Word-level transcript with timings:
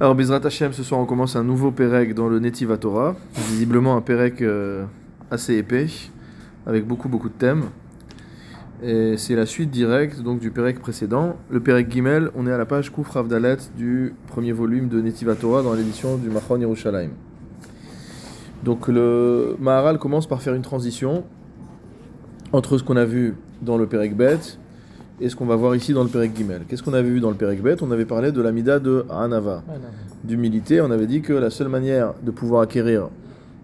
Alors, 0.00 0.14
Bezrat 0.16 0.40
Hashem, 0.44 0.72
ce 0.72 0.82
soir, 0.82 1.00
on 1.00 1.06
commence 1.06 1.36
un 1.36 1.44
nouveau 1.44 1.70
Pérec 1.70 2.14
dans 2.14 2.28
le 2.28 2.40
Netiva 2.40 2.76
Torah. 2.76 3.14
Visiblement, 3.48 3.96
un 3.96 4.00
Pérec 4.00 4.42
euh, 4.42 4.84
assez 5.30 5.54
épais, 5.54 5.86
avec 6.66 6.86
beaucoup, 6.86 7.08
beaucoup 7.08 7.28
de 7.28 7.34
thèmes. 7.34 7.64
Et 8.82 9.16
c'est 9.16 9.36
la 9.36 9.46
suite 9.46 9.70
directe 9.70 10.20
donc, 10.20 10.40
du 10.40 10.50
Pérec 10.50 10.80
précédent. 10.80 11.36
Le 11.48 11.60
Pérec 11.60 11.90
Gimel, 11.90 12.30
on 12.34 12.46
est 12.46 12.52
à 12.52 12.58
la 12.58 12.66
page 12.66 12.90
Kouf 12.90 13.08
Ravdalet 13.10 13.56
du 13.76 14.14
premier 14.26 14.52
volume 14.52 14.88
de 14.88 15.00
Netiva 15.00 15.36
Torah 15.36 15.62
dans 15.62 15.74
l'édition 15.74 16.16
du 16.16 16.28
Machon 16.28 16.58
Yerushalayim. 16.58 17.10
Donc, 18.64 18.88
le 18.88 19.56
Maharal 19.60 19.98
commence 19.98 20.26
par 20.26 20.42
faire 20.42 20.54
une 20.54 20.62
transition 20.62 21.24
entre 22.52 22.78
ce 22.78 22.82
qu'on 22.82 22.96
a 22.96 23.04
vu 23.04 23.36
dans 23.62 23.78
le 23.78 23.86
Pérec 23.86 24.16
Bet 24.16 24.58
et 25.20 25.28
ce 25.28 25.36
qu'on 25.36 25.46
va 25.46 25.56
voir 25.56 25.76
ici 25.76 25.92
dans 25.92 26.02
le 26.02 26.08
Pérec 26.08 26.36
Gimel. 26.36 26.62
Qu'est-ce 26.68 26.82
qu'on 26.82 26.94
avait 26.94 27.08
vu 27.08 27.20
dans 27.20 27.30
le 27.30 27.36
Pérec 27.36 27.62
Bet? 27.62 27.76
On 27.82 27.90
avait 27.90 28.04
parlé 28.04 28.32
de 28.32 28.42
l'amida 28.42 28.78
de 28.78 29.06
Hanava, 29.08 29.62
d'humilité. 30.24 30.80
On 30.80 30.90
avait 30.90 31.06
dit 31.06 31.22
que 31.22 31.32
la 31.32 31.50
seule 31.50 31.68
manière 31.68 32.14
de 32.22 32.30
pouvoir 32.30 32.62
acquérir 32.62 33.08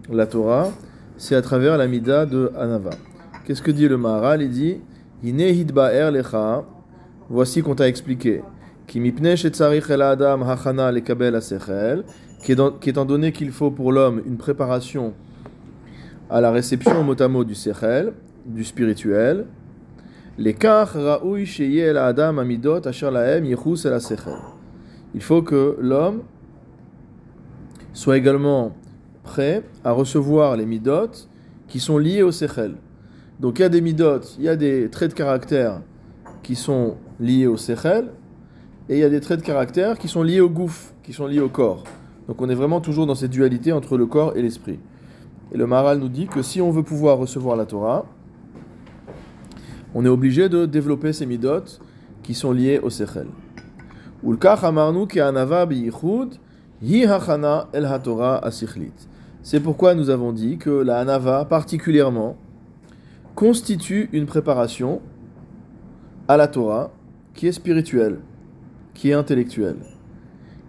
la 0.09 0.27
Torah, 0.27 0.69
c'est 1.17 1.35
à 1.35 1.41
travers 1.41 1.77
l'amida 1.77 2.25
de 2.25 2.51
Hanava. 2.57 2.91
Qu'est-ce 3.45 3.61
que 3.61 3.71
dit 3.71 3.87
le 3.87 3.97
Maharal? 3.97 4.41
Il 4.41 4.51
dit 4.51 4.77
lecha, 5.23 6.63
voici 7.29 7.61
qu'on 7.61 7.75
t'a 7.75 7.87
expliqué. 7.87 8.41
Qu'étant 8.87 9.85
donné 13.05 13.31
qu'il 13.31 13.51
faut 13.51 13.71
pour 13.71 13.91
l'homme 13.91 14.21
une 14.25 14.37
préparation 14.37 15.13
à 16.29 16.41
la 16.41 16.51
réception 16.51 17.03
mot 17.03 17.21
à 17.21 17.27
mot 17.27 17.43
du 17.43 17.55
sechel, 17.55 18.13
du 18.45 18.63
spirituel, 18.63 19.45
il 25.13 25.21
faut 25.21 25.41
que 25.43 25.77
l'homme 25.79 26.21
soit 27.93 28.17
également 28.17 28.75
prêt 29.21 29.61
à 29.83 29.91
recevoir 29.91 30.57
les 30.57 30.65
midot 30.65 31.11
qui 31.67 31.79
sont 31.79 31.99
liés 31.99 32.23
au 32.23 32.31
sechel. 32.31 32.73
Donc 33.39 33.59
il 33.59 33.61
y 33.61 33.65
a 33.65 33.69
des 33.69 33.81
midot, 33.81 34.21
il 34.39 34.45
y 34.45 34.49
a 34.49 34.55
des 34.55 34.89
traits 34.89 35.11
de 35.11 35.15
caractère 35.15 35.81
qui 36.41 36.55
sont 36.55 36.95
liés 37.19 37.45
au 37.45 37.57
sechel, 37.57 38.09
et 38.89 38.95
il 38.95 38.99
y 38.99 39.03
a 39.03 39.09
des 39.09 39.21
traits 39.21 39.41
de 39.41 39.45
caractère 39.45 39.99
qui 39.99 40.07
sont 40.07 40.23
liés 40.23 40.41
au 40.41 40.49
gouffre, 40.49 40.91
qui 41.03 41.13
sont 41.13 41.27
liés 41.27 41.39
au 41.39 41.49
corps. 41.49 41.83
Donc 42.27 42.41
on 42.41 42.49
est 42.49 42.55
vraiment 42.55 42.81
toujours 42.81 43.05
dans 43.05 43.13
cette 43.13 43.29
dualité 43.29 43.73
entre 43.73 43.95
le 43.95 44.07
corps 44.07 44.35
et 44.35 44.41
l'esprit. 44.41 44.79
Et 45.53 45.57
le 45.57 45.67
Maral 45.67 45.99
nous 45.99 46.09
dit 46.09 46.25
que 46.25 46.41
si 46.41 46.61
on 46.61 46.71
veut 46.71 46.81
pouvoir 46.81 47.19
recevoir 47.19 47.55
la 47.55 47.67
Torah, 47.67 48.07
on 49.93 50.05
est 50.05 50.09
obligé 50.09 50.49
de 50.49 50.65
développer 50.65 51.13
ces 51.13 51.25
midot 51.25 51.79
qui 52.23 52.33
sont 52.33 52.51
liés 52.51 52.79
au 52.81 52.89
sechel. 52.89 53.27
C'est 59.43 59.59
pourquoi 59.59 59.95
nous 59.95 60.09
avons 60.09 60.31
dit 60.31 60.57
que 60.57 60.69
la 60.69 60.99
anava 60.99 61.45
particulièrement 61.45 62.37
constitue 63.35 64.09
une 64.13 64.25
préparation 64.25 65.01
à 66.27 66.37
la 66.37 66.47
Torah 66.47 66.91
qui 67.33 67.47
est 67.47 67.51
spirituelle, 67.51 68.19
qui 68.93 69.09
est 69.09 69.13
intellectuelle. 69.13 69.77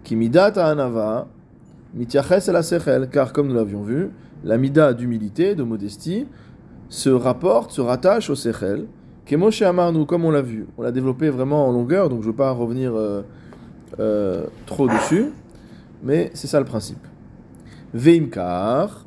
Qui 0.03 0.15
midat 0.15 0.53
anava 0.55 1.27
sechel, 2.61 3.09
car 3.09 3.31
comme 3.31 3.47
nous 3.47 3.55
l'avions 3.55 3.83
vu, 3.83 4.09
la 4.43 4.57
mida 4.57 4.93
d'humilité, 4.93 5.55
de 5.55 5.63
modestie, 5.63 6.25
se 6.89 7.09
rapporte, 7.09 7.71
se 7.71 7.81
rattache 7.81 8.29
au 8.29 8.35
sechel, 8.35 8.87
Kemoshe 9.25 9.61
Amarnu, 9.61 10.05
comme 10.05 10.25
on 10.25 10.31
l'a 10.31 10.41
vu, 10.41 10.67
on 10.77 10.81
l'a 10.81 10.91
développé 10.91 11.29
vraiment 11.29 11.67
en 11.67 11.71
longueur, 11.71 12.09
donc 12.09 12.21
je 12.21 12.27
ne 12.27 12.31
veux 12.31 12.37
pas 12.37 12.51
revenir 12.51 12.93
euh, 12.93 13.21
euh, 13.99 14.45
trop 14.65 14.87
dessus, 14.87 15.27
mais 16.03 16.29
c'est 16.33 16.47
ça 16.47 16.59
le 16.59 16.65
principe. 16.65 17.05
Veimkar, 17.93 19.05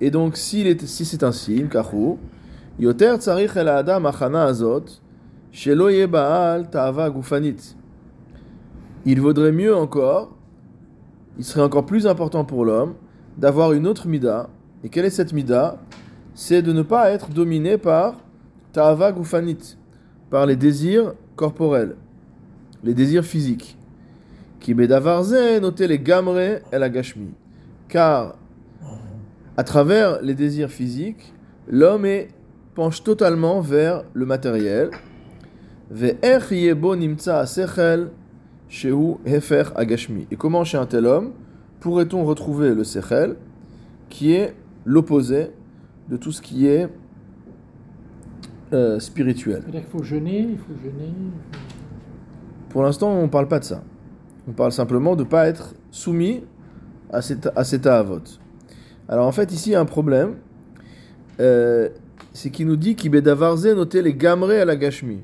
et 0.00 0.10
donc 0.10 0.36
si 0.36 0.64
c'est 0.88 1.22
ainsi, 1.22 1.60
Imkahu, 1.60 2.16
Yoter 2.78 3.16
tsarich 3.18 3.56
el 3.56 3.68
adam 3.68 4.06
achana 4.06 4.44
azot, 4.44 4.84
shelo 5.52 5.88
baal 6.06 6.70
ta'ava 6.70 7.10
gufanit. 7.10 7.74
Il 9.04 9.20
vaudrait 9.20 9.52
mieux 9.52 9.74
encore, 9.74 10.34
il 11.36 11.44
serait 11.44 11.62
encore 11.62 11.84
plus 11.84 12.06
important 12.06 12.44
pour 12.44 12.64
l'homme 12.64 12.94
d'avoir 13.36 13.72
une 13.72 13.86
autre 13.86 14.08
mida. 14.08 14.48
Et 14.84 14.88
quelle 14.88 15.04
est 15.04 15.10
cette 15.10 15.32
mida 15.32 15.78
C'est 16.34 16.62
de 16.62 16.72
ne 16.72 16.82
pas 16.82 17.10
être 17.10 17.30
dominé 17.30 17.78
par 17.78 18.14
Ta'ava 18.72 19.12
gufanit, 19.12 19.76
par 20.30 20.46
les 20.46 20.56
désirs 20.56 21.14
corporels, 21.36 21.96
les 22.84 22.94
désirs 22.94 23.24
physiques. 23.24 23.76
Qui 24.60 24.74
bedavarze 24.74 25.34
les 25.34 25.98
gamre 25.98 26.38
et 26.38 26.60
la 26.72 26.88
gashmi. 26.88 27.28
Car, 27.88 28.34
à 29.56 29.64
travers 29.64 30.20
les 30.20 30.34
désirs 30.34 30.70
physiques, 30.70 31.32
l'homme 31.68 32.06
penche 32.74 33.02
totalement 33.02 33.60
vers 33.60 34.04
le 34.14 34.26
matériel. 34.26 34.90
Et 35.90 36.16
comment 40.36 40.64
chez 40.64 40.76
un 40.76 40.86
tel 40.86 41.06
homme 41.06 41.32
pourrait-on 41.80 42.24
retrouver 42.24 42.74
le 42.74 42.84
sechel 42.84 43.36
qui 44.10 44.32
est 44.32 44.54
l'opposé 44.84 45.50
de 46.08 46.16
tout 46.16 46.32
ce 46.32 46.42
qui 46.42 46.66
est 46.66 46.88
euh, 48.72 48.98
spirituel. 49.00 49.62
Il 49.72 49.82
faut 49.82 50.02
jeûner, 50.02 50.40
il 50.40 50.58
faut 50.58 50.74
jeûner. 50.82 51.12
Pour 52.68 52.82
l'instant, 52.82 53.10
on 53.10 53.22
ne 53.22 53.28
parle 53.28 53.48
pas 53.48 53.58
de 53.58 53.64
ça. 53.64 53.82
On 54.46 54.52
parle 54.52 54.72
simplement 54.72 55.16
de 55.16 55.24
ne 55.24 55.28
pas 55.28 55.46
être 55.46 55.74
soumis 55.90 56.44
à 57.10 57.22
cet, 57.22 57.48
à 57.54 57.64
cet 57.64 57.86
vote. 57.86 58.40
Alors 59.08 59.26
en 59.26 59.32
fait, 59.32 59.52
ici, 59.52 59.70
il 59.70 59.72
y 59.72 59.76
a 59.76 59.80
un 59.80 59.86
problème. 59.86 60.34
Euh, 61.40 61.88
c'est 62.32 62.50
qu'il 62.50 62.66
nous 62.66 62.76
dit 62.76 62.94
qu'Ibedavarze 62.94 63.66
notait 63.66 64.02
les 64.02 64.14
gamrés 64.14 64.60
à 64.60 64.64
la 64.64 64.76
gashmi. 64.76 65.20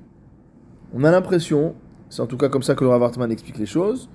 On 0.95 1.05
a 1.05 1.11
l'impression, 1.11 1.75
c'est 2.09 2.23
en 2.23 2.27
tout 2.27 2.37
cas 2.37 2.49
comme 2.49 2.63
ça 2.63 2.75
que 2.75 2.85
le 2.85 2.91
Ravartman 2.91 3.31
explique 3.31 3.59
les 3.59 3.67
choses, 3.67 4.09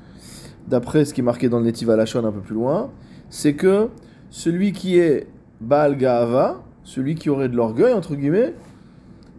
d'après 0.68 1.06
ce 1.06 1.13
qui 1.13 1.22
est 1.22 1.23
marqué 1.23 1.50
dans 1.50 1.59
le 1.59 1.66
Netiv 1.66 1.89
Alashon 1.89 2.25
un 2.25 2.31
peu 2.31 2.41
plus 2.41 2.56
loin, 2.56 2.91
c'est 3.29 3.53
que 3.53 3.89
celui 4.29 4.72
qui 4.72 4.97
est 4.97 5.28
Baal 5.62 5.97
Gaava, 5.97 6.63
celui 6.84 7.16
qui 7.16 7.29
aurait 7.29 7.50
de 7.50 7.56
l'orgueil, 7.56 7.94
entre 7.94 8.16
guillemets, 8.16 8.53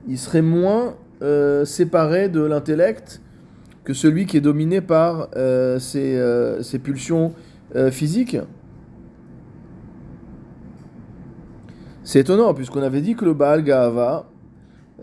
il 0.09 0.19
serait 0.19 0.43
moins 0.43 0.95
euh, 1.23 1.65
séparé 1.65 2.31
de 2.31 2.41
l'intellect 2.41 3.21
que 3.85 3.93
celui 3.93 4.25
qui 4.25 4.39
est 4.39 4.41
dominé 4.41 4.81
par 4.81 5.29
euh, 5.37 5.79
ses, 5.79 6.17
euh, 6.17 6.63
ses, 6.63 6.79
pulsions 6.79 7.35
physiques. 7.93 8.37
C'est 12.03 12.21
étonnant, 12.21 12.53
puisqu'on 12.53 12.83
avait 12.83 13.01
dit 13.01 13.15
que 13.15 13.25
le 13.25 13.33
Baal 13.33 13.63
Gaava, 13.63 14.27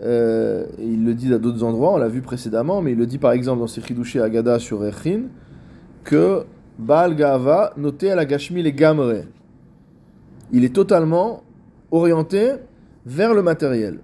il 0.02 1.04
le 1.04 1.12
dit 1.14 1.32
à 1.32 1.38
d'autres 1.38 1.62
endroits, 1.64 1.94
on 1.94 1.96
l'a 1.96 2.08
vu 2.08 2.20
précédemment, 2.20 2.82
mais 2.82 2.92
il 2.92 2.98
le 2.98 3.06
dit 3.06 3.16
par 3.16 3.32
exemple 3.32 3.60
dans 3.60 3.66
Sechidouché 3.66 4.20
Agada 4.20 4.58
sur 4.58 4.84
Echin, 4.84 5.28
que 6.04 6.44
Baal 6.78 7.16
Gaava 7.16 7.72
notait 7.78 8.10
à 8.10 8.16
la 8.16 8.26
Gashmi 8.26 8.62
les 8.62 8.74
Gamre. 8.74 9.22
Il 10.52 10.64
est 10.64 10.74
totalement 10.74 11.42
orienté 11.90 12.52
vers 13.06 13.32
le 13.32 13.42
matériel. 13.42 14.00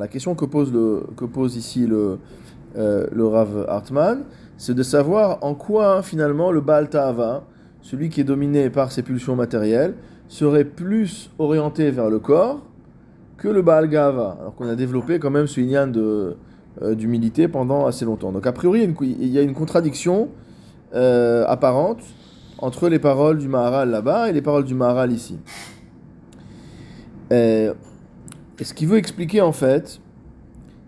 La 0.00 0.08
question 0.08 0.34
que 0.34 0.44
pose, 0.44 0.72
le, 0.72 1.04
que 1.16 1.24
pose 1.24 1.56
ici 1.56 1.86
le, 1.86 2.18
euh, 2.76 3.06
le 3.12 3.26
Rav 3.26 3.66
Hartman, 3.68 4.24
c'est 4.56 4.74
de 4.74 4.82
savoir 4.82 5.38
en 5.42 5.54
quoi 5.54 6.02
finalement 6.02 6.50
le 6.50 6.60
Baal 6.60 6.90
Ta'ava, 6.90 7.44
celui 7.80 8.08
qui 8.08 8.20
est 8.20 8.24
dominé 8.24 8.68
par 8.70 8.90
ses 8.90 9.02
pulsions 9.02 9.36
matérielles, 9.36 9.94
serait 10.28 10.64
plus 10.64 11.30
orienté 11.38 11.90
vers 11.90 12.10
le 12.10 12.18
corps 12.18 12.60
que 13.38 13.48
le 13.48 13.62
Baal 13.62 13.88
Gava, 13.88 14.36
alors 14.40 14.54
qu'on 14.56 14.68
a 14.68 14.74
développé 14.74 15.18
quand 15.18 15.30
même 15.30 15.46
ce 15.46 15.60
lignan 15.60 15.86
de, 15.86 16.36
euh, 16.82 16.94
d'humilité 16.94 17.48
pendant 17.48 17.86
assez 17.86 18.04
longtemps. 18.04 18.32
Donc 18.32 18.46
a 18.46 18.52
priori, 18.52 18.92
il 19.00 19.28
y 19.28 19.38
a 19.38 19.42
une 19.42 19.54
contradiction 19.54 20.28
euh, 20.94 21.44
apparente 21.46 22.00
entre 22.58 22.88
les 22.88 22.98
paroles 22.98 23.38
du 23.38 23.48
Maharal 23.48 23.90
là-bas 23.90 24.28
et 24.28 24.32
les 24.32 24.42
paroles 24.42 24.64
du 24.64 24.74
Maharal 24.74 25.12
ici. 25.12 25.38
Euh, 27.32 27.74
et 28.58 28.64
ce 28.64 28.74
qu'il 28.74 28.88
veut 28.88 28.98
expliquer 28.98 29.40
en 29.40 29.52
fait, 29.52 30.00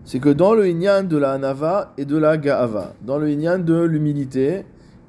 c'est 0.03 0.19
que 0.19 0.29
dans 0.29 0.53
le 0.53 0.67
Inyan 0.67 1.03
de 1.03 1.17
la 1.17 1.33
Hanava 1.33 1.93
et 1.97 2.05
de 2.05 2.17
la 2.17 2.37
Ga'ava, 2.37 2.93
dans 3.05 3.17
le 3.17 3.29
Inyan 3.29 3.59
de 3.59 3.81
l'humilité 3.81 4.65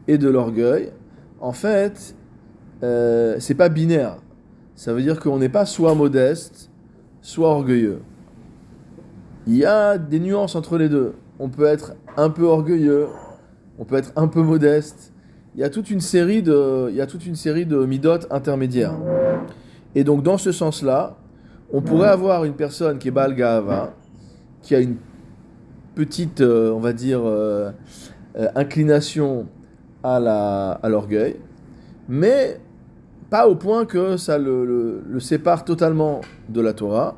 et 0.06 0.18
de 0.18 0.28
l'orgueil, 0.28 0.92
en 1.40 1.52
fait, 1.52 2.14
euh, 2.82 3.36
c'est 3.38 3.54
pas 3.54 3.68
binaire. 3.68 4.16
Ça 4.74 4.92
veut 4.92 5.02
dire 5.02 5.20
qu'on 5.20 5.38
n'est 5.38 5.48
pas 5.48 5.66
soit 5.66 5.94
modeste, 5.94 6.70
soit 7.20 7.48
orgueilleux. 7.48 8.00
Il 9.46 9.56
y 9.56 9.64
a 9.64 9.98
des 9.98 10.20
nuances 10.20 10.54
entre 10.54 10.78
les 10.78 10.88
deux. 10.88 11.14
On 11.38 11.48
peut 11.48 11.64
être 11.64 11.94
un 12.16 12.30
peu 12.30 12.44
orgueilleux, 12.44 13.08
on 13.78 13.84
peut 13.84 13.96
être 13.96 14.12
un 14.16 14.28
peu 14.28 14.42
modeste. 14.42 15.12
Il 15.54 15.60
y 15.60 15.64
a 15.64 15.70
toute 15.70 15.90
une 15.90 16.00
série 16.00 16.42
de, 16.42 16.88
il 16.90 16.96
y 16.96 17.00
a 17.00 17.06
toute 17.06 17.26
une 17.26 17.34
série 17.34 17.66
de 17.66 17.84
midotes 17.84 18.26
intermédiaires. 18.30 18.94
Et 19.94 20.04
donc 20.04 20.22
dans 20.22 20.38
ce 20.38 20.52
sens-là, 20.52 21.16
on 21.72 21.80
pourrait 21.80 22.08
avoir 22.08 22.44
une 22.44 22.54
personne 22.54 22.98
qui 22.98 23.08
est 23.08 23.12
Baal 23.12 23.34
qui 24.62 24.74
a 24.74 24.80
une 24.80 24.96
petite, 25.94 26.40
euh, 26.40 26.70
on 26.72 26.78
va 26.80 26.92
dire, 26.92 27.20
euh, 27.24 27.70
euh, 28.38 28.48
inclination 28.54 29.46
à 30.02 30.18
la- 30.20 30.72
à 30.82 30.88
l'orgueil, 30.88 31.36
mais 32.08 32.60
pas 33.30 33.48
au 33.48 33.54
point 33.56 33.84
que 33.86 34.16
ça 34.16 34.38
le, 34.38 34.64
le- 34.64 35.02
le 35.08 35.20
sépare 35.20 35.64
totalement 35.64 36.20
de 36.48 36.60
la 36.60 36.72
Torah, 36.72 37.16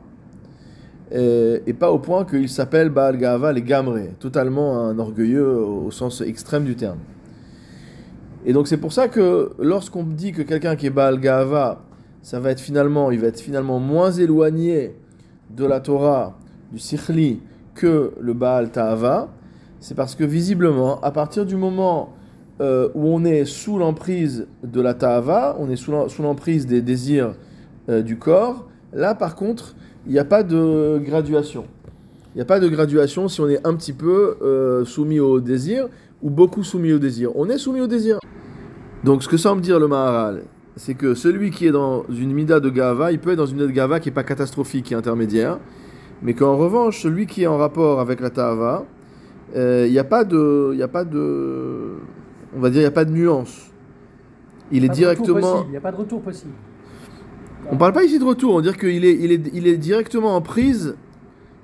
et, 1.12 1.62
et 1.66 1.72
pas 1.74 1.90
au 1.92 1.98
point 1.98 2.24
qu'il 2.24 2.48
s'appelle 2.48 2.88
Baal 2.90 3.16
Gava 3.18 3.52
les 3.52 3.62
Gamré, 3.62 4.10
totalement 4.18 4.78
un 4.80 4.98
orgueilleux 4.98 5.46
au 5.56 5.90
sens 5.90 6.20
extrême 6.20 6.64
du 6.64 6.76
terme. 6.76 6.98
Et 8.46 8.52
donc 8.52 8.68
c'est 8.68 8.76
pour 8.78 8.92
ça 8.92 9.08
que 9.08 9.50
lorsqu'on 9.58 10.02
dit 10.04 10.32
que 10.32 10.42
quelqu'un 10.42 10.76
qui 10.76 10.86
est 10.86 10.90
Baal 10.90 11.18
Gava, 11.20 11.80
ça 12.24 12.40
va 12.40 12.50
être 12.50 12.60
finalement, 12.60 13.10
il 13.10 13.20
va 13.20 13.26
être 13.26 13.38
finalement 13.38 13.78
moins 13.78 14.10
éloigné 14.10 14.96
de 15.54 15.66
la 15.66 15.80
Torah, 15.80 16.38
du 16.72 16.78
Sikhli, 16.78 17.40
que 17.74 18.12
le 18.18 18.32
Baal 18.32 18.70
Ta'ava, 18.70 19.28
c'est 19.78 19.94
parce 19.94 20.14
que 20.14 20.24
visiblement, 20.24 20.98
à 21.02 21.10
partir 21.10 21.44
du 21.44 21.54
moment 21.54 22.14
euh, 22.62 22.88
où 22.94 23.08
on 23.08 23.26
est 23.26 23.44
sous 23.44 23.76
l'emprise 23.76 24.46
de 24.62 24.80
la 24.80 24.94
Ta'ava, 24.94 25.54
on 25.60 25.68
est 25.68 25.76
sous 25.76 26.22
l'emprise 26.22 26.66
des 26.66 26.80
désirs 26.80 27.34
euh, 27.90 28.00
du 28.00 28.16
corps, 28.16 28.68
là 28.94 29.14
par 29.14 29.36
contre, 29.36 29.76
il 30.06 30.12
n'y 30.12 30.18
a 30.18 30.24
pas 30.24 30.42
de 30.42 30.98
graduation. 31.04 31.66
Il 32.34 32.38
n'y 32.38 32.42
a 32.42 32.46
pas 32.46 32.58
de 32.58 32.68
graduation 32.68 33.28
si 33.28 33.42
on 33.42 33.50
est 33.50 33.64
un 33.66 33.74
petit 33.74 33.92
peu 33.92 34.38
euh, 34.40 34.86
soumis 34.86 35.20
au 35.20 35.40
désir 35.40 35.88
ou 36.22 36.30
beaucoup 36.30 36.62
soumis 36.62 36.94
au 36.94 36.98
désir. 36.98 37.30
On 37.36 37.50
est 37.50 37.58
soumis 37.58 37.82
au 37.82 37.86
désir. 37.86 38.18
Donc 39.04 39.22
ce 39.22 39.28
que 39.28 39.36
semble 39.36 39.60
dire 39.60 39.78
le 39.78 39.88
Maharal, 39.88 40.44
c'est 40.76 40.94
que 40.94 41.14
celui 41.14 41.50
qui 41.50 41.66
est 41.66 41.72
dans 41.72 42.04
une 42.08 42.32
mida 42.32 42.60
de 42.60 42.68
Gava, 42.68 43.12
il 43.12 43.18
peut 43.18 43.30
être 43.30 43.38
dans 43.38 43.46
une 43.46 43.56
mida 43.56 43.66
de 43.66 43.72
Gava 43.72 44.00
qui 44.00 44.08
n'est 44.08 44.14
pas 44.14 44.24
catastrophique, 44.24 44.86
qui 44.86 44.94
est 44.94 44.96
intermédiaire, 44.96 45.58
mais 46.22 46.34
qu'en 46.34 46.56
revanche, 46.56 47.02
celui 47.02 47.26
qui 47.26 47.42
est 47.42 47.46
en 47.46 47.58
rapport 47.58 48.00
avec 48.00 48.20
la 48.20 48.30
Ta'ava, 48.30 48.84
euh, 49.56 49.84
il 49.86 49.92
n'y 49.92 49.98
a 49.98 50.04
pas 50.04 50.24
de... 50.24 50.70
Il 50.72 50.78
y 50.78 50.82
a 50.82 50.88
pas 50.88 51.04
de... 51.04 51.94
On 52.56 52.60
va 52.60 52.70
dire, 52.70 52.80
il 52.80 52.84
n'y 52.84 52.88
a 52.88 52.92
pas 52.92 53.04
de 53.04 53.12
nuance. 53.12 53.70
Il 54.72 54.84
est 54.84 54.88
directement... 54.88 55.64
Il 55.66 55.70
n'y 55.70 55.76
a 55.76 55.80
pas 55.80 55.92
de 55.92 55.96
retour 55.96 56.20
possible. 56.22 56.52
On 57.70 57.76
parle 57.76 57.92
pas 57.92 58.04
ici 58.04 58.18
de 58.18 58.24
retour, 58.24 58.54
on 58.54 58.60
dit 58.60 58.72
qu'il 58.72 59.04
est, 59.04 59.16
il 59.20 59.32
est, 59.32 59.50
il 59.54 59.66
est 59.66 59.76
directement 59.76 60.36
en 60.36 60.42
prise. 60.42 60.96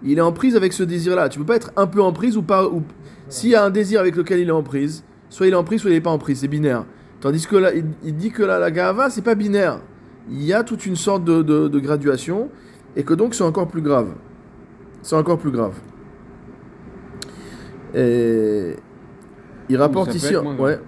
Il 0.02 0.18
est 0.18 0.22
en 0.22 0.32
prise 0.32 0.56
avec 0.56 0.72
ce 0.72 0.82
désir-là. 0.82 1.28
Tu 1.28 1.38
peux 1.38 1.44
pas 1.44 1.56
être 1.56 1.72
un 1.76 1.86
peu 1.86 2.00
en 2.00 2.12
prise 2.12 2.36
ou 2.36 2.42
pas. 2.42 2.66
Ou... 2.66 2.82
S'il 3.28 3.50
y 3.50 3.54
a 3.54 3.64
un 3.64 3.70
désir 3.70 4.00
avec 4.00 4.16
lequel 4.16 4.40
il 4.40 4.48
est 4.48 4.52
en 4.52 4.62
prise, 4.62 5.04
soit 5.28 5.46
il 5.46 5.52
est 5.52 5.56
en 5.56 5.64
prise, 5.64 5.80
soit 5.82 5.90
il 5.90 5.94
n'est 5.94 6.00
pas 6.00 6.10
en 6.10 6.18
prise. 6.18 6.40
C'est 6.40 6.48
binaire. 6.48 6.84
Tandis 7.20 7.46
que 7.46 7.56
là, 7.56 7.74
il, 7.74 7.84
il 8.02 8.16
dit 8.16 8.30
que 8.30 8.42
là, 8.42 8.58
la 8.58 8.70
gava, 8.70 9.10
c'est 9.10 9.22
pas 9.22 9.34
binaire. 9.34 9.80
Il 10.30 10.42
y 10.42 10.52
a 10.52 10.62
toute 10.64 10.86
une 10.86 10.96
sorte 10.96 11.24
de, 11.24 11.42
de- 11.42 11.68
de 11.68 11.78
graduation 11.78 12.48
et 12.96 13.02
que 13.04 13.14
donc 13.14 13.34
c'est 13.34 13.44
encore 13.44 13.68
plus 13.68 13.82
grave. 13.82 14.08
C'est 15.02 15.16
encore 15.16 15.38
plus 15.38 15.50
grave. 15.50 15.74
Et 17.94 18.76
il 19.68 19.76
rapporte 19.76 20.14
ici. 20.14 20.34
Ouais. 20.58 20.78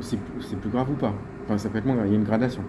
C'est 0.00 0.18
plus 0.60 0.70
grave 0.70 0.90
ou 0.90 0.94
pas? 0.94 1.14
Enfin, 1.44 1.58
ça 1.58 1.68
peut 1.70 1.78
être 1.78 1.86
moins 1.86 1.96
grave, 1.96 2.06
il 2.08 2.12
y 2.12 2.16
a 2.16 2.18
une 2.18 2.24
gradation. 2.24 2.62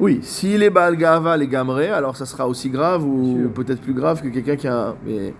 Oui, 0.00 0.18
s'il 0.22 0.62
est 0.62 0.70
Baal 0.70 0.96
Gava 0.96 1.36
les 1.36 1.46
Gamré, 1.46 1.88
alors 1.88 2.16
ça 2.16 2.26
sera 2.26 2.48
aussi 2.48 2.70
grave 2.70 3.04
ou 3.04 3.48
peut-être 3.54 3.80
plus 3.80 3.92
grave 3.94 4.22
que 4.22 4.28
quelqu'un 4.28 4.56
qui 4.56 4.66
a. 4.66 4.96
Mais, 5.06 5.34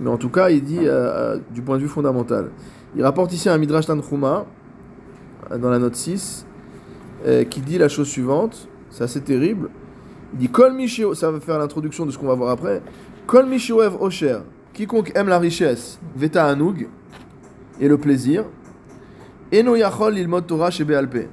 mais 0.00 0.10
en 0.10 0.18
tout 0.18 0.28
cas, 0.28 0.50
il 0.50 0.62
dit 0.62 0.80
euh, 0.80 0.90
euh, 1.36 1.38
du 1.52 1.62
point 1.62 1.76
de 1.76 1.82
vue 1.82 1.88
fondamental. 1.88 2.50
Il 2.96 3.02
rapporte 3.02 3.32
ici 3.32 3.48
un 3.48 3.56
Midrash 3.56 3.86
Tanchuma, 3.86 4.44
dans 5.60 5.70
la 5.70 5.78
note 5.78 5.96
6, 5.96 6.46
euh, 7.26 7.44
qui 7.44 7.60
dit 7.60 7.78
la 7.78 7.88
chose 7.88 8.08
suivante 8.08 8.68
c'est 8.90 9.04
assez 9.04 9.20
terrible. 9.20 9.70
Il 10.34 10.48
dit 10.48 10.50
ça 11.14 11.30
va 11.30 11.40
faire 11.40 11.58
l'introduction 11.58 12.06
de 12.06 12.10
ce 12.12 12.18
qu'on 12.18 12.26
va 12.28 12.34
voir 12.34 12.50
après. 12.50 12.80
Kol 13.26 13.46
Mishioev 13.46 14.00
Osher, 14.00 14.38
quiconque 14.72 15.10
aime 15.14 15.28
la 15.28 15.38
richesse, 15.38 15.98
Veta 16.16 16.46
Anoug, 16.46 16.88
et 17.80 17.88
le 17.88 17.98
plaisir, 17.98 18.44
Eno 19.52 19.74
Yachol 19.76 20.16
Ilmod 20.18 20.46
Torah 20.46 20.70
chez 20.70 20.84
Bealpe 20.84 21.28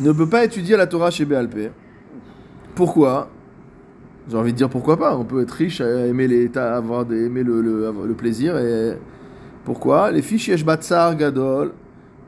ne 0.00 0.12
peut 0.12 0.26
pas 0.28 0.44
étudier 0.44 0.76
la 0.76 0.86
Torah 0.86 1.10
chez 1.10 1.24
BLP. 1.24 1.70
Pourquoi? 2.74 3.28
J'ai 4.28 4.36
envie 4.36 4.52
de 4.52 4.56
dire 4.56 4.68
pourquoi 4.70 4.96
pas. 4.96 5.16
On 5.16 5.24
peut 5.24 5.42
être 5.42 5.50
riche, 5.50 5.80
euh, 5.80 6.08
aimer, 6.08 6.28
les, 6.28 6.50
avoir 6.56 7.04
des- 7.04 7.26
aimer 7.26 7.42
le, 7.42 7.60
le- 7.60 8.14
plaisir. 8.14 8.56
Et 8.58 8.94
pourquoi? 9.64 10.10
Les 10.10 10.22
fiches 10.22 10.64
Batsar 10.64 11.16
Gadol, 11.16 11.72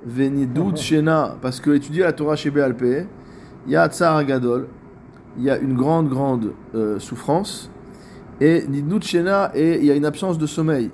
Venidut 0.06 0.76
Shena. 0.76 1.36
Parce 1.40 1.60
que 1.60 1.70
étudier 1.70 2.02
la 2.02 2.12
Torah 2.12 2.36
chez 2.36 2.50
BLP, 2.50 3.06
il 3.66 3.72
y 3.72 3.76
a 3.76 3.88
Tsar 3.88 4.24
Gadol, 4.24 4.68
il 5.38 5.44
y 5.44 5.50
a 5.50 5.58
une 5.58 5.74
grande, 5.74 6.08
grande 6.08 6.52
euh, 6.74 6.98
souffrance. 6.98 7.70
Et 8.40 8.66
Nidut 8.68 9.02
Shena, 9.02 9.52
et 9.54 9.78
il 9.78 9.84
y 9.84 9.90
a 9.90 9.94
une 9.94 10.04
absence 10.04 10.38
de 10.38 10.46
sommeil. 10.46 10.90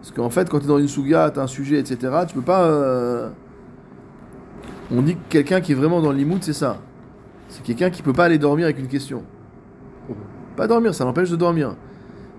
Parce 0.00 0.12
qu'en 0.12 0.30
fait, 0.30 0.48
quand 0.48 0.58
tu 0.58 0.64
es 0.64 0.68
dans 0.68 0.78
une 0.78 0.88
souga, 0.88 1.30
tu 1.30 1.38
as 1.40 1.42
un 1.42 1.46
sujet, 1.46 1.78
etc., 1.78 1.98
tu 2.26 2.34
peux 2.34 2.42
pas. 2.42 2.64
euh, 2.64 3.28
on 4.90 5.02
dit 5.02 5.14
que 5.16 5.20
quelqu'un 5.28 5.60
qui 5.60 5.72
est 5.72 5.74
vraiment 5.74 6.00
dans 6.00 6.12
l'imout, 6.12 6.42
c'est 6.42 6.52
ça. 6.54 6.78
C'est 7.48 7.62
quelqu'un 7.62 7.90
qui 7.90 8.02
peut 8.02 8.12
pas 8.12 8.24
aller 8.24 8.38
dormir 8.38 8.64
avec 8.64 8.78
une 8.78 8.88
question. 8.88 9.22
Pas 10.56 10.66
dormir, 10.66 10.94
ça 10.94 11.04
l'empêche 11.04 11.30
de 11.30 11.36
dormir. 11.36 11.76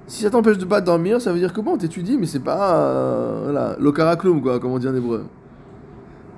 Si 0.07 0.23
ça 0.23 0.29
t'empêche 0.31 0.57
de 0.57 0.65
pas 0.65 0.81
dormir, 0.81 1.21
ça 1.21 1.31
veut 1.31 1.37
dire 1.39 1.53
que 1.53 1.61
bon, 1.61 1.77
t'étudies, 1.77 2.17
mais 2.17 2.25
c'est 2.25 2.39
pas. 2.39 2.75
euh, 2.75 3.41
voilà, 3.43 3.75
l'okarakloum, 3.79 4.41
quoi, 4.41 4.59
comme 4.59 4.71
on 4.71 4.79
dit 4.79 4.87
en 4.87 4.95
hébreu. 4.95 5.25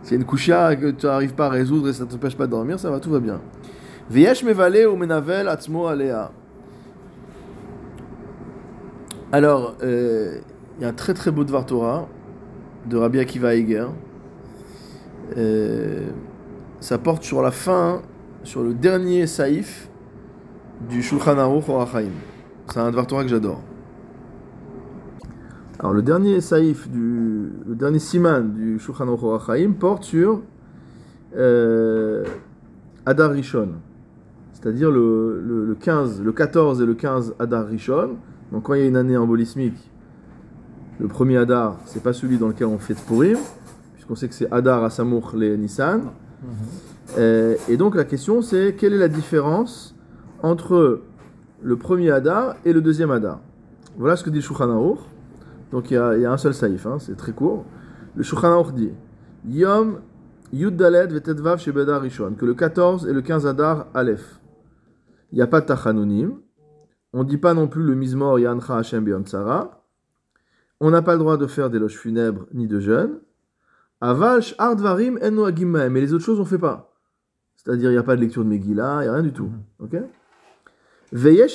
C'est 0.03 0.15
une 0.15 0.25
kushia 0.25 0.75
que 0.75 0.91
tu 0.91 1.05
n'arrives 1.05 1.35
pas 1.35 1.45
à 1.47 1.49
résoudre 1.49 1.89
et 1.89 1.93
ça 1.93 2.05
t'empêche 2.05 2.35
pas 2.35 2.47
de 2.47 2.51
dormir, 2.51 2.79
ça 2.79 2.89
va, 2.89 2.99
tout 2.99 3.11
va 3.11 3.19
bien. 3.19 3.39
Viesh 4.09 4.43
mevale 4.43 4.87
ou 4.87 4.95
menavel 4.95 5.47
atzmo 5.47 5.87
alea. 5.87 6.31
Alors, 9.31 9.75
euh, 9.83 10.39
il 10.77 10.83
y 10.83 10.85
a 10.85 10.89
un 10.89 10.93
très 10.93 11.13
très 11.13 11.31
beau 11.31 11.43
Dvar 11.43 11.65
Torah 11.65 12.09
de 12.85 12.97
Rabbi 12.97 13.19
Akiva 13.19 13.55
Eger. 13.55 13.87
Euh, 15.37 16.09
ça 16.81 16.97
porte 16.97 17.23
sur 17.23 17.41
la 17.41 17.51
fin, 17.51 18.01
sur 18.43 18.63
le 18.63 18.73
dernier 18.73 19.27
saïf 19.27 19.89
du 20.89 21.01
Shulchan 21.01 21.37
Aruch 21.37 21.69
Orachaim. 21.69 22.11
C'est 22.67 22.79
un 22.79 22.91
Dvar 22.91 23.07
Torah 23.07 23.23
que 23.23 23.29
j'adore. 23.29 23.61
Alors 25.81 25.93
le 25.93 26.03
dernier 26.03 26.41
saïf, 26.41 26.87
du, 26.91 27.49
le 27.67 27.73
dernier 27.73 27.97
siman 27.97 28.53
du 28.53 28.77
Shulchan 28.77 29.07
Aruch 29.07 29.67
porte 29.79 30.03
sur 30.03 30.43
euh, 31.35 32.23
Adar 33.07 33.31
Rishon, 33.31 33.69
c'est-à-dire 34.53 34.91
le, 34.91 35.41
le, 35.43 35.65
le 35.65 35.73
15, 35.73 36.21
le 36.21 36.31
14 36.31 36.83
et 36.83 36.85
le 36.85 36.93
15 36.93 37.33
Adar 37.39 37.65
Rishon. 37.65 38.11
Donc 38.51 38.61
quand 38.61 38.75
il 38.75 38.81
y 38.81 38.83
a 38.83 38.87
une 38.87 38.95
année 38.95 39.17
embolismique, 39.17 39.89
le 40.99 41.07
premier 41.07 41.37
Adar, 41.37 41.79
c'est 41.85 42.03
pas 42.03 42.13
celui 42.13 42.37
dans 42.37 42.49
lequel 42.49 42.67
on 42.67 42.77
fait 42.77 42.93
de 42.93 42.99
Purim, 42.99 43.39
puisqu'on 43.95 44.13
sait 44.13 44.27
que 44.27 44.35
c'est 44.35 44.53
Adar 44.53 44.83
Asamour 44.83 45.31
les 45.35 45.57
Nissan. 45.57 46.11
Euh, 47.17 47.55
et 47.67 47.75
donc 47.75 47.95
la 47.95 48.03
question 48.03 48.43
c'est 48.43 48.75
quelle 48.77 48.93
est 48.93 48.99
la 48.99 49.07
différence 49.07 49.95
entre 50.43 51.01
le 51.63 51.75
premier 51.75 52.11
Hadar 52.11 52.53
et 52.65 52.71
le 52.71 52.81
deuxième 52.81 53.09
Hadar 53.09 53.39
Voilà 53.97 54.15
ce 54.15 54.23
que 54.23 54.29
dit 54.29 54.43
Shulchan 54.43 54.69
Aruch. 54.69 54.99
Donc 55.71 55.89
il 55.89 55.93
y, 55.95 55.97
a, 55.97 56.15
il 56.15 56.21
y 56.21 56.25
a 56.25 56.31
un 56.31 56.37
seul 56.37 56.53
saïf, 56.53 56.85
hein, 56.85 56.99
c'est 56.99 57.15
très 57.15 57.31
court. 57.31 57.65
Le 58.15 58.23
Shulchan 58.23 58.51
Aruch 58.51 58.73
dit 58.73 58.91
Yom 59.47 60.01
Yud 60.51 60.75
Daled 60.75 61.13
Vetetvav 61.13 61.59
Shebedar 61.59 62.01
Rishon, 62.01 62.33
que 62.33 62.45
le 62.45 62.53
14 62.53 63.07
et 63.07 63.13
le 63.13 63.21
15 63.21 63.47
Hadar 63.47 63.87
Aleph. 63.93 64.39
Il 65.31 65.35
n'y 65.35 65.41
a 65.41 65.47
pas 65.47 65.61
de 65.61 65.65
Tachanonim. 65.65 66.33
On 67.13 67.19
ne 67.19 67.29
dit 67.29 67.37
pas 67.37 67.53
non 67.53 67.67
plus 67.67 67.83
le 67.83 67.95
Mizmor 67.95 68.39
Yancha 68.39 68.77
Hashem 68.77 69.03
Beyom 69.03 69.23
Tzara. 69.23 69.85
On 70.79 70.91
n'a 70.91 71.01
pas 71.01 71.13
le 71.13 71.19
droit 71.19 71.37
de 71.37 71.47
faire 71.47 71.69
d'éloges 71.69 71.97
funèbres 71.97 72.47
ni 72.53 72.67
de 72.67 72.79
jeûne. 72.79 73.19
Aval 74.01 74.41
Sh'ar 74.41 74.75
Dvarim 74.75 75.19
En 75.23 75.31
Noagim 75.31 75.67
Mahem. 75.67 75.93
Mais 75.93 76.01
les 76.01 76.13
autres 76.13 76.25
choses, 76.25 76.39
on 76.39 76.43
ne 76.43 76.47
fait 76.47 76.57
pas. 76.57 76.93
C'est-à-dire, 77.55 77.91
il 77.91 77.93
n'y 77.93 77.99
a 77.99 78.03
pas 78.03 78.15
de 78.15 78.21
lecture 78.21 78.43
de 78.43 78.49
Megillah, 78.49 79.01
il 79.01 79.03
n'y 79.03 79.09
a 79.09 79.13
rien 79.13 79.23
du 79.23 79.33
tout. 79.33 79.51
Ok? 79.79 79.95
Et 81.13 81.49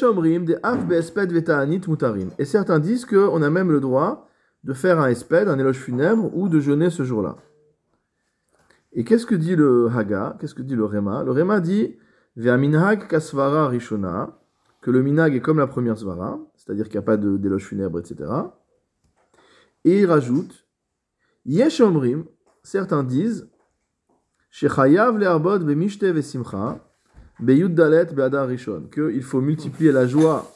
certains 2.44 2.78
disent 2.78 3.06
qu'on 3.06 3.42
a 3.42 3.50
même 3.50 3.72
le 3.72 3.80
droit 3.80 4.28
de 4.64 4.72
faire 4.74 5.00
un 5.00 5.08
esped, 5.08 5.48
un 5.48 5.58
éloge 5.58 5.78
funèbre, 5.78 6.30
ou 6.36 6.48
de 6.48 6.60
jeûner 6.60 6.90
ce 6.90 7.04
jour-là. 7.04 7.36
Et 8.92 9.04
qu'est-ce 9.04 9.24
que 9.24 9.34
dit 9.34 9.56
le 9.56 9.88
Haga? 9.94 10.36
Qu'est-ce 10.40 10.54
que 10.54 10.62
dit 10.62 10.74
le 10.74 10.84
Rema? 10.84 11.22
Le 11.22 11.32
Rema 11.32 11.60
dit 11.60 11.96
kasvara 12.36 13.68
rishona, 13.68 14.38
que 14.82 14.90
le 14.90 15.02
minag 15.02 15.34
est 15.34 15.40
comme 15.40 15.58
la 15.58 15.66
première 15.66 15.96
svara, 15.96 16.38
c'est-à-dire 16.56 16.84
qu'il 16.84 16.94
n'y 16.94 17.04
a 17.04 17.06
pas 17.06 17.16
d'éloge 17.16 17.64
funèbre, 17.64 17.98
etc. 17.98 18.30
Et 19.84 20.00
il 20.00 20.06
rajoute 20.06 20.66
Yesh 21.46 21.80
Omrim, 21.80 22.24
certains 22.62 23.04
disent 23.04 23.48
Shechayav 24.50 25.18
le'arbod 25.18 25.62
ve'simcha, 25.64 26.85
be'yud 27.40 27.74
be'adar 27.74 28.48
rishon, 28.48 28.84
qu'il 28.92 29.22
faut 29.22 29.40
multiplier 29.40 29.92
la 29.92 30.06
joie 30.06 30.50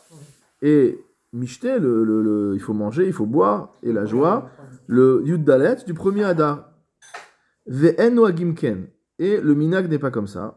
et 0.63 0.99
mishte, 1.33 1.65
le, 1.65 2.05
le- 2.05 2.53
il 2.55 2.61
faut 2.61 2.73
manger, 2.75 3.07
il 3.07 3.13
faut 3.13 3.27
boire, 3.27 3.73
et 3.83 3.93
la 3.93 4.05
joie, 4.07 4.51
le 4.87 5.23
yud 5.25 5.45
dalet 5.45 5.77
du 5.87 5.95
premier 5.95 6.25
adar. 6.25 6.73
Ve'en 7.67 8.17
et 9.19 9.41
le 9.41 9.55
minag 9.55 9.89
n'est 9.89 9.99
pas 9.99 10.11
comme 10.11 10.27
ça. 10.27 10.57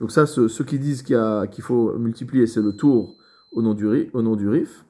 Donc 0.00 0.10
ça, 0.10 0.26
ce- 0.26 0.48
ceux 0.48 0.64
qui 0.64 0.78
disent 0.78 1.02
qu'il 1.02 1.18
qu'il 1.50 1.64
faut 1.64 1.96
multiplier, 1.98 2.46
c'est 2.46 2.60
le 2.62 2.72
tour 2.72 3.16
au 3.52 3.62
nom 3.62 3.74
du, 3.74 4.10
au 4.12 4.22
nom 4.22 4.36
du 4.36 4.48
rif. 4.48 4.84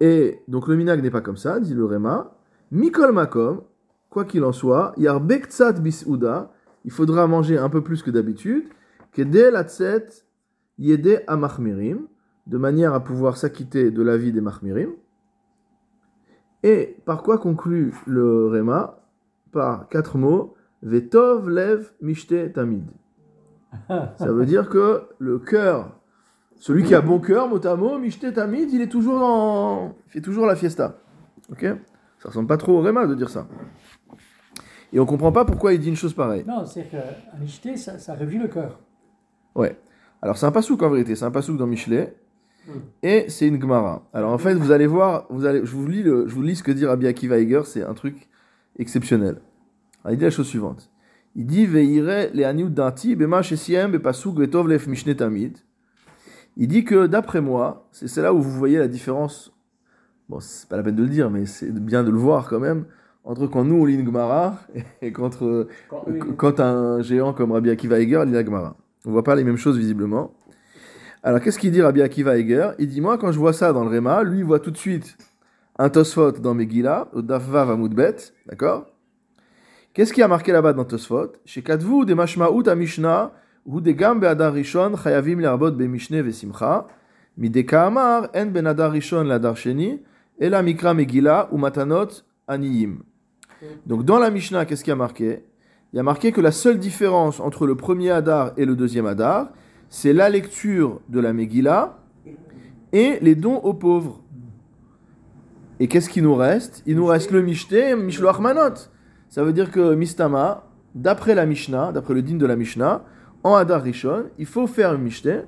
Et 0.00 0.38
donc 0.48 0.66
le 0.68 0.76
minag 0.76 1.02
n'est 1.02 1.10
pas 1.10 1.20
comme 1.20 1.36
ça, 1.36 1.60
dit 1.60 1.74
le 1.74 1.84
Réma. 1.84 2.36
Mikol 2.70 3.12
makom, 3.12 3.62
quoi 4.08 4.24
qu'il 4.24 4.44
en 4.44 4.52
soit, 4.52 4.94
yar 4.96 5.20
bektsat 5.20 5.74
bisouda, 5.74 6.52
il 6.84 6.90
faudra 6.90 7.26
manger 7.26 7.58
un 7.58 7.68
peu 7.68 7.82
plus 7.82 8.02
que 8.02 8.10
d'habitude, 8.10 8.64
de 12.46 12.58
manière 12.58 12.94
à 12.94 13.04
pouvoir 13.04 13.36
s'acquitter 13.36 13.90
de 13.90 14.02
la 14.02 14.16
vie 14.16 14.32
des 14.32 14.40
machmirim. 14.40 14.90
Et 16.62 16.96
par 17.04 17.22
quoi 17.22 17.38
conclut 17.38 17.94
le 18.06 18.48
Réma 18.48 19.00
Par 19.52 19.88
quatre 19.88 20.18
mots, 20.18 20.54
vetov 20.82 21.48
lev 21.48 21.92
mishte 22.00 22.52
tamid. 22.52 22.84
Ça 23.88 24.32
veut 24.32 24.46
dire 24.46 24.68
que 24.68 25.02
le 25.18 25.38
cœur, 25.38 25.96
celui 26.56 26.84
qui 26.84 26.94
a 26.94 27.00
bon 27.00 27.20
cœur, 27.20 27.48
mot 27.48 27.64
à 27.64 27.76
mot, 27.76 27.98
mishte 27.98 28.32
tamid, 28.34 28.70
il 28.72 28.82
est 28.82 28.88
toujours 28.88 29.18
dans, 29.20 29.94
il 30.06 30.10
fait 30.10 30.20
toujours 30.20 30.46
la 30.46 30.56
fiesta. 30.56 30.98
Ok? 31.50 31.64
Ça 32.18 32.28
ressemble 32.28 32.48
pas 32.48 32.58
trop 32.58 32.78
au 32.78 32.82
Réma 32.82 33.06
de 33.06 33.14
dire 33.14 33.30
ça. 33.30 33.46
Et 34.92 34.98
on 34.98 35.06
comprend 35.06 35.32
pas 35.32 35.44
pourquoi 35.44 35.72
il 35.72 35.80
dit 35.80 35.88
une 35.88 35.96
chose 35.96 36.14
pareille. 36.14 36.44
Non, 36.46 36.66
c'est 36.66 36.84
qu'à 36.90 37.04
Michté, 37.40 37.76
ça, 37.76 37.98
ça 37.98 38.16
le 38.16 38.48
cœur. 38.48 38.78
Ouais. 39.54 39.76
Alors 40.22 40.36
c'est 40.36 40.46
un 40.46 40.52
pasouk 40.52 40.82
en 40.82 40.90
vérité, 40.90 41.14
c'est 41.16 41.24
un 41.24 41.30
pasouk 41.30 41.56
dans 41.56 41.66
Michelet. 41.66 42.14
Et 43.02 43.24
c'est 43.28 43.48
une 43.48 43.60
Gemara. 43.60 44.06
Alors 44.12 44.32
en 44.32 44.38
fait, 44.38 44.54
vous 44.54 44.70
allez 44.70 44.86
voir, 44.86 45.26
vous 45.30 45.44
allez, 45.44 45.64
je, 45.64 45.74
vous 45.74 45.86
lis 45.86 46.02
le, 46.02 46.28
je 46.28 46.34
vous 46.34 46.42
lis 46.42 46.56
ce 46.56 46.62
que 46.62 46.70
dit 46.70 46.86
Rabbi 46.86 47.06
Akiva 47.06 47.38
Eger, 47.38 47.62
c'est 47.64 47.82
un 47.82 47.94
truc 47.94 48.28
exceptionnel. 48.78 49.40
Alors, 50.04 50.14
il 50.14 50.18
dit 50.18 50.24
la 50.24 50.30
chose 50.30 50.46
suivante. 50.46 50.90
Il 51.34 51.46
dit 51.46 51.66
Veire 51.66 52.30
le 52.32 52.68
danti 52.68 53.16
bema 53.16 53.42
shesiem 53.42 53.90
bepasuk 53.92 54.38
vetov 54.38 54.68
lef 54.68 54.86
mishne 54.86 55.14
tamid. 55.14 55.58
Il 56.56 56.68
dit 56.68 56.84
que 56.84 57.06
d'après 57.06 57.40
moi, 57.40 57.88
c'est 57.92 58.20
là 58.20 58.34
où 58.34 58.40
vous 58.40 58.50
voyez 58.50 58.78
la 58.78 58.88
différence. 58.88 59.52
Bon, 60.28 60.40
c'est 60.40 60.68
pas 60.68 60.76
la 60.76 60.82
peine 60.82 60.96
de 60.96 61.02
le 61.02 61.08
dire, 61.08 61.30
mais 61.30 61.46
c'est 61.46 61.72
bien 61.72 62.04
de 62.04 62.10
le 62.10 62.18
voir 62.18 62.48
quand 62.48 62.60
même 62.60 62.84
entre 63.24 63.46
quand 63.46 63.64
nous 63.64 63.76
on 63.76 63.84
lit 63.84 63.94
une 63.94 64.06
Gemara 64.06 64.58
et 65.02 65.12
quand, 65.12 65.38
quand 66.36 66.60
un 66.60 67.02
géant 67.02 67.32
comme 67.32 67.52
Rabbi 67.52 67.70
Akiva 67.70 68.00
Eger 68.00 68.24
lit 68.26 68.32
la 68.32 68.44
Gemara. 68.44 68.76
On 69.04 69.12
voit 69.12 69.24
pas 69.24 69.34
les 69.34 69.44
mêmes 69.44 69.56
choses 69.56 69.78
visiblement. 69.78 70.34
Alors 71.22 71.40
qu'est-ce 71.40 71.58
qu'il 71.58 71.70
dit 71.70 71.82
Rabbi 71.82 72.02
Akiva 72.02 72.38
Eger? 72.38 72.70
Il 72.78 72.88
dit 72.88 73.00
moi 73.00 73.18
quand 73.18 73.32
je 73.32 73.38
vois 73.38 73.52
ça 73.52 73.72
dans 73.72 73.84
le 73.84 73.90
Réma, 73.90 74.22
lui 74.22 74.38
il 74.38 74.44
voit 74.44 74.60
tout 74.60 74.70
de 74.70 74.76
suite 74.76 75.16
un 75.78 75.88
Tosfot 75.88 76.32
dans 76.32 76.54
Megillah, 76.54 77.08
au 77.12 77.22
Dafva 77.22 77.64
Vamoudbet, 77.64 78.16
d'accord? 78.46 78.86
Qu'est-ce 79.94 80.12
qui 80.12 80.22
a 80.22 80.28
marqué 80.28 80.52
là-bas 80.52 80.72
dans 80.72 80.84
Tosfot? 80.84 81.32
Chez 81.44 81.62
Kadvu 81.62 82.04
de 82.04 82.14
Mashmaout 82.14 82.64
Mishnah, 82.76 83.32
ou 83.64 83.80
de 83.80 83.90
Gam 83.92 84.20
Be'adar 84.20 84.52
Rishon, 84.52 84.94
Chayavim 84.96 85.40
Le'arbot 85.40 85.72
Be'mishne 85.72 86.20
Ve'simcha, 86.20 86.86
En 87.38 88.46
Ben 88.46 88.66
Adar 88.66 88.92
Rishon 88.92 89.24
L'Adar 89.24 89.56
Sheni, 89.56 90.02
et 90.38 90.48
la 90.48 90.62
Mikra 90.62 90.94
Megillah, 90.94 91.48
ou 91.52 91.58
Matanot 91.58 92.08
Aniyim. 92.46 92.98
Donc 93.86 94.04
dans 94.04 94.18
la 94.18 94.30
Mishnah, 94.30 94.64
qu'est-ce 94.64 94.84
qui 94.84 94.90
a 94.90 94.96
marqué? 94.96 95.44
Il 95.92 95.96
y 95.96 95.98
a 95.98 96.04
marqué 96.04 96.30
que 96.30 96.40
la 96.40 96.52
seule 96.52 96.78
différence 96.78 97.40
entre 97.40 97.66
le 97.66 97.74
premier 97.74 98.10
Hadar 98.10 98.52
et 98.56 98.64
le 98.64 98.76
deuxième 98.76 99.06
Hadar, 99.06 99.48
c'est 99.88 100.12
la 100.12 100.28
lecture 100.28 101.00
de 101.08 101.18
la 101.18 101.32
Megillah 101.32 101.98
et 102.92 103.18
les 103.20 103.34
dons 103.34 103.56
aux 103.56 103.74
pauvres. 103.74 104.22
Et 105.80 105.88
qu'est-ce 105.88 106.08
qui 106.08 106.22
nous 106.22 106.36
reste? 106.36 106.84
Il 106.86 106.94
nous 106.94 107.06
reste 107.06 107.32
le 107.32 107.42
Mishté 107.42 107.96
Mishloach 107.96 108.38
Manot. 108.38 108.74
Ça 109.28 109.42
veut 109.42 109.52
dire 109.52 109.72
que 109.72 109.94
Mistama, 109.94 110.64
d'après 110.94 111.34
la 111.34 111.44
Mishnah, 111.44 111.90
d'après 111.90 112.14
le 112.14 112.22
din 112.22 112.36
de 112.36 112.46
la 112.46 112.54
Mishnah, 112.54 113.02
en 113.42 113.54
Hadar 113.54 113.82
Rishon, 113.82 114.26
il 114.38 114.46
faut 114.46 114.68
faire 114.68 114.90
un 114.90 114.98
Mishté. 114.98 115.40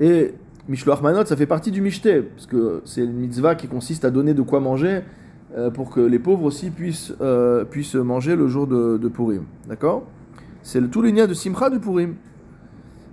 Et 0.00 0.32
Mishloach 0.66 1.02
Manot, 1.02 1.26
ça 1.26 1.36
fait 1.36 1.46
partie 1.46 1.70
du 1.70 1.82
Mishté, 1.82 2.22
parce 2.22 2.46
que 2.46 2.80
c'est 2.86 3.02
une 3.02 3.16
mitzvah 3.16 3.54
qui 3.54 3.68
consiste 3.68 4.06
à 4.06 4.10
donner 4.10 4.32
de 4.32 4.42
quoi 4.42 4.60
manger 4.60 5.02
euh, 5.56 5.70
pour 5.70 5.90
que 5.90 6.00
les 6.00 6.18
pauvres 6.18 6.44
aussi 6.44 6.70
puissent, 6.70 7.12
euh, 7.20 7.64
puissent 7.64 7.94
manger 7.94 8.36
le 8.36 8.48
jour 8.48 8.66
de, 8.66 9.08
Purim. 9.08 9.44
D'accord? 9.68 10.04
C'est 10.62 10.80
le, 10.80 10.88
tout 10.88 11.02
le 11.02 11.12
de 11.12 11.34
Simcha 11.34 11.68
de 11.68 11.78
Purim. 11.78 12.14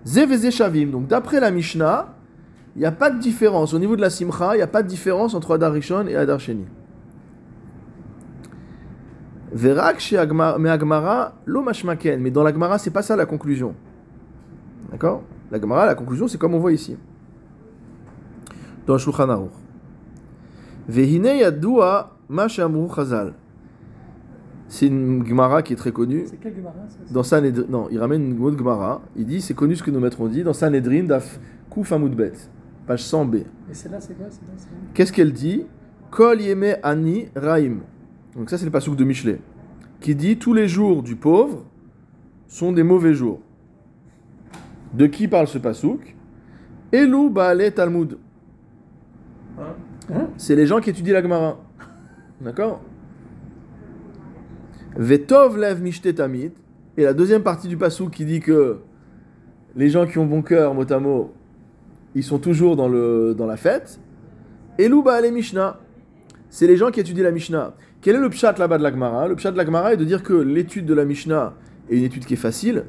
Zeveze 0.05 0.49
Shavim. 0.49 0.87
Donc 0.87 1.07
d'après 1.07 1.39
la 1.39 1.51
Mishnah, 1.51 2.15
il 2.75 2.79
n'y 2.79 2.85
a 2.85 2.91
pas 2.91 3.09
de 3.09 3.19
différence. 3.19 3.73
Au 3.73 3.79
niveau 3.79 3.95
de 3.95 4.01
la 4.01 4.09
Simcha, 4.09 4.55
il 4.55 4.57
n'y 4.57 4.63
a 4.63 4.67
pas 4.67 4.83
de 4.83 4.87
différence 4.87 5.33
entre 5.33 5.55
Adar 5.55 5.73
Rishon 5.73 6.07
et 6.07 6.15
Adar 6.15 6.39
Sheni. 6.39 6.65
Verak 9.51 9.99
chez 9.99 10.17
Agmara, 10.17 11.33
lo 11.45 11.61
mashmaken. 11.61 12.21
Mais 12.21 12.31
dans 12.31 12.43
la 12.43 12.53
Gemara, 12.53 12.77
c'est 12.77 12.91
pas 12.91 13.01
ça 13.01 13.15
la 13.15 13.25
conclusion. 13.25 13.75
D'accord? 14.91 15.23
La 15.51 15.59
Gemara, 15.59 15.85
la 15.85 15.95
conclusion, 15.95 16.27
c'est 16.27 16.37
comme 16.37 16.53
on 16.53 16.59
voit 16.59 16.71
ici. 16.71 16.95
Dans 18.85 18.97
Shulchan 18.97 19.29
Aruch. 19.29 19.51
Vehine 20.87 21.37
yadua 21.37 22.18
ma 22.29 22.47
shamru 22.47 22.87
chazal. 22.95 23.33
C'est 24.67 24.85
une 24.85 25.25
Gemara 25.25 25.63
qui 25.63 25.73
est 25.73 25.75
très 25.75 25.91
connue. 25.91 26.25
C'est 26.27 26.37
quel 26.37 26.55
Gemara 26.55 26.75
Dans 27.09 27.23
Sanhedrin, 27.23 27.65
non, 27.69 27.87
il 27.89 27.97
ramène 27.97 28.31
une 28.31 28.43
autre 28.43 28.57
Gemara. 28.57 29.01
Il 29.15 29.25
dit, 29.25 29.41
c'est 29.41 29.55
connu 29.55 29.75
ce 29.75 29.81
que 29.81 29.89
nos 29.89 29.99
maîtres 29.99 30.21
ont 30.21 30.27
dit, 30.27 30.43
dans 30.43 30.53
Sanhedrin, 30.53 31.05
daf 31.05 31.39
Kuf 31.71 31.91
Amudbet, 31.91 32.33
page 32.85 33.01
100b. 33.01 33.35
Et 33.37 33.73
celle-là, 33.73 33.99
c'est 33.99 34.15
quoi 34.15 34.27
celle-là, 34.29 34.53
c'est 34.57 34.69
quoi? 34.69 34.77
Qu'est-ce 34.93 35.11
qu'elle 35.11 35.33
dit? 35.33 35.65
Kol 36.11 36.41
yeme 36.41 36.75
ani 36.83 37.29
raim. 37.35 37.79
Donc 38.35 38.49
ça, 38.51 38.59
c'est 38.59 38.65
le 38.65 38.71
pasouk 38.71 38.95
de 38.95 39.03
Michelet. 39.03 39.39
Qui 39.99 40.13
dit, 40.13 40.37
tous 40.37 40.53
les 40.53 40.67
jours 40.67 41.01
du 41.01 41.15
pauvre 41.15 41.65
sont 42.47 42.71
des 42.71 42.83
mauvais 42.83 43.15
jours. 43.15 43.41
De 44.93 45.07
qui 45.07 45.27
parle 45.27 45.47
ce 45.47 45.57
pasouk? 45.57 46.15
Elou 46.91 47.31
Baale 47.31 47.71
Talmud. 47.73 48.17
Hein? 50.11 50.27
C'est 50.37 50.55
les 50.55 50.67
gens 50.67 50.79
qui 50.79 50.91
étudient 50.91 51.13
la 51.13 51.23
Gemara. 51.23 51.57
D'accord? 52.41 52.81
Vetov 54.95 55.57
lev. 55.57 55.81
Et 56.97 57.03
la 57.03 57.13
deuxième 57.13 57.43
partie 57.43 57.67
du 57.67 57.77
pasouk 57.77 58.11
qui 58.11 58.25
dit 58.25 58.39
que 58.39 58.79
les 59.75 59.89
gens 59.89 60.05
qui 60.05 60.17
ont 60.17 60.25
bon 60.25 60.41
cœur, 60.41 60.73
mot 60.73 60.91
à 60.91 60.99
mot, 60.99 61.33
ils 62.15 62.23
sont 62.23 62.39
toujours 62.39 62.75
dans, 62.75 62.87
le, 62.87 63.35
dans 63.37 63.45
la 63.45 63.57
fête. 63.57 63.99
Elou 64.77 65.03
Baale 65.03 65.31
Mishnah. 65.31 65.79
C'est 66.49 66.67
les 66.67 66.77
gens 66.77 66.89
qui 66.89 66.99
étudient 66.99 67.23
la 67.23 67.31
Mishnah. 67.31 67.75
Quel 68.01 68.15
est 68.15 68.19
le 68.19 68.29
pshat 68.29 68.53
là-bas 68.57 68.77
de 68.77 68.83
la 68.83 68.91
Gemara? 68.91 69.27
Le 69.27 69.35
pshat 69.35 69.51
de 69.51 69.57
la 69.57 69.65
Gemara 69.65 69.93
est 69.93 69.97
de 69.97 70.05
dire 70.05 70.23
que 70.23 70.33
l'étude 70.33 70.85
de 70.85 70.93
la 70.93 71.05
Mishnah 71.05 71.53
est 71.89 71.97
une 71.97 72.03
étude 72.03 72.25
qui 72.25 72.33
est 72.33 72.37
facile, 72.37 72.85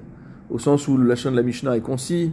au 0.49 0.59
sens 0.59 0.89
où 0.89 0.97
la 0.97 1.15
chaîne 1.15 1.33
de 1.33 1.37
la 1.37 1.43
Mishnah 1.43 1.77
est 1.77 1.81
concis, 1.81 2.33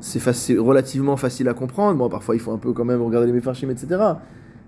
c'est 0.00 0.58
relativement 0.58 1.16
facile 1.16 1.48
à 1.48 1.54
comprendre. 1.54 1.98
Bon, 1.98 2.08
parfois 2.08 2.34
il 2.34 2.40
faut 2.40 2.52
un 2.52 2.58
peu 2.58 2.72
quand 2.72 2.84
même 2.84 3.02
regarder 3.02 3.26
les 3.26 3.32
Mefarshim, 3.32 3.70
etc. 3.70 4.02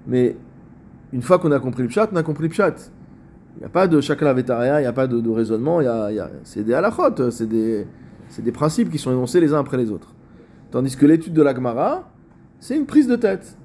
Mais 0.07 0.37
une 1.13 1.23
fois 1.23 1.39
qu'on 1.39 1.53
a 1.53 1.61
compris 1.61 1.83
le 1.83 1.89
pshat, 1.89 2.09
on 2.13 2.17
a 2.17 2.23
compris 2.23 2.45
le 2.45 2.49
pshat. 2.51 2.75
Il 3.57 3.61
n'y 3.61 3.67
a 3.67 3.69
pas 3.69 3.87
de 3.87 4.01
chakla 4.01 4.33
vetaria, 4.33 4.81
il 4.81 4.83
n'y 4.83 4.89
a 4.89 4.93
pas 4.93 5.07
de, 5.07 5.31
raisonnement, 5.31 5.81
y 5.81 5.87
a, 5.87 6.05
a- 6.07 6.31
c'est 6.45 6.65
des 6.65 6.75
halachot, 6.75 7.31
c'est 7.31 7.47
des, 7.47 7.87
des 8.39 8.53
principes 8.53 8.91
qui 8.91 8.99
sont 8.99 9.11
énoncés 9.11 9.41
les 9.41 9.53
uns 9.53 9.61
après 9.61 9.77
les 9.77 9.91
autres. 9.91 10.15
Tandis 10.71 10.97
que 10.97 11.05
l'étude 11.05 11.35
de 11.35 11.43
la 11.43 11.55
Gemara, 11.55 12.09
c'est 12.61 12.77
une 12.77 12.87
prise 12.87 13.07
de 13.07 13.17
tête. 13.17 13.57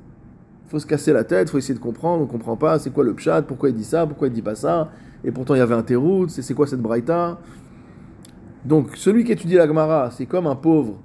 Il 0.65 0.71
faut 0.71 0.79
se 0.79 0.85
casser 0.85 1.13
la 1.13 1.23
tête, 1.23 1.47
il 1.47 1.51
faut 1.51 1.57
essayer 1.57 1.73
de 1.73 1.79
comprendre, 1.79 2.21
on 2.21 2.25
ne 2.25 2.29
comprend 2.29 2.57
pas, 2.57 2.77
c'est 2.79 2.91
quoi 2.91 3.05
le 3.05 3.13
pshat, 3.13 3.43
pourquoi 3.43 3.69
il 3.69 3.75
dit 3.75 3.85
ça, 3.85 4.05
pourquoi 4.05 4.27
il 4.27 4.33
dit 4.33 4.41
pas 4.41 4.55
ça, 4.55 4.89
et 5.23 5.31
pourtant 5.31 5.55
il 5.55 5.59
y 5.59 5.61
avait 5.61 5.75
un 5.75 5.83
terout, 5.83 6.27
c'est 6.27 6.53
quoi 6.53 6.67
cette 6.67 6.81
braïta? 6.81 7.39
Donc 8.65 8.97
celui 8.97 9.23
qui 9.23 9.31
étudie 9.31 9.55
la 9.55 9.65
Gemara, 9.65 10.11
c'est 10.11 10.25
comme 10.25 10.45
un 10.47 10.55
pauvre 10.55 10.99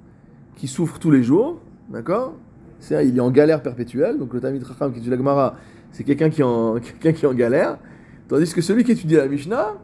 qui 0.57 0.67
souffre 0.67 0.99
tous 0.99 1.11
les 1.11 1.23
jours, 1.23 1.61
d'accord? 1.89 2.33
Il 2.91 3.15
est 3.15 3.21
en 3.21 3.31
galère 3.31 3.63
perpétuelle, 3.63 4.19
donc 4.19 4.33
le 4.33 4.41
Talmid 4.41 4.67
Chacham 4.67 4.91
qui 4.91 4.97
étudie 4.97 5.09
la 5.09 5.17
Gemara, 5.17 5.55
c'est 5.93 6.03
quelqu'un 6.03 6.29
qui, 6.29 6.43
en- 6.43 6.75
en 7.25 7.33
galère, 7.33 7.77
tandis 8.27 8.53
que 8.53 8.61
celui 8.61 8.83
qui 8.83 8.91
étudie 8.91 9.15
la 9.15 9.27
Mishnah, 9.27 9.75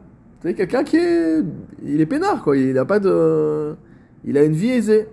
c'est 0.42 0.52
quelqu'un 0.54 0.84
qui 0.84 0.96
est, 0.98 1.42
il 1.82 2.00
est 2.00 2.06
peinard 2.06 2.42
quoi, 2.42 2.56
il 2.58 2.76
a 2.76 2.84
pas 2.84 3.00
de, 3.00 3.74
il 4.24 4.36
a 4.36 4.44
une 4.44 4.52
vie 4.52 4.70
aisée. 4.70 5.08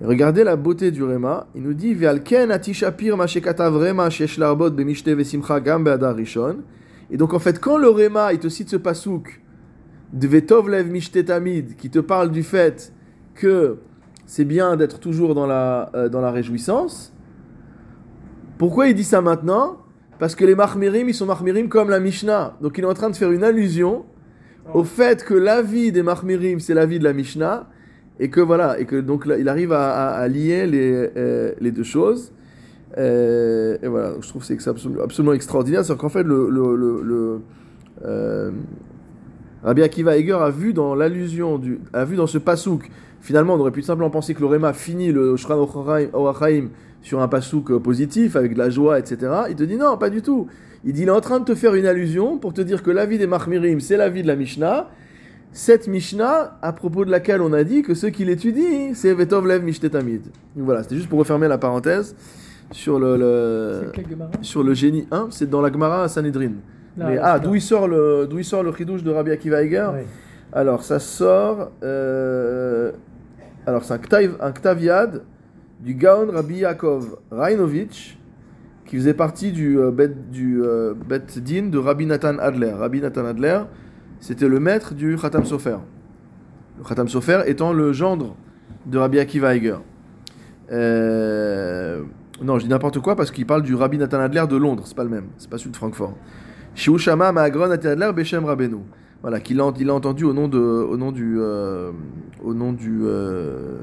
Regardez 0.00 0.44
la 0.44 0.54
beauté 0.54 0.92
du 0.92 1.02
Réma. 1.02 1.48
Il 1.56 1.62
nous 1.62 1.74
dit 1.74 1.96
atishapir 2.06 3.16
gam. 5.64 5.98
Et 7.10 7.16
donc 7.16 7.34
en 7.34 7.38
fait, 7.38 7.58
quand 7.58 7.78
le 7.78 7.88
Réma 7.88 8.32
il 8.32 8.38
te 8.38 8.48
cite 8.48 8.68
ce 8.68 8.76
pasouk 8.76 9.40
de 10.12 10.26
Vetov 10.28 10.68
lev 10.68 10.88
tamid 11.24 11.74
qui 11.76 11.90
te 11.90 11.98
parle 11.98 12.30
du 12.30 12.42
fait 12.42 12.92
que 13.34 13.78
c'est 14.24 14.44
bien 14.44 14.76
d'être 14.76 15.00
toujours 15.00 15.34
dans 15.34 15.46
la, 15.46 15.90
euh, 15.94 16.08
dans 16.08 16.20
la 16.20 16.30
réjouissance, 16.30 17.12
pourquoi 18.58 18.88
il 18.88 18.94
dit 18.94 19.04
ça 19.04 19.20
maintenant? 19.20 19.78
Parce 20.18 20.34
que 20.34 20.44
les 20.44 20.54
mahmirim 20.54 21.08
ils 21.08 21.14
sont 21.14 21.26
mahmirim 21.26 21.68
comme 21.68 21.90
la 21.90 22.00
Mishnah. 22.00 22.56
Donc 22.60 22.76
il 22.76 22.84
est 22.84 22.86
en 22.86 22.94
train 22.94 23.10
de 23.10 23.16
faire 23.16 23.30
une 23.30 23.44
allusion 23.44 24.04
au 24.74 24.84
fait 24.84 25.24
que 25.24 25.34
la 25.34 25.62
vie 25.62 25.92
des 25.92 26.02
mahmirim 26.02 26.60
c'est 26.60 26.74
la 26.74 26.84
vie 26.84 26.98
de 26.98 27.04
la 27.04 27.12
Mishnah 27.12 27.68
et 28.20 28.28
que 28.28 28.40
voilà 28.40 28.78
et 28.78 28.84
que 28.84 28.96
donc 28.96 29.28
il 29.38 29.48
arrive 29.48 29.72
à, 29.72 30.26
lier 30.28 30.66
les, 30.66 31.10
euh, 31.16 31.52
les 31.60 31.70
deux 31.70 31.84
choses. 31.84 32.32
Euh, 32.96 33.76
et 33.82 33.86
voilà. 33.86 34.10
Donc 34.10 34.24
je 34.24 34.28
trouve 34.28 34.46
que 34.46 34.60
c'est 34.60 34.68
absolument, 34.68 35.32
extraordinaire. 35.32 35.84
C'est 35.84 35.96
qu'en 35.96 36.08
fait 36.08 36.24
le, 36.24 37.40
euh, 38.04 38.50
Rabbi 39.62 39.82
Akiva 39.82 40.16
Eger 40.16 40.38
a 40.40 40.50
vu 40.50 40.72
dans 40.72 40.94
l'allusion, 40.94 41.58
du, 41.58 41.80
a 41.92 42.04
vu 42.04 42.16
dans 42.16 42.26
ce 42.26 42.38
pasouk, 42.38 42.90
finalement 43.20 43.54
on 43.54 43.60
aurait 43.60 43.72
pu 43.72 43.82
simplement 43.82 44.10
penser 44.10 44.34
que 44.34 44.40
le 44.40 44.46
Réma 44.46 44.72
finit 44.72 45.12
le 45.12 45.36
Shran 45.36 45.56
Orachaim 46.12 46.68
sur 47.02 47.20
un 47.20 47.28
pasouk 47.28 47.70
euh, 47.70 47.78
positif, 47.78 48.36
avec 48.36 48.54
de 48.54 48.58
la 48.58 48.70
joie, 48.70 48.98
etc. 48.98 49.32
Il 49.50 49.56
te 49.56 49.64
dit 49.64 49.76
non, 49.76 49.96
pas 49.96 50.10
du 50.10 50.22
tout. 50.22 50.46
Il 50.84 50.92
dit 50.92 51.02
il 51.02 51.08
est 51.08 51.12
en 51.12 51.20
train 51.20 51.40
de 51.40 51.44
te 51.44 51.54
faire 51.54 51.74
une 51.74 51.86
allusion 51.86 52.38
pour 52.38 52.52
te 52.54 52.60
dire 52.60 52.82
que 52.82 52.90
la 52.90 53.06
vie 53.06 53.18
des 53.18 53.26
Mahmirim, 53.26 53.80
c'est 53.80 53.96
la 53.96 54.08
vie 54.08 54.22
de 54.22 54.28
la 54.28 54.36
Mishnah. 54.36 54.88
Cette 55.50 55.88
Mishnah, 55.88 56.58
à 56.62 56.72
propos 56.72 57.04
de 57.04 57.10
laquelle 57.10 57.40
on 57.40 57.52
a 57.52 57.64
dit 57.64 57.82
que 57.82 57.94
ceux 57.94 58.10
qui 58.10 58.24
l'étudient, 58.24 58.92
c'est 58.94 59.14
Vetov 59.14 59.46
Lev 59.46 59.64
Mishtetamid. 59.64 60.22
Donc 60.54 60.64
voilà, 60.66 60.82
c'était 60.82 60.96
juste 60.96 61.08
pour 61.08 61.18
refermer 61.18 61.48
la 61.48 61.58
parenthèse 61.58 62.14
sur 62.70 62.98
le, 62.98 63.90
sur 64.42 64.62
le 64.62 64.74
génie 64.74 65.06
1, 65.10 65.28
c'est 65.30 65.48
dans 65.48 65.62
la 65.62 65.72
Gemara 65.72 66.04
à 66.04 66.08
Sanhedrin. 66.08 66.52
Non, 66.98 67.06
ah, 67.22 67.38
d'où 67.38 67.54
il 67.54 67.62
sort 67.62 67.86
le 67.86 68.26
d'où 68.28 68.38
il 68.38 68.44
sort 68.44 68.62
le 68.62 68.72
chidouche 68.72 69.02
de 69.04 69.10
Rabbi 69.10 69.30
Akiva 69.30 69.62
Eger 69.62 69.88
Ouais. 69.92 70.06
Alors, 70.52 70.82
ça 70.82 70.98
sort. 70.98 71.70
euh, 71.82 72.90
alors, 73.66 73.84
c'est 73.84 73.92
un, 73.94 73.98
ktav, 73.98 74.36
un 74.40 74.50
ktaviad 74.52 75.22
du 75.80 75.94
Gaon 75.94 76.28
Rabbi 76.32 76.56
Yaakov 76.56 77.18
Rainovich, 77.30 78.18
qui 78.86 78.96
faisait 78.96 79.14
partie 79.14 79.52
du, 79.52 79.78
euh, 79.78 79.90
bet, 79.90 80.08
du 80.08 80.62
euh, 80.62 80.94
bet 80.94 81.20
din 81.36 81.68
de 81.68 81.78
Rabbi 81.78 82.06
Nathan 82.06 82.38
Adler. 82.38 82.70
Rabbi 82.72 83.00
Nathan 83.00 83.26
Adler, 83.26 83.60
c'était 84.20 84.48
le 84.48 84.58
maître 84.58 84.94
du 84.94 85.16
Khatam 85.16 85.44
Sofer. 85.44 85.76
Le 86.78 86.84
Khatam 86.84 87.08
Sofer 87.08 87.42
étant 87.46 87.72
le 87.72 87.92
gendre 87.92 88.34
de 88.86 88.98
Rabbi 88.98 89.18
Akiva 89.18 89.54
Eger. 89.54 89.76
Euh, 90.72 92.02
non, 92.42 92.58
je 92.58 92.64
dis 92.64 92.70
n'importe 92.70 93.00
quoi 93.00 93.16
parce 93.16 93.30
qu'il 93.30 93.46
parle 93.46 93.62
du 93.62 93.74
Rabbi 93.74 93.98
Nathan 93.98 94.20
Adler 94.20 94.44
de 94.48 94.56
Londres, 94.56 94.84
c'est 94.86 94.96
pas 94.96 95.04
le 95.04 95.10
même, 95.10 95.26
c'est 95.36 95.50
pas 95.50 95.58
celui 95.58 95.72
de 95.72 95.76
Francfort. 95.76 96.14
Shiushama 96.78 97.32
Maagron 97.32 97.68
Nathan 97.68 97.88
Adler 97.90 98.12
Beshem 98.14 98.44
Rabbeinu. 98.44 98.78
Voilà, 99.20 99.40
qu'il 99.40 99.58
a, 99.58 99.64
entendu 99.64 100.24
au 100.24 100.32
nom, 100.32 100.46
de, 100.46 100.58
au 100.58 100.96
nom 100.96 101.10
du, 101.10 101.34
euh, 101.40 101.90
au 102.40 102.54
nom 102.54 102.72
du, 102.72 103.00
euh, 103.02 103.78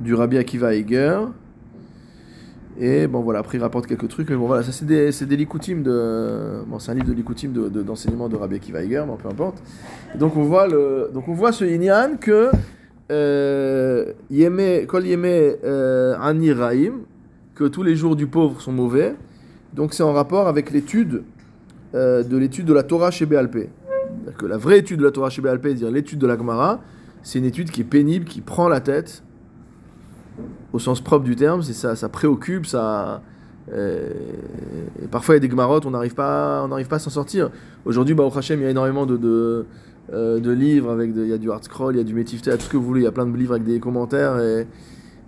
du 0.00 0.12
Rabbi 0.14 0.38
Akiva 0.38 0.74
Eger. 0.74 1.20
Et 2.80 3.06
bon 3.06 3.20
voilà, 3.20 3.38
après 3.38 3.58
il 3.58 3.60
rapporte 3.60 3.86
quelques 3.86 4.08
trucs, 4.08 4.28
mais 4.28 4.34
bon 4.34 4.48
voilà, 4.48 4.64
ça 4.64 4.72
c'est 4.72 4.84
des, 4.86 5.12
c'est 5.12 5.24
des 5.24 5.36
de, 5.36 6.64
bon 6.66 6.80
c'est 6.80 6.90
un 6.90 6.94
livre 6.94 7.06
de 7.06 7.12
likutim 7.12 7.50
de, 7.50 7.68
de- 7.68 7.82
d'enseignement 7.82 8.28
de 8.28 8.34
Rabbi 8.34 8.56
Akiva 8.56 8.82
Eger, 8.82 9.04
bon 9.06 9.16
peu 9.16 9.28
importe. 9.28 9.62
Donc 10.18 10.36
on 10.36 10.42
voit 10.42 10.66
le, 10.66 11.10
donc 11.14 11.28
on 11.28 11.32
voit 11.32 11.52
ce 11.52 11.64
Inyan 11.64 12.16
que 12.20 12.50
euh, 13.12 14.12
Yeme, 14.30 14.84
Kol 14.88 15.06
Yeme 15.06 15.54
Ani 16.20 16.50
que 17.54 17.64
tous 17.64 17.84
les 17.84 17.94
jours 17.94 18.16
du 18.16 18.26
pauvre 18.26 18.60
sont 18.60 18.72
mauvais. 18.72 19.14
Donc 19.74 19.94
c'est 19.94 20.02
en 20.02 20.12
rapport 20.12 20.48
avec 20.48 20.72
l'étude 20.72 21.22
euh, 21.94 22.22
de 22.22 22.36
l'étude 22.36 22.66
de 22.66 22.74
la 22.74 22.82
Torah 22.82 23.10
chez. 23.10 23.26
C'est-à-dire 23.26 23.68
que 24.38 24.46
la 24.46 24.56
vraie 24.56 24.78
étude 24.78 24.98
de 25.00 25.04
la 25.04 25.10
Torah 25.10 25.30
chez 25.30 25.42
Béalpé, 25.42 25.70
c'est-à-dire 25.70 25.90
l'étude 25.90 26.18
de 26.18 26.26
la 26.26 26.36
Gemara, 26.36 26.80
c'est 27.22 27.38
une 27.38 27.44
étude 27.44 27.70
qui 27.70 27.80
est 27.82 27.84
pénible, 27.84 28.24
qui 28.24 28.40
prend 28.40 28.68
la 28.68 28.80
tête, 28.80 29.22
au 30.72 30.78
sens 30.78 31.00
propre 31.00 31.24
du 31.24 31.36
terme, 31.36 31.62
c'est 31.62 31.72
ça, 31.72 31.96
ça 31.96 32.08
préoccupe, 32.08 32.66
ça. 32.66 33.22
euh, 33.72 34.10
parfois 35.10 35.34
il 35.34 35.36
y 35.36 35.40
a 35.44 35.46
des 35.46 35.50
Gemarotes, 35.50 35.86
on 35.86 35.90
n'arrive 35.90 36.14
pas, 36.14 36.62
on 36.64 36.68
n'arrive 36.68 36.88
pas 36.88 36.96
à 36.96 37.00
s'en 37.00 37.10
sortir. 37.10 37.50
Aujourd'hui, 37.84 38.14
bah, 38.14 38.24
au 38.24 38.36
Hachem, 38.38 38.60
il 38.60 38.64
y 38.64 38.66
a 38.66 38.70
énormément 38.70 39.06
de, 39.06 39.64
euh, 40.12 40.38
de 40.40 40.50
livres, 40.52 40.90
avec 40.90 41.14
de- 41.14 41.22
il 41.22 41.28
y 41.28 41.32
a 41.32 41.38
du 41.38 41.50
hard 41.50 41.64
scroll, 41.64 41.94
il 41.94 41.98
y 41.98 42.00
a 42.00 42.04
du 42.04 42.14
Metifte, 42.14 42.50
tout 42.50 42.60
ce 42.64 42.68
que 42.68 42.76
vous 42.76 42.84
voulez, 42.84 43.00
il 43.00 43.04
y 43.04 43.08
a 43.08 43.12
plein 43.12 43.26
de 43.26 43.36
livres 43.36 43.54
avec 43.54 43.64
des 43.64 43.80
commentaires. 43.80 44.36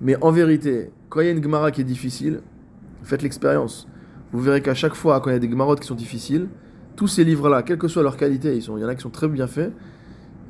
Mais 0.00 0.16
en 0.20 0.30
vérité, 0.30 0.90
quand 1.08 1.20
il 1.20 1.26
y 1.26 1.28
a 1.28 1.32
une 1.32 1.42
Gemara 1.42 1.70
qui 1.72 1.80
est 1.80 1.84
difficile, 1.84 2.40
faites 3.02 3.22
l'expérience. 3.22 3.88
Vous 4.32 4.40
verrez 4.40 4.60
qu'à 4.62 4.74
chaque 4.74 4.94
fois, 4.94 5.20
quand 5.20 5.30
il 5.30 5.34
y 5.34 5.36
a 5.36 5.38
des 5.38 5.48
Gemarotes 5.48 5.80
qui 5.80 5.86
sont 5.86 5.94
difficiles, 5.94 6.48
tous 6.96 7.06
ces 7.06 7.24
livres-là, 7.24 7.62
quelle 7.62 7.78
que 7.78 7.88
soit 7.88 8.02
leur 8.02 8.16
qualité, 8.16 8.56
il 8.56 8.64
y 8.64 8.84
en 8.84 8.88
a 8.88 8.94
qui 8.94 9.02
sont 9.02 9.10
très 9.10 9.28
bien 9.28 9.46
faits, 9.46 9.72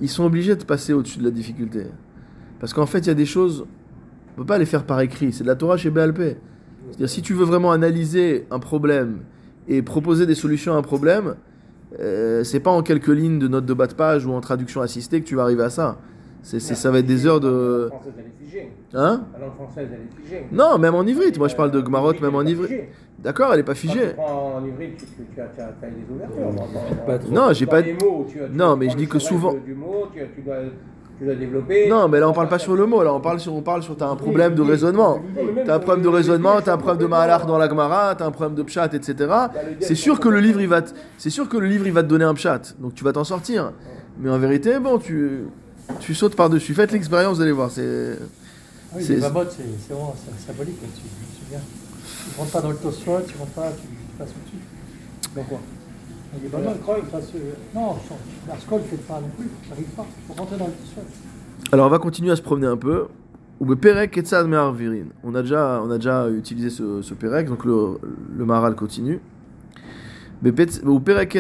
ils 0.01 0.09
sont 0.09 0.25
obligés 0.25 0.57
de 0.57 0.65
passer 0.65 0.93
au-dessus 0.93 1.19
de 1.19 1.25
la 1.25 1.31
difficulté. 1.31 1.87
Parce 2.61 2.73
qu'en 2.73 2.87
fait, 2.87 3.01
il 3.01 3.07
y 3.07 3.11
a 3.11 3.15
des 3.15 3.27
choses, 3.27 3.67
on 4.31 4.33
ne 4.33 4.37
peut 4.39 4.47
pas 4.47 4.59
les 4.59 4.67
faire 4.67 4.85
par 4.85 5.01
écrit, 5.01 5.33
c'est 5.33 5.45
de 5.45 5.49
la 5.49 5.57
Torah 5.57 5.77
chez 5.77 5.91
BLP. 5.91 6.39
C'est-à-dire, 6.89 7.09
si 7.09 7.23
tu 7.23 7.35
veux 7.35 7.45
vraiment 7.45 7.71
analyser 7.71 8.47
un 8.51 8.59
problème 8.59 9.19
et 9.69 9.83
proposer 9.83 10.27
des 10.27 10.35
solutions 10.35 10.75
à 10.75 10.79
un 10.79 10.83
problème, 10.83 11.37
euh, 12.01 12.45
c'est 12.45 12.61
pas 12.61 12.71
en 12.71 12.83
quelques 12.83 13.09
lignes 13.09 13.39
de 13.39 13.49
notes 13.49 13.67
de 13.67 13.75
bas 13.75 13.87
de 13.87 13.95
page 13.95 14.27
ou 14.27 14.33
en 14.33 14.41
traduction 14.41 14.81
assistée 14.81 15.21
que 15.21 15.27
tu 15.27 15.37
vas 15.37 15.43
arriver 15.43 15.63
à 15.63 15.71
ça. 15.71 15.99
C'est, 16.49 16.61
c'est- 16.61 16.75
ça 16.77 16.91
va 16.91 17.01
être 17.01 17.07
des 17.07 17.27
heures 17.27 17.41
La 17.41 17.41
de. 17.41 17.51
langue 17.51 17.89
française, 17.91 18.13
elle 18.19 18.25
est 18.25 18.47
figée. 18.47 18.73
Hein 18.95 19.21
La 19.35 19.39
langue 19.45 19.55
française, 19.55 19.89
elle 19.93 20.01
est 20.01 20.25
figée. 20.27 20.47
Non, 20.51 20.79
même 20.79 20.95
en 20.95 21.03
ivrite. 21.03 21.37
Moi, 21.39 21.49
je 21.49 21.55
parle 21.55 21.71
de 21.71 21.81
Gmarot, 21.83 22.15
même 22.23 22.35
en 22.35 22.41
ivrite. 22.43 22.85
D'accord, 23.19 23.53
elle 23.53 23.61
est 23.61 23.65
pas 23.65 23.75
figée. 23.75 24.15
en 24.17 24.65
ivrite, 24.65 24.97
tu, 24.97 25.05
tu, 25.05 25.13
tu 25.35 25.41
as, 25.43 25.45
tu 25.55 25.61
as- 25.61 25.75
tu 25.79 25.85
as 25.85 25.91
des 25.91 26.11
ouvertures. 26.11 26.65
Pas 27.07 27.19
trop. 27.19 27.31
Non, 27.33 27.53
j'ai 27.53 27.67
pas- 27.67 27.83
les 27.83 27.93
mots, 27.93 28.25
tu 28.27 28.41
as- 28.43 28.47
tu 28.47 28.57
Non, 28.57 28.77
mais 28.77 28.89
je 28.89 28.97
dis 28.97 29.07
que 29.07 29.19
souvent- 29.19 29.53
Du 29.63 29.75
mot, 29.75 30.07
tu, 30.15 30.41
dois, 30.41 30.57
tu 31.19 31.25
dois 31.27 31.35
développer. 31.35 31.87
Non, 31.91 32.09
mais 32.09 32.19
là, 32.19 32.31
on 32.31 32.33
parle 32.33 32.49
pas 32.49 32.59
sur 32.59 32.75
le 32.77 32.87
mot. 32.87 33.03
Là, 33.03 33.13
on 33.13 33.21
parle 33.21 33.41
sur, 33.41 33.55
on 33.55 33.61
parle 33.61 33.83
sur. 33.83 33.95
T'as 33.95 34.09
un 34.09 34.17
problème 34.17 34.55
de 34.55 34.63
raisonnement. 34.63 35.21
T'as 35.67 35.75
un 35.75 35.79
problème 35.81 36.03
de 36.03 36.09
raisonnement, 36.09 36.63
t'as 36.65 36.73
un 36.73 36.79
problème 36.79 37.03
de 37.03 37.07
Mahalach 37.07 37.45
dans 37.45 37.59
la 37.59 37.69
Gemara, 37.69 38.15
t'as 38.15 38.25
un 38.25 38.31
problème 38.31 38.55
de 38.57 38.63
Pshat, 38.63 38.89
etc. 38.95 39.31
C'est 39.81 39.95
sûr 39.95 40.19
que 40.19 40.31
le 40.31 40.41
livre, 40.41 40.63
il 40.63 40.69
va, 40.69 40.81
te- 40.81 40.93
c'est 41.19 41.29
sûr 41.31 41.47
que 41.47 41.59
le 41.59 41.67
livre, 41.67 41.87
il 41.87 41.93
va 41.93 42.03
te 42.03 42.09
donner 42.09 42.25
un 42.25 42.33
Pshat. 42.35 42.75
Donc 42.79 42.95
tu 42.95 43.05
vas 43.05 43.13
t'en 43.13 43.25
sortir. 43.25 43.73
Mais 44.19 44.31
en 44.31 44.39
vérité, 44.39 44.79
bon, 44.79 44.97
tu, 44.99 45.43
tu 46.01 46.15
sautes 46.15 46.37
par 46.37 46.51
dessus. 46.51 46.75
Faites 46.75 46.93
l'expérience, 46.93 47.37
vous 47.37 47.43
allez 47.43 47.53
voir. 47.53 47.71
C'est. 47.71 48.19
Ah 48.91 48.95
oui, 48.97 49.05
C'est- 49.05 49.17
vraiment 49.95 50.15
symbolique 50.47 50.81
là-dessus. 50.83 51.03
C'est 51.41 51.49
bien. 51.51 51.61
Tu 52.33 52.39
rentres 52.39 52.51
pas 52.53 52.61
dans 52.61 52.71
le 52.71 52.77
Tosfot, 52.77 53.21
tu 53.27 53.37
rentres 53.39 53.51
pas, 53.53 53.71
tu, 53.73 53.87
tu 53.89 54.17
passes 54.19 54.29
au-dessus. 54.31 55.35
Donc, 55.37 55.49
quoi? 55.49 55.59
Les 56.43 56.49
babot, 56.49 56.71
tu 57.05 57.11
passes. 57.11 57.31
euh, 57.35 57.53
Non, 57.75 57.97
la 58.49 58.59
scroll, 58.59 58.81
ne 58.83 58.87
fait 58.87 58.97
pas 58.97 59.21
non 59.21 59.29
plus. 59.37 59.49
J'arrive 59.69 59.87
pas. 59.97 60.07
Il 60.09 60.27
faut 60.35 60.41
rentrer 60.41 60.57
dans 60.59 60.67
le 60.67 60.73
Tosfot. 60.73 61.03
Alors 61.73 61.87
on 61.87 61.91
va 61.91 61.99
continuer 61.99 62.31
à 62.31 62.37
se 62.37 62.43
promener 62.43 62.67
un 62.67 62.77
peu. 62.77 63.07
Perek. 63.77 64.21
On 65.25 65.35
a 65.35 65.43
déjà, 65.43 65.83
on 65.85 65.91
a 65.91 65.97
déjà 65.97 66.29
utilisé 66.31 66.71
ce, 66.71 67.03
ce 67.03 67.13
Perek, 67.15 67.49
donc 67.49 67.65
le, 67.65 67.99
le 68.37 68.45
Maharal 68.45 68.75
continue. 68.77 69.21
Perek. 70.45 71.39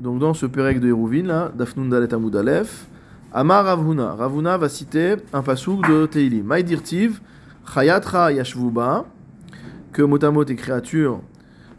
Donc 0.00 0.18
dans 0.18 0.34
ce 0.34 0.46
Perek 0.46 0.80
de 0.80 0.88
Hérouvin, 0.88 1.22
là, 1.22 1.50
Dafnun 1.56 1.86
Dalet 1.88 2.12
Amud 2.12 2.36
Aleph, 2.36 2.86
Amar 3.32 3.64
Ravuna. 3.66 4.14
Ravuna 4.14 4.56
va 4.56 4.68
citer 4.68 5.16
un 5.32 5.42
pasouk 5.42 5.86
de 5.86 6.06
Teilim. 6.06 6.44
Maïdirtiv, 6.44 7.20
Chayatra 7.74 8.32
Yashvuba, 8.32 9.04
que 9.92 10.02
Motamot 10.02 10.44
et 10.44 10.56
créatures 10.56 11.20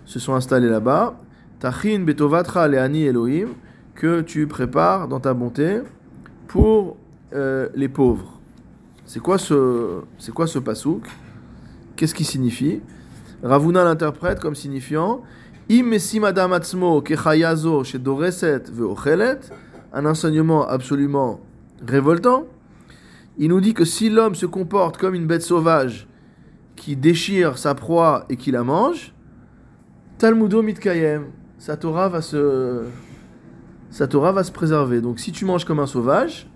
se 0.05 0.19
sont 0.19 0.35
installés 0.35 0.69
là-bas. 0.69 1.19
Tachin 1.59 2.01
Betovatra 2.01 2.67
Leani 2.67 3.05
Elohim, 3.05 3.49
que 3.95 4.21
tu 4.21 4.45
prépares 4.47 5.07
dans 5.07 5.19
ta 5.19 5.33
bonté 5.33 5.81
pour 6.47 6.97
euh, 7.33 7.67
les 7.75 7.89
pauvres. 7.89 8.39
C'est 9.05 9.19
quoi 9.19 9.38
ce, 9.38 10.01
ce 10.19 10.59
pasouk 10.59 11.07
Qu'est-ce 11.95 12.13
qui 12.13 12.23
signifie? 12.23 12.81
Ravuna 13.41 13.83
l'interprète 13.83 14.39
comme 14.39 14.55
signifiant 14.55 15.21
Im 15.71 15.93
adam 16.23 16.53
atzmo 16.53 16.99
kechayazo 17.01 17.83
shedoreset 17.83 18.71
veochelet, 18.71 19.51
un 19.93 20.06
enseignement 20.06 20.67
absolument 20.67 21.39
révoltant. 21.86 22.45
Il 23.38 23.49
nous 23.49 23.62
dit 23.62 23.73
que 23.73 23.86
si 23.86 24.10
l'homme 24.10 24.36
se 24.36 24.45
comporte 24.45 24.97
comme 24.97 25.15
une 25.15 25.25
bête 25.25 25.41
sauvage 25.41 26.08
qui 26.75 26.95
déchire 26.95 27.58
sa 27.58 27.75
proie 27.75 28.25
et 28.30 28.38
qui 28.38 28.52
la 28.52 28.63
mange, 28.63 29.13
Talmudo 30.17 30.62
mitkayem, 30.62 31.28
sa 31.58 31.78
Torah 31.78 32.10
va 32.10 32.21
se, 32.21 32.84
sa 33.89 34.08
Torah 34.08 34.32
va 34.32 34.43
se 34.43 34.52
préserver. 34.52 35.02
Donc 35.02 35.19
si 35.19 35.32
tu 35.32 35.45
manges 35.45 35.65
comme 35.65 35.80
un 35.80 35.88
sauvage, 35.88 36.49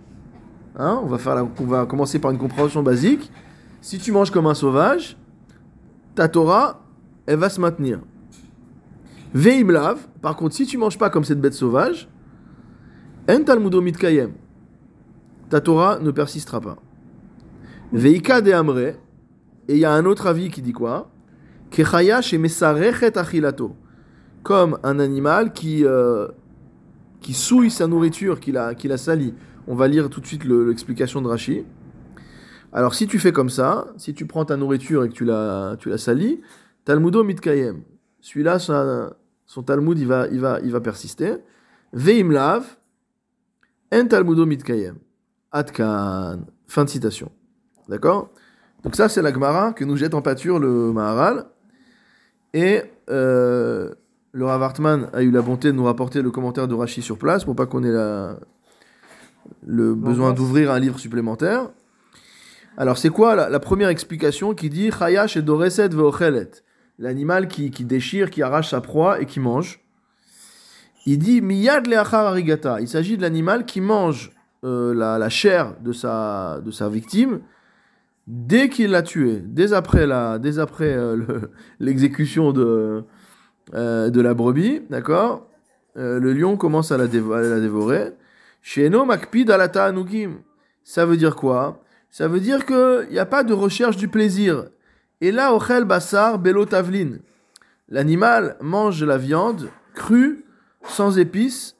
hein, 0.78 1.00
on, 1.04 1.08
va 1.08 1.17
faire 1.17 1.36
la- 1.36 1.43
on 1.43 1.65
va 1.65 1.86
commencer 1.86 2.19
par 2.19 2.32
une 2.32 2.38
compréhension 2.38 2.84
basique. 2.84 3.32
Si 3.82 3.98
tu 3.98 4.12
manges 4.12 4.32
comme 4.32 4.48
un 4.48 4.54
sauvage, 4.54 5.17
ta 6.15 6.28
Torah, 6.28 6.82
elle 7.26 7.39
va 7.39 7.50
se 7.50 7.60
maintenir. 7.60 8.00
Veimlav, 9.34 9.98
par 10.22 10.36
contre, 10.36 10.56
si 10.56 10.65
tu 10.65 10.78
manges 10.78 10.98
pas 10.98 11.10
comme 11.10 11.24
cette 11.24 11.41
bête 11.41 11.54
sauvage, 11.54 12.08
en 13.27 13.43
talmudo 13.43 13.81
mitkayem, 13.81 14.33
ta 15.49 15.62
Torah 15.62 15.99
ne 15.99 16.12
persistera 16.12 16.59
pas. 16.62 16.77
Veika 17.91 18.41
de 18.41 18.51
amre, 18.51 18.79
et 19.67 19.75
il 19.75 19.77
y 19.77 19.86
a 19.86 19.91
un 19.93 20.05
autre 20.05 20.27
avis 20.27 20.49
qui 20.49 20.62
dit 20.62 20.73
quoi? 20.73 21.09
Kechaya 21.69 22.21
shemesarechet 22.21 23.17
achilato, 23.17 23.75
comme 24.43 24.77
un 24.83 24.99
animal 24.99 25.53
qui, 25.53 25.86
euh, 25.86 26.27
qui 27.21 27.33
souille 27.33 27.71
sa 27.71 27.88
nourriture, 27.88 28.39
qui 28.39 28.51
la, 28.51 28.75
qui 28.75 28.88
la 28.88 28.97
salit. 28.97 29.33
On 29.67 29.75
va 29.75 29.88
lire 29.88 30.09
tout 30.09 30.19
de 30.19 30.25
suite 30.25 30.43
le- 30.43 30.67
l'explication 30.67 31.21
de 31.21 31.27
Rashi. 31.27 31.63
Alors, 32.73 32.95
si 32.95 33.07
tu 33.07 33.19
fais 33.19 33.31
comme 33.31 33.49
ça, 33.49 33.88
si 33.97 34.13
tu 34.13 34.25
prends 34.25 34.43
ta 34.43 34.57
nourriture 34.57 35.05
et 35.05 35.09
que 35.09 35.13
tu 35.13 35.23
la, 35.25 35.75
tu 35.79 35.89
la 35.89 35.97
salis, 35.97 36.41
Talmudo 36.83 37.23
mitkayem. 37.23 37.83
Celui-là, 38.19 38.59
sa- 38.59 39.15
son 39.45 39.63
Talmud, 39.63 39.97
il 39.97 40.07
va, 40.07 40.27
il 40.27 40.39
va, 40.39 40.59
il 40.62 40.71
va 40.71 40.81
persister. 40.81 41.36
Veimlav, 41.93 42.65
en 43.93 44.08
Talmudo 44.08 44.45
mitkayem. 44.45 44.95
Atkan. 45.51 46.41
Fin 46.67 46.86
de 46.86 46.89
citation. 46.89 47.32
D'accord? 47.88 48.29
Donc, 48.84 48.95
ça, 48.95 49.08
c'est 49.10 49.21
la 49.21 49.32
Gemara 49.32 49.73
que 49.73 49.84
nous 49.86 49.95
jette 49.97 50.13
en 50.13 50.21
pâture 50.21 50.60
le 50.60 50.91
Maharal. 50.91 51.45
Et 52.53 52.82
euh, 53.10 53.93
le 54.32 54.45
Rav 54.45 54.62
Hartman 54.63 55.10
a 55.13 55.21
eu 55.23 55.32
la 55.32 55.41
bonté 55.41 55.67
de 55.69 55.73
nous 55.73 55.84
rapporter 55.86 56.21
le 56.21 56.32
commentaire 56.32 56.67
de 56.67 56.73
Rashi 56.75 57.01
sur 57.01 57.17
place 57.17 57.45
pour 57.45 57.56
pas 57.56 57.65
qu'on 57.65 57.84
ait 57.84 57.91
la- 57.91 58.38
le 59.65 59.93
besoin 59.93 60.32
d'ouvrir 60.34 60.71
un 60.71 60.79
livre 60.79 60.99
supplémentaire. 60.99 61.69
Alors, 62.77 62.97
c'est 62.97 63.10
quoi 63.10 63.36
la, 63.36 63.49
la 63.49 63.60
première 63.60 63.89
explication 63.89 64.53
qui 64.56 64.69
dit 64.69 64.89
Chayash 64.91 65.38
et 65.38 65.41
Doreset 65.41 65.89
veochelet 65.89 66.49
L'animal 66.99 67.47
qui, 67.47 67.69
qui 67.71 67.86
déchire, 67.86 68.29
qui 68.29 68.41
arrache 68.41 68.69
sa 68.69 68.82
proie 68.82 69.19
et 69.21 69.25
qui 69.25 69.39
mange. 69.39 69.83
Il 71.05 71.17
dit 71.19 71.41
Miyad 71.41 71.85
leachar 71.87 72.27
arigata. 72.27 72.79
Il 72.81 72.87
s'agit 72.87 73.17
de 73.17 73.21
l'animal 73.21 73.65
qui 73.65 73.81
mange 73.81 74.31
euh, 74.63 74.93
la, 74.93 75.17
la 75.17 75.29
chair 75.29 75.75
de 75.81 75.91
sa, 75.91 76.61
de 76.63 76.71
sa 76.71 76.87
victime 76.89 77.41
dès 78.25 78.69
qu'il 78.69 78.91
l'a 78.91 79.01
tué, 79.01 79.41
dès 79.45 79.73
après 79.73 80.07
la, 80.07 80.39
dès 80.39 80.59
après 80.59 80.93
euh, 80.93 81.15
le- 81.17 81.51
l'exécution 81.79 82.53
de, 82.53 83.03
euh, 83.73 84.09
de 84.09 84.21
la 84.21 84.33
brebis, 84.33 84.81
d'accord? 84.89 85.47
Euh, 85.97 86.19
Le 86.19 86.33
lion 86.33 86.55
commence 86.57 86.91
à 86.93 86.97
la, 86.97 87.07
dévorer. 87.07 88.13
Sheno 88.61 89.03
makpid 89.03 89.51
alata 89.51 89.85
anugim. 89.85 90.37
Ça 90.85 91.05
veut 91.05 91.17
dire 91.17 91.35
quoi? 91.35 91.83
Ça 92.09 92.27
veut 92.29 92.39
dire 92.39 92.65
qu'il 92.65 93.07
n'y 93.11 93.19
a 93.19 93.25
pas 93.25 93.43
de 93.43 93.53
recherche 93.53 93.97
du 93.97 94.07
plaisir. 94.07 94.65
Et 95.19 95.31
là, 95.31 95.53
ochel 95.53 95.83
basar 95.83 96.39
belo 96.39 96.65
tavlin. 96.65 97.17
L'animal 97.89 98.55
mange 98.61 99.03
la 99.03 99.17
viande 99.17 99.69
crue, 99.93 100.45
sans 100.88 101.17
épices, 101.17 101.78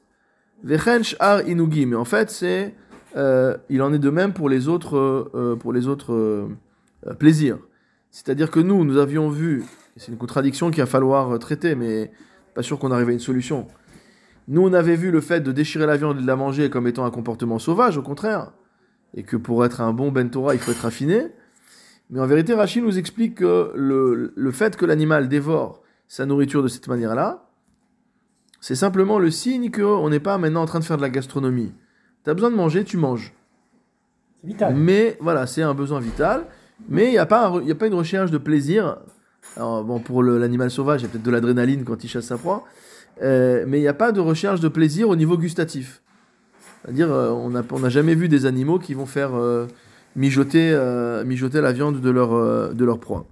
vechen 0.62 1.02
sh'ar 1.04 1.46
inugim. 1.48 1.92
Et 1.92 1.94
en 1.96 2.04
fait, 2.04 2.30
c'est, 2.30 2.74
euh, 3.16 3.56
il 3.68 3.82
en 3.82 3.92
est 3.92 3.98
de 3.98 4.10
même 4.10 4.32
pour 4.32 4.48
les 4.48 4.68
autres, 4.68 4.96
euh, 5.34 5.56
pour 5.56 5.72
les 5.72 5.86
autres 5.86 6.12
euh, 6.12 7.14
plaisirs. 7.18 7.58
C'est-à-dire 8.10 8.50
que 8.50 8.60
nous, 8.60 8.84
nous 8.84 8.96
avions 8.96 9.28
vu, 9.28 9.64
c'est 9.96 10.12
une 10.12 10.18
contradiction 10.18 10.70
qu'il 10.70 10.82
va 10.82 10.86
falloir 10.86 11.38
traiter, 11.38 11.74
mais 11.74 12.10
pas 12.54 12.62
sûr 12.62 12.78
qu'on 12.78 12.90
arrive 12.92 13.08
à 13.08 13.12
une 13.12 13.18
solution. 13.18 13.66
Nous, 14.46 14.62
on 14.62 14.72
avait 14.72 14.96
vu 14.96 15.10
le 15.10 15.20
fait 15.20 15.40
de 15.40 15.52
déchirer 15.52 15.86
la 15.86 15.96
viande 15.96 16.18
et 16.18 16.22
de 16.22 16.26
la 16.26 16.36
manger 16.36 16.70
comme 16.70 16.86
étant 16.86 17.04
un 17.04 17.10
comportement 17.10 17.58
sauvage, 17.58 17.96
au 17.96 18.02
contraire. 18.02 18.52
Et 19.14 19.22
que 19.22 19.36
pour 19.36 19.64
être 19.64 19.80
un 19.80 19.92
bon 19.92 20.12
Ben 20.12 20.28
Torah, 20.28 20.54
il 20.54 20.60
faut 20.60 20.72
être 20.72 20.84
affiné. 20.84 21.28
Mais 22.10 22.20
en 22.20 22.26
vérité, 22.26 22.54
Rachid 22.54 22.84
nous 22.84 22.98
explique 22.98 23.36
que 23.36 23.72
le, 23.74 24.32
le 24.34 24.50
fait 24.50 24.76
que 24.76 24.84
l'animal 24.84 25.28
dévore 25.28 25.82
sa 26.08 26.26
nourriture 26.26 26.62
de 26.62 26.68
cette 26.68 26.88
manière-là, 26.88 27.43
c'est 28.66 28.76
simplement 28.76 29.18
le 29.18 29.30
signe 29.30 29.70
qu'on 29.70 30.08
n'est 30.08 30.20
pas 30.20 30.38
maintenant 30.38 30.62
en 30.62 30.64
train 30.64 30.78
de 30.78 30.84
faire 30.86 30.96
de 30.96 31.02
la 31.02 31.10
gastronomie. 31.10 31.74
Tu 32.24 32.30
as 32.30 32.32
besoin 32.32 32.50
de 32.50 32.56
manger, 32.56 32.82
tu 32.82 32.96
manges. 32.96 33.34
C'est 34.40 34.46
vital. 34.46 34.74
Mais 34.74 35.18
voilà, 35.20 35.46
c'est 35.46 35.60
un 35.60 35.74
besoin 35.74 36.00
vital. 36.00 36.46
Mais 36.88 37.08
il 37.08 37.10
n'y 37.10 37.18
a, 37.18 37.26
pas 37.26 37.48
un 37.48 37.62
y 37.62 37.70
a 37.70 37.74
pas 37.74 37.88
une 37.88 37.94
recherche 37.94 38.30
de 38.30 38.38
plaisir. 38.38 38.96
Alors, 39.58 39.84
bon, 39.84 39.98
pour 39.98 40.22
le- 40.22 40.38
l'animal 40.38 40.70
sauvage, 40.70 41.02
il 41.02 41.04
y 41.04 41.06
a 41.08 41.10
peut-être 41.10 41.24
de 41.24 41.30
l'adrénaline 41.30 41.84
quand 41.84 42.02
il 42.04 42.08
chasse 42.08 42.24
sa 42.24 42.38
proie. 42.38 42.64
Euh, 43.20 43.66
mais 43.68 43.80
il 43.80 43.82
n'y 43.82 43.86
a 43.88 43.92
pas 43.92 44.12
de 44.12 44.20
recherche 44.20 44.60
de 44.60 44.68
plaisir 44.68 45.10
au 45.10 45.16
niveau 45.16 45.36
gustatif. 45.36 46.00
C'est-à-dire, 46.80 47.12
euh, 47.12 47.32
on 47.32 47.50
n'a 47.50 47.62
on 47.70 47.88
jamais 47.90 48.14
vu 48.14 48.30
des 48.30 48.46
animaux 48.46 48.78
qui 48.78 48.94
vont 48.94 49.04
faire 49.04 49.34
euh, 49.34 49.66
mijoter, 50.16 50.74
mijoter 51.26 51.60
la 51.60 51.72
viande 51.72 52.00
de 52.00 52.08
leur, 52.08 52.72
de 52.72 52.84
leur 52.86 52.98
proie. 52.98 53.26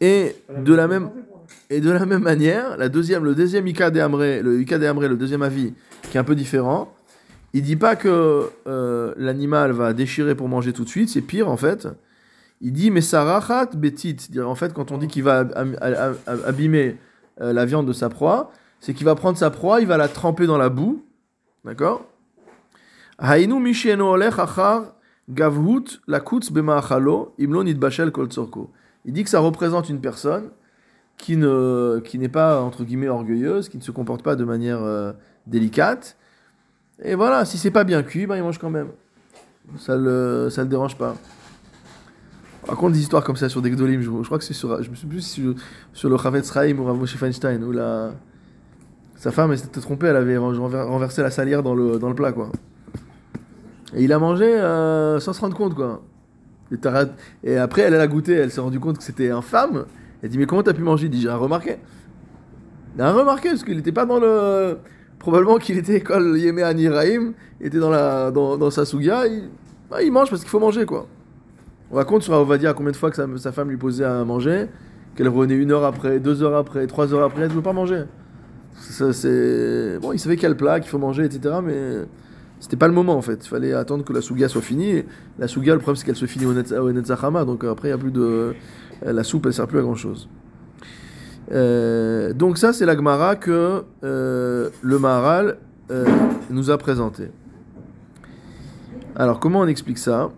Et 0.00 0.34
de 0.58 0.74
la 0.74 0.88
même, 0.88 1.10
et 1.70 1.80
de 1.80 1.90
la 1.90 2.04
même 2.06 2.22
manière, 2.22 2.76
la 2.76 2.88
deuxième, 2.88 3.24
le 3.24 3.34
deuxième 3.34 3.66
Ika 3.66 3.90
le 3.90 5.08
le 5.08 5.16
deuxième 5.16 5.42
avis, 5.42 5.74
qui 6.02 6.16
est 6.16 6.20
un 6.20 6.24
peu 6.24 6.34
différent, 6.34 6.92
il 7.52 7.62
dit 7.62 7.76
pas 7.76 7.96
que 7.96 8.50
euh, 8.66 9.14
l'animal 9.16 9.72
va 9.72 9.92
déchirer 9.92 10.34
pour 10.34 10.48
manger 10.48 10.72
tout 10.72 10.84
de 10.84 10.88
suite, 10.88 11.08
c'est 11.08 11.20
pire 11.22 11.48
en 11.48 11.56
fait. 11.56 11.88
Il 12.60 12.72
dit 12.72 12.90
mais 12.90 13.00
sarachat 13.00 13.66
betit, 13.74 14.16
en 14.42 14.54
fait 14.54 14.72
quand 14.72 14.92
on 14.92 14.98
dit 14.98 15.06
qu'il 15.08 15.22
va 15.22 15.38
ab- 15.40 15.76
ab- 15.80 16.16
ab- 16.26 16.40
abîmer 16.46 16.96
euh, 17.40 17.52
la 17.52 17.64
viande 17.64 17.86
de 17.86 17.92
sa 17.92 18.08
proie, 18.08 18.52
c'est 18.80 18.94
qu'il 18.94 19.06
va 19.06 19.14
prendre 19.14 19.38
sa 19.38 19.50
proie, 19.50 19.80
il 19.80 19.86
va 19.86 19.96
la 19.96 20.08
tremper 20.08 20.46
dans 20.46 20.58
la 20.58 20.68
boue, 20.68 21.04
d'accord? 21.64 22.04
Imlo. 27.38 27.64
Il 29.06 29.12
dit 29.12 29.24
que 29.24 29.30
ça 29.30 29.40
représente 29.40 29.88
une 29.88 30.00
personne 30.00 30.50
qui 31.16 31.36
ne 31.36 32.00
qui 32.04 32.18
n'est 32.18 32.28
pas 32.28 32.60
entre 32.60 32.84
guillemets 32.84 33.08
orgueilleuse, 33.08 33.68
qui 33.68 33.78
ne 33.78 33.82
se 33.82 33.90
comporte 33.90 34.22
pas 34.22 34.36
de 34.36 34.44
manière 34.44 34.82
euh, 34.82 35.12
délicate. 35.46 36.16
Et 37.02 37.14
voilà, 37.14 37.44
si 37.44 37.58
c'est 37.58 37.70
pas 37.70 37.84
bien 37.84 38.02
cuit, 38.02 38.26
ben 38.26 38.36
il 38.36 38.42
mange 38.42 38.58
quand 38.58 38.70
même. 38.70 38.88
Ça 39.78 39.96
le 39.96 40.48
ça 40.50 40.62
le 40.62 40.68
dérange 40.68 40.96
pas. 40.96 41.16
On 42.66 42.70
raconte 42.70 42.92
des 42.92 43.00
histoires 43.00 43.24
comme 43.24 43.36
ça 43.36 43.48
sur 43.48 43.60
des 43.60 43.70
Gdolim, 43.70 44.00
je, 44.00 44.10
crois 44.24 44.38
que 44.38 44.44
c'est 44.44 44.54
sur 44.54 44.82
je 44.82 44.90
me 44.90 44.94
suis 44.94 45.06
plus 45.06 45.22
sur, 45.92 46.08
le 46.08 46.16
Chavetz 46.16 46.52
Chaim 46.52 46.78
ou 46.78 46.84
Rav 46.84 47.06
Feinstein 47.06 47.62
où 47.62 47.72
la 47.72 48.12
sa 49.16 49.30
femme 49.32 49.52
elle 49.52 49.58
s'était 49.58 49.80
trompée, 49.80 50.06
elle 50.06 50.16
avait 50.16 50.36
renver- 50.36 50.82
renversé 50.82 51.22
la 51.22 51.30
salière 51.30 51.62
dans 51.62 51.74
le 51.74 51.98
dans 51.98 52.08
le 52.08 52.14
plat 52.14 52.32
quoi. 52.32 52.50
Et 53.94 54.04
il 54.04 54.12
a 54.12 54.18
mangé 54.18 54.44
euh, 54.44 55.20
sans 55.20 55.32
se 55.32 55.40
rendre 55.40 55.56
compte 55.56 55.74
quoi. 55.74 56.02
Et, 56.72 56.76
et 57.50 57.56
après, 57.58 57.82
elle, 57.82 57.94
elle 57.94 58.00
a 58.00 58.06
goûté, 58.06 58.32
elle 58.32 58.50
s'est 58.50 58.60
rendu 58.60 58.80
compte 58.80 58.98
que 58.98 59.04
c'était 59.04 59.30
infâme. 59.30 59.84
Elle 60.24 60.30
dit 60.30 60.38
Mais 60.38 60.46
comment 60.46 60.62
t'as 60.62 60.72
pu 60.72 60.82
manger? 60.82 61.06
Il 61.06 61.10
dit 61.10 61.20
J'ai 61.20 61.28
remarqué. 61.28 61.76
Il 62.96 63.02
a 63.02 63.12
remarqué 63.12 63.50
parce 63.50 63.62
qu'il 63.62 63.76
n'était 63.76 63.92
pas 63.92 64.06
dans 64.06 64.18
le. 64.18 64.78
Probablement 65.18 65.58
qu'il 65.58 65.76
était 65.78 65.96
école 65.96 66.38
Yémé 66.38 66.62
Aniraïm, 66.62 67.34
il 67.60 67.66
était 67.66 67.78
dans, 67.78 67.90
la, 67.90 68.30
dans, 68.30 68.70
sa 68.70 68.84
souga. 68.84 69.26
Il, 69.26 69.50
bah, 69.90 70.02
il 70.02 70.10
mange 70.10 70.30
parce 70.30 70.42
qu'il 70.42 70.50
faut 70.50 70.58
manger 70.58 70.86
quoi. 70.86 71.06
On 71.90 71.96
raconte 71.96 72.22
sur 72.22 72.32
Ovadia 72.34 72.72
combien 72.72 72.90
de 72.90 72.96
fois 72.96 73.10
que 73.10 73.38
sa, 73.38 73.52
femme 73.52 73.68
lui 73.68 73.76
posait 73.76 74.04
à 74.04 74.24
manger, 74.24 74.66
qu'elle 75.14 75.28
revenait 75.28 75.54
une 75.54 75.72
heure 75.72 75.84
après, 75.84 76.20
deux 76.20 76.42
heures 76.42 76.56
après, 76.56 76.86
trois 76.86 77.12
heures 77.14 77.22
après, 77.22 77.42
elle 77.42 77.50
ne 77.50 77.54
veut 77.54 77.62
pas 77.62 77.72
manger. 77.72 78.04
Ça, 78.74 79.12
c'est... 79.12 79.98
Bon, 80.00 80.12
il 80.12 80.18
savait 80.18 80.36
quel 80.36 80.56
plat 80.56 80.80
qu'il 80.80 80.90
faut 80.90 80.98
manger, 80.98 81.24
etc. 81.24 81.56
Mais 81.62 82.06
c'était 82.60 82.76
pas 82.76 82.88
le 82.88 82.94
moment 82.94 83.14
en 83.16 83.22
fait. 83.22 83.44
Il 83.44 83.48
fallait 83.48 83.72
attendre 83.72 84.04
que 84.04 84.12
la 84.12 84.20
souga 84.20 84.48
soit 84.48 84.62
finie. 84.62 85.04
La 85.38 85.48
souga, 85.48 85.74
le 85.74 85.80
problème 85.80 85.96
c'est 85.96 86.06
qu'elle 86.06 86.16
se 86.16 86.26
finit 86.26 86.46
au, 86.46 86.54
Netz- 86.54 86.76
au 86.76 86.92
Netzachama, 86.92 87.44
donc 87.44 87.64
après 87.64 87.88
il 87.88 87.90
y 87.90 87.94
a 87.94 87.98
plus 87.98 88.10
de. 88.10 88.54
La 89.02 89.24
soupe 89.24 89.46
elle 89.46 89.54
sert 89.54 89.66
plus 89.66 89.78
à 89.78 89.82
grand 89.82 89.94
chose. 89.94 90.28
donc 91.50 92.58
ça 92.58 92.72
c'est 92.72 92.86
la 92.86 92.96
Gemara 92.96 93.36
que 93.36 93.84
euh, 94.02 94.70
le 94.82 94.98
Maharal 94.98 95.58
euh, 95.90 96.06
nous 96.50 96.70
a 96.70 96.78
présenté. 96.78 97.30
Alors 99.16 99.38
comment 99.40 99.60
on 99.60 99.66
explique 99.66 99.98
ça? 99.98 100.30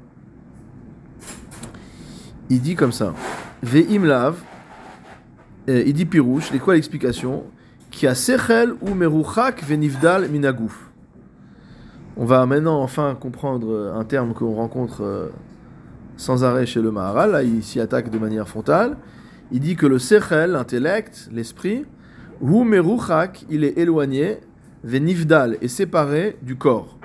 Il 2.48 2.60
dit 2.60 2.76
comme 2.76 2.92
ça. 2.92 3.14
Ve'im 3.62 4.04
lav, 4.04 4.36
euh, 5.68 5.82
il 5.84 5.92
dit 5.94 6.04
pirouche, 6.04 6.50
c'est 6.52 6.58
quoi 6.58 6.74
l'explication? 6.74 7.44
Qui 7.90 8.06
a 8.06 8.14
sechel 8.14 8.74
ou 8.82 8.94
meruchak 8.94 9.64
venivdal 9.64 10.28
minagouf. 10.28 10.90
On 12.16 12.24
va 12.24 12.46
maintenant 12.46 12.80
enfin 12.82 13.16
comprendre 13.18 13.72
euh, 13.72 13.94
un 13.94 14.04
terme 14.04 14.32
qu'on 14.34 14.54
rencontre 14.54 15.02
euh, 15.02 15.28
sans 16.16 16.44
arrêt 16.44 16.66
chez 16.66 16.80
le 16.80 16.90
Maharal. 16.90 17.30
Là, 17.30 17.42
il 17.42 17.62
s'y 17.62 17.80
attaque 17.80 18.10
de 18.10 18.18
manière 18.18 18.48
frontale. 18.48 18.96
Il 19.52 19.60
dit 19.60 19.76
que 19.76 19.86
le 19.86 19.98
sechel, 19.98 20.52
l'intellect, 20.52 21.28
l'esprit, 21.32 21.84
il 22.42 23.64
est 23.64 23.78
éloigné, 23.78 24.40
venivdal, 24.82 25.56
est 25.60 25.68
séparé 25.68 26.36
du 26.42 26.56
corps. 26.56 26.98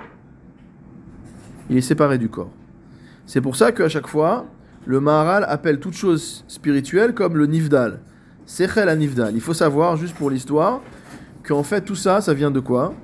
Il 1.70 1.76
est 1.76 1.82
séparé 1.82 2.18
du 2.18 2.28
corps. 2.28 2.50
C'est 3.26 3.40
pour 3.40 3.56
ça 3.56 3.72
qu'à 3.72 3.88
chaque 3.88 4.08
fois, 4.08 4.46
le 4.84 5.00
Maharal 5.00 5.44
appelle 5.48 5.78
toute 5.78 5.94
chose 5.94 6.44
spirituelle 6.48 7.14
comme 7.14 7.36
le 7.36 7.46
nivdal. 7.46 8.00
Sechel 8.44 8.88
à 8.88 8.96
nivdal. 8.96 9.34
Il 9.34 9.40
faut 9.40 9.54
savoir, 9.54 9.96
juste 9.96 10.16
pour 10.16 10.28
l'histoire, 10.28 10.80
qu'en 11.46 11.62
fait 11.62 11.82
tout 11.82 11.94
ça, 11.94 12.20
ça 12.20 12.34
vient 12.34 12.50
de 12.50 12.60
quoi? 12.60 12.94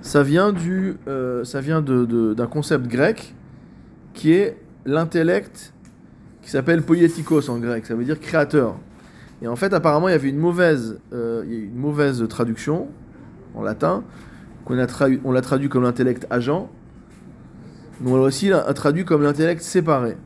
Ça 0.00 0.22
vient, 0.22 0.52
du, 0.52 0.96
euh, 1.08 1.42
vient 1.56 1.82
de, 1.82 2.32
d'un 2.34 2.46
concept 2.46 2.86
grec 2.86 3.34
qui 4.14 4.32
est 4.32 4.56
l'intellect 4.86 5.74
qui 6.42 6.50
s'appelle 6.50 6.82
poietikos 6.82 7.50
en 7.50 7.58
grec, 7.58 7.84
ça 7.86 7.94
veut 7.94 8.04
dire 8.04 8.20
créateur. 8.20 8.76
Et 9.42 9.48
en 9.48 9.56
fait, 9.56 9.74
apparemment, 9.74 10.08
il 10.08 10.12
y 10.12 10.14
avait 10.14 10.30
une 10.30 10.38
mauvaise, 10.38 10.98
euh, 11.12 11.42
une 11.42 11.74
mauvaise 11.74 12.26
traduction 12.28 12.88
en 13.54 13.62
latin, 13.62 14.04
qu'on 14.64 14.78
a 14.78 14.86
on 15.24 15.32
l'a 15.32 15.42
traduit 15.42 15.68
comme 15.68 15.82
l'intellect 15.82 16.26
agent, 16.30 16.70
mais 18.00 18.10
on 18.10 18.16
l'a 18.16 18.22
aussi 18.22 18.50
traduit 18.74 19.04
comme 19.04 19.22
l'intellect 19.22 19.60
séparé. 19.60 20.16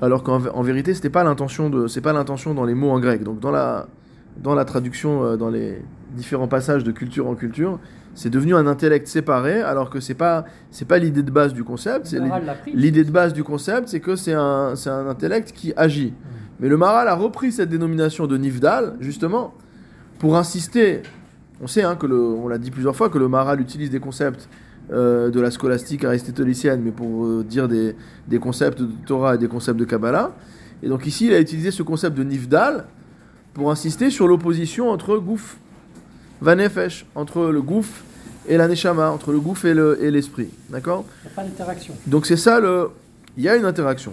Alors 0.00 0.22
qu'en 0.22 0.44
en 0.46 0.62
vérité, 0.62 0.94
c'était 0.94 1.10
pas 1.10 1.22
pas 1.22 2.12
l'intention 2.12 2.54
dans 2.54 2.64
les 2.64 2.74
mots 2.74 2.90
en 2.90 3.00
grec. 3.00 3.22
Donc 3.22 3.40
dans 3.40 3.50
la, 3.50 3.86
dans 4.36 4.54
la 4.54 4.64
traduction, 4.64 5.24
euh, 5.24 5.36
dans 5.36 5.50
les 5.50 5.82
différents 6.10 6.48
passages 6.48 6.84
de 6.84 6.92
culture 6.92 7.28
en 7.28 7.34
culture, 7.34 7.78
c'est 8.14 8.30
devenu 8.30 8.54
un 8.54 8.66
intellect 8.66 9.06
séparé, 9.08 9.60
alors 9.62 9.88
que 9.90 10.00
c'est 10.00 10.14
pas, 10.14 10.44
c'est 10.70 10.86
pas 10.86 10.98
l'idée 10.98 11.22
de 11.22 11.30
base 11.30 11.54
du 11.54 11.64
concept. 11.64 12.06
L'idée- 12.74 13.04
de 13.04 13.10
base 13.10 13.32
du 13.32 13.42
concept, 13.44 13.88
c'est 13.88 14.00
que 14.00 14.16
c'est 14.16 14.34
un, 14.34 14.74
c'est 14.76 14.90
un 14.90 15.06
intellect 15.06 15.52
qui 15.52 15.72
agit. 15.76 16.12
Mais 16.60 16.68
le 16.68 16.76
Maharal 16.76 17.08
a 17.08 17.14
repris 17.14 17.52
cette 17.52 17.68
dénomination 17.70 18.26
de 18.26 18.36
Nifdal, 18.36 18.94
justement, 19.00 19.54
pour 20.18 20.36
insister. 20.36 21.02
On 21.60 21.66
sait, 21.66 21.82
hein, 21.82 21.96
que 21.96 22.06
le, 22.06 22.16
on 22.20 22.48
l'a 22.48 22.58
dit 22.58 22.70
plusieurs 22.70 22.94
fois, 22.94 23.08
que 23.08 23.18
le 23.18 23.28
Maharal 23.28 23.60
utilise 23.60 23.90
des 23.90 24.00
concepts 24.00 24.48
euh, 24.92 25.30
de 25.30 25.40
la 25.40 25.50
scolastique 25.50 26.04
aristotélicienne, 26.04 26.82
mais 26.84 26.90
pour 26.90 27.24
euh, 27.24 27.44
dire 27.48 27.66
des, 27.68 27.96
des 28.28 28.38
concepts 28.38 28.80
de 28.82 28.88
Torah 29.06 29.36
et 29.36 29.38
des 29.38 29.48
concepts 29.48 29.78
de 29.78 29.84
Kabbalah. 29.84 30.32
Et 30.82 30.88
donc 30.88 31.06
ici, 31.06 31.26
il 31.26 31.32
a 31.32 31.40
utilisé 31.40 31.70
ce 31.70 31.82
concept 31.82 32.16
de 32.16 32.24
Nifdal 32.24 32.84
pour 33.54 33.70
insister 33.70 34.10
sur 34.10 34.26
l'opposition 34.28 34.90
entre 34.90 35.16
gouf, 35.18 35.58
vanefesh, 36.42 37.06
entre 37.14 37.46
le 37.46 37.62
gouf 37.62 38.02
et 38.48 38.56
la 38.56 38.68
neshama, 38.68 39.10
entre 39.10 39.32
le 39.32 39.40
gouf 39.40 39.64
et 39.64 39.72
le- 39.74 39.98
et 40.02 40.10
l'esprit. 40.10 40.48
D'accord? 40.68 41.04
Il 41.24 41.26
n'y 41.28 41.32
a 41.32 41.36
pas 41.36 41.42
d'interaction. 41.44 41.94
Donc 42.06 42.26
c'est 42.26 42.36
ça 42.36 42.60
le. 42.60 42.88
Il 43.36 43.42
y 43.44 43.48
a 43.48 43.56
une 43.56 43.64
interaction. 43.64 44.12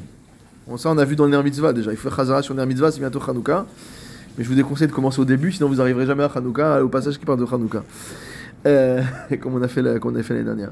Bon, 0.67 0.77
ça 0.77 0.89
on 0.91 0.97
a 0.97 1.05
vu 1.05 1.15
dans 1.15 1.25
le 1.25 1.31
Ner 1.35 1.43
Mitzvah 1.43 1.73
déjà. 1.73 1.91
Il 1.91 1.97
faut 1.97 2.09
Chazara 2.09 2.41
sur 2.41 2.53
le 2.53 2.61
Ner 2.61 2.67
Mitzvah, 2.67 2.91
c'est 2.91 2.99
bientôt 2.99 3.19
Hanouka. 3.27 3.65
Mais 4.37 4.43
je 4.43 4.49
vous 4.49 4.55
déconseille 4.55 4.87
de 4.87 4.93
commencer 4.93 5.19
au 5.19 5.25
début, 5.25 5.51
sinon 5.51 5.67
vous 5.67 5.75
n'arriverez 5.75 6.05
jamais 6.05 6.23
à 6.23 6.31
Hanouka, 6.33 6.83
au 6.83 6.87
passage 6.89 7.17
qui 7.17 7.25
parle 7.25 7.39
de 7.39 7.45
Hanouka. 7.51 7.83
Euh, 8.67 9.01
comme 9.41 9.55
on 9.55 9.61
a 9.61 9.67
fait 9.67 9.81
la- 9.81 9.99
comme 9.99 10.15
on 10.15 10.19
a 10.19 10.23
fait 10.23 10.33
l'année 10.35 10.45
dernière. 10.45 10.71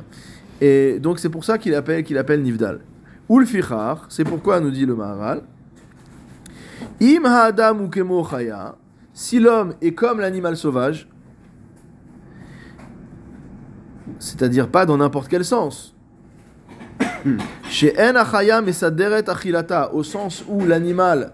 Et 0.61 0.99
donc 0.99 1.19
c'est 1.19 1.29
pour 1.29 1.43
ça 1.43 1.57
qu'il 1.57 1.73
appelle, 1.75 2.03
qu'il 2.03 2.17
appelle 2.17 2.41
Nivdal. 2.43 2.79
Fichar, 3.45 4.05
c'est 4.09 4.23
pourquoi 4.23 4.59
nous 4.61 4.71
dit 4.71 4.85
le 4.85 4.95
Maharal. 4.95 5.41
Im 7.01 7.25
Ha'adam 7.25 7.81
ou 7.81 7.89
Kemo 7.89 8.23
Chaya, 8.29 8.75
si 9.13 9.39
l'homme 9.39 9.73
est 9.81 9.91
comme 9.93 10.19
l'animal 10.19 10.55
sauvage, 10.55 11.07
c'est-à-dire 14.19 14.67
pas 14.69 14.85
dans 14.85 14.97
n'importe 14.97 15.27
quel 15.27 15.45
sens, 15.45 15.95
chez 17.69 17.93
En 17.99 18.15
Achaya 18.15 18.61
Mesaderet 18.61 19.29
Achilata, 19.29 19.93
au 19.93 20.03
sens 20.03 20.43
où 20.47 20.65
l'animal 20.65 21.33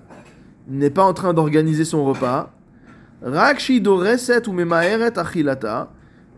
n'est 0.67 0.89
pas 0.89 1.03
en 1.03 1.13
train 1.13 1.33
d'organiser 1.33 1.85
son 1.85 2.03
repas, 2.05 2.51
Rakshi 3.21 3.79
Doreset 3.79 4.47
ou 4.47 4.53
Memaeret 4.53 5.17
Achilata, 5.17 5.91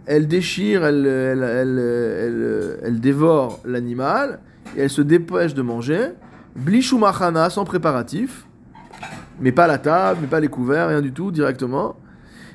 elle 0.05 0.27
déchire, 0.27 0.85
elle, 0.85 1.05
elle, 1.05 1.43
elle, 1.43 2.79
elle- 2.83 2.99
dévore 2.99 3.59
l'animal 3.65 4.39
et 4.77 4.81
elle 4.81 4.89
se 4.89 5.01
dépêche 5.01 5.53
de 5.53 5.61
manger, 5.63 6.09
Blishu 6.55 6.97
Machana, 6.97 7.49
sans 7.49 7.65
préparatif, 7.65 8.45
mais 9.39 9.51
pas 9.51 9.67
la 9.67 9.77
table, 9.77 10.19
mais 10.21 10.27
pas 10.27 10.39
les 10.39 10.47
couverts, 10.47 10.89
rien 10.89 11.01
du 11.01 11.11
tout, 11.11 11.31
directement. 11.31 11.95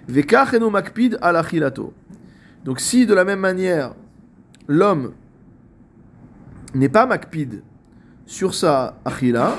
Vekach 0.08 0.54
eno 0.54 0.70
makpid 0.70 1.18
al 1.20 1.36
achilato. 1.36 1.92
Donc 2.64 2.80
si 2.80 3.06
de 3.06 3.14
la 3.14 3.24
même 3.24 3.40
manière, 3.40 3.94
l'homme 4.68 5.12
n'est 6.74 6.88
pas 6.88 7.06
makpid 7.06 7.62
sur 8.26 8.54
sa 8.54 8.96
achila, 9.04 9.56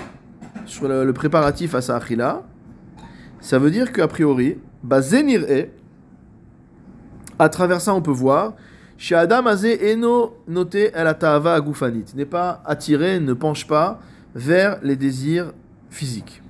sur 0.66 0.88
le, 0.88 1.12
préparatif 1.14 1.76
à 1.76 1.82
sa 1.82 1.98
achila, 1.98 2.44
ça 3.40 3.60
veut 3.60 3.72
dire 3.72 3.92
qu'a 3.92 4.08
priori, 4.08 4.60
bazenir 4.84 5.44
e, 5.50 5.66
à 7.40 7.50
travers 7.50 7.82
ça 7.82 7.94
on 7.94 8.02
peut 8.02 8.12
voir, 8.12 8.54
chez 8.98 9.16
Adam 9.16 9.44
noté 10.48 10.92
el 10.94 11.08
agufanit, 11.08 12.06
n'est 12.16 12.26
pas 12.26 12.62
attiré, 12.66 13.20
ne 13.20 13.34
penche 13.34 13.66
pas 13.66 14.00
vers 14.36 14.80
les 14.84 14.96
désirs 14.96 15.54
physiques. 15.90 16.42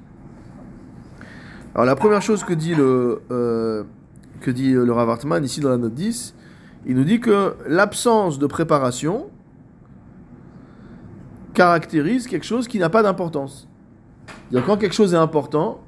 Alors 1.73 1.85
la 1.85 1.95
première 1.95 2.21
chose 2.21 2.43
que 2.43 2.53
dit 2.53 2.75
le, 2.75 3.21
euh, 3.31 3.83
que 4.41 4.51
dit 4.51 4.73
le 4.73 4.91
Rav 4.91 5.09
Hartman 5.09 5.43
ici 5.43 5.61
dans 5.61 5.69
la 5.69 5.77
note 5.77 5.93
10, 5.93 6.35
il 6.85 6.95
nous 6.95 7.03
dit 7.03 7.19
que 7.19 7.55
l'absence 7.67 8.39
de 8.39 8.47
préparation 8.47 9.27
caractérise 11.53 12.27
quelque 12.27 12.45
chose 12.45 12.67
qui 12.67 12.79
n'a 12.79 12.89
pas 12.89 13.03
d'importance. 13.03 13.67
C'est-à-dire, 14.49 14.65
Quand 14.65 14.77
quelque 14.77 14.95
chose 14.95 15.13
est 15.13 15.17
important, 15.17 15.81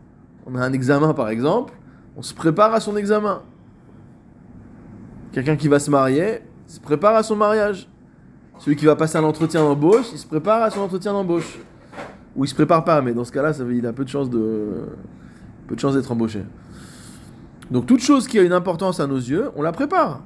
on 0.45 0.56
a 0.56 0.62
un 0.62 0.73
examen 0.73 1.13
par 1.13 1.29
exemple, 1.29 1.73
on 2.15 2.21
se 2.21 2.34
prépare 2.34 2.73
à 2.73 2.79
son 2.79 2.95
examen. 2.95 3.41
Quelqu'un 5.32 5.56
qui 5.56 5.67
va 5.67 5.79
se 5.79 5.89
marier 5.89 6.41
se 6.67 6.79
prépare 6.79 7.15
à 7.15 7.23
son 7.23 7.36
mariage. 7.36 7.88
Celui 8.60 8.75
qui 8.75 8.86
va 8.86 8.95
passer 8.95 9.17
un 9.17 9.23
entretien 9.23 9.62
d'embauche, 9.62 10.12
il 10.12 10.19
se 10.19 10.27
prépare 10.27 10.62
à 10.62 10.69
son 10.69 10.82
entretien 10.82 11.12
d'embauche. 11.12 11.60
Ou 12.36 12.45
il 12.45 12.47
se 12.47 12.56
prépare 12.56 12.84
pas, 12.84 13.01
mais 13.01 13.13
dans 13.13 13.23
ce 13.23 13.32
cas-là, 13.32 13.53
ça 13.53 13.63
il 13.69 13.86
a 13.86 13.93
peu 13.93 14.03
de 14.03 14.10
chance 14.10 14.29
de, 14.29 14.86
peu 15.67 15.75
de 15.75 15.79
chance 15.79 15.95
d'être 15.95 16.12
embauché. 16.12 16.43
Donc 17.71 17.88
toute 17.88 18.01
chose 18.01 18.27
qui 18.27 18.38
a 18.38 18.43
une 18.43 18.53
importance 18.53 18.99
à 18.99 19.08
nos 19.08 19.17
yeux, 19.17 19.49
on 19.56 19.62
la 19.62 19.71
prépare. 19.71 20.21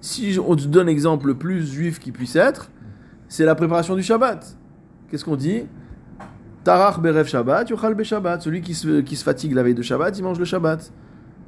Si 0.00 0.38
on 0.38 0.56
te 0.56 0.64
donne 0.64 0.86
l'exemple 0.86 1.28
le 1.28 1.34
plus 1.34 1.70
juif 1.72 1.98
qui 1.98 2.12
puisse 2.12 2.36
être, 2.36 2.70
c'est 3.28 3.44
la 3.44 3.54
préparation 3.54 3.94
du 3.94 4.02
Shabbat. 4.02 4.56
Qu'est-ce 5.08 5.24
qu'on 5.24 5.36
dit? 5.36 5.64
Tarach 6.62 7.00
berev 7.00 7.26
Shabbat, 7.26 7.68
yochal 7.70 7.94
be 7.94 8.02
Shabbat. 8.02 8.42
Celui 8.42 8.60
qui 8.60 8.74
se, 8.74 9.02
fatigue 9.22 9.52
la 9.54 9.62
veille 9.62 9.74
de 9.74 9.82
Shabbat, 9.82 10.16
il 10.18 10.22
mange 10.22 10.38
le 10.38 10.44
Shabbat. 10.44 10.92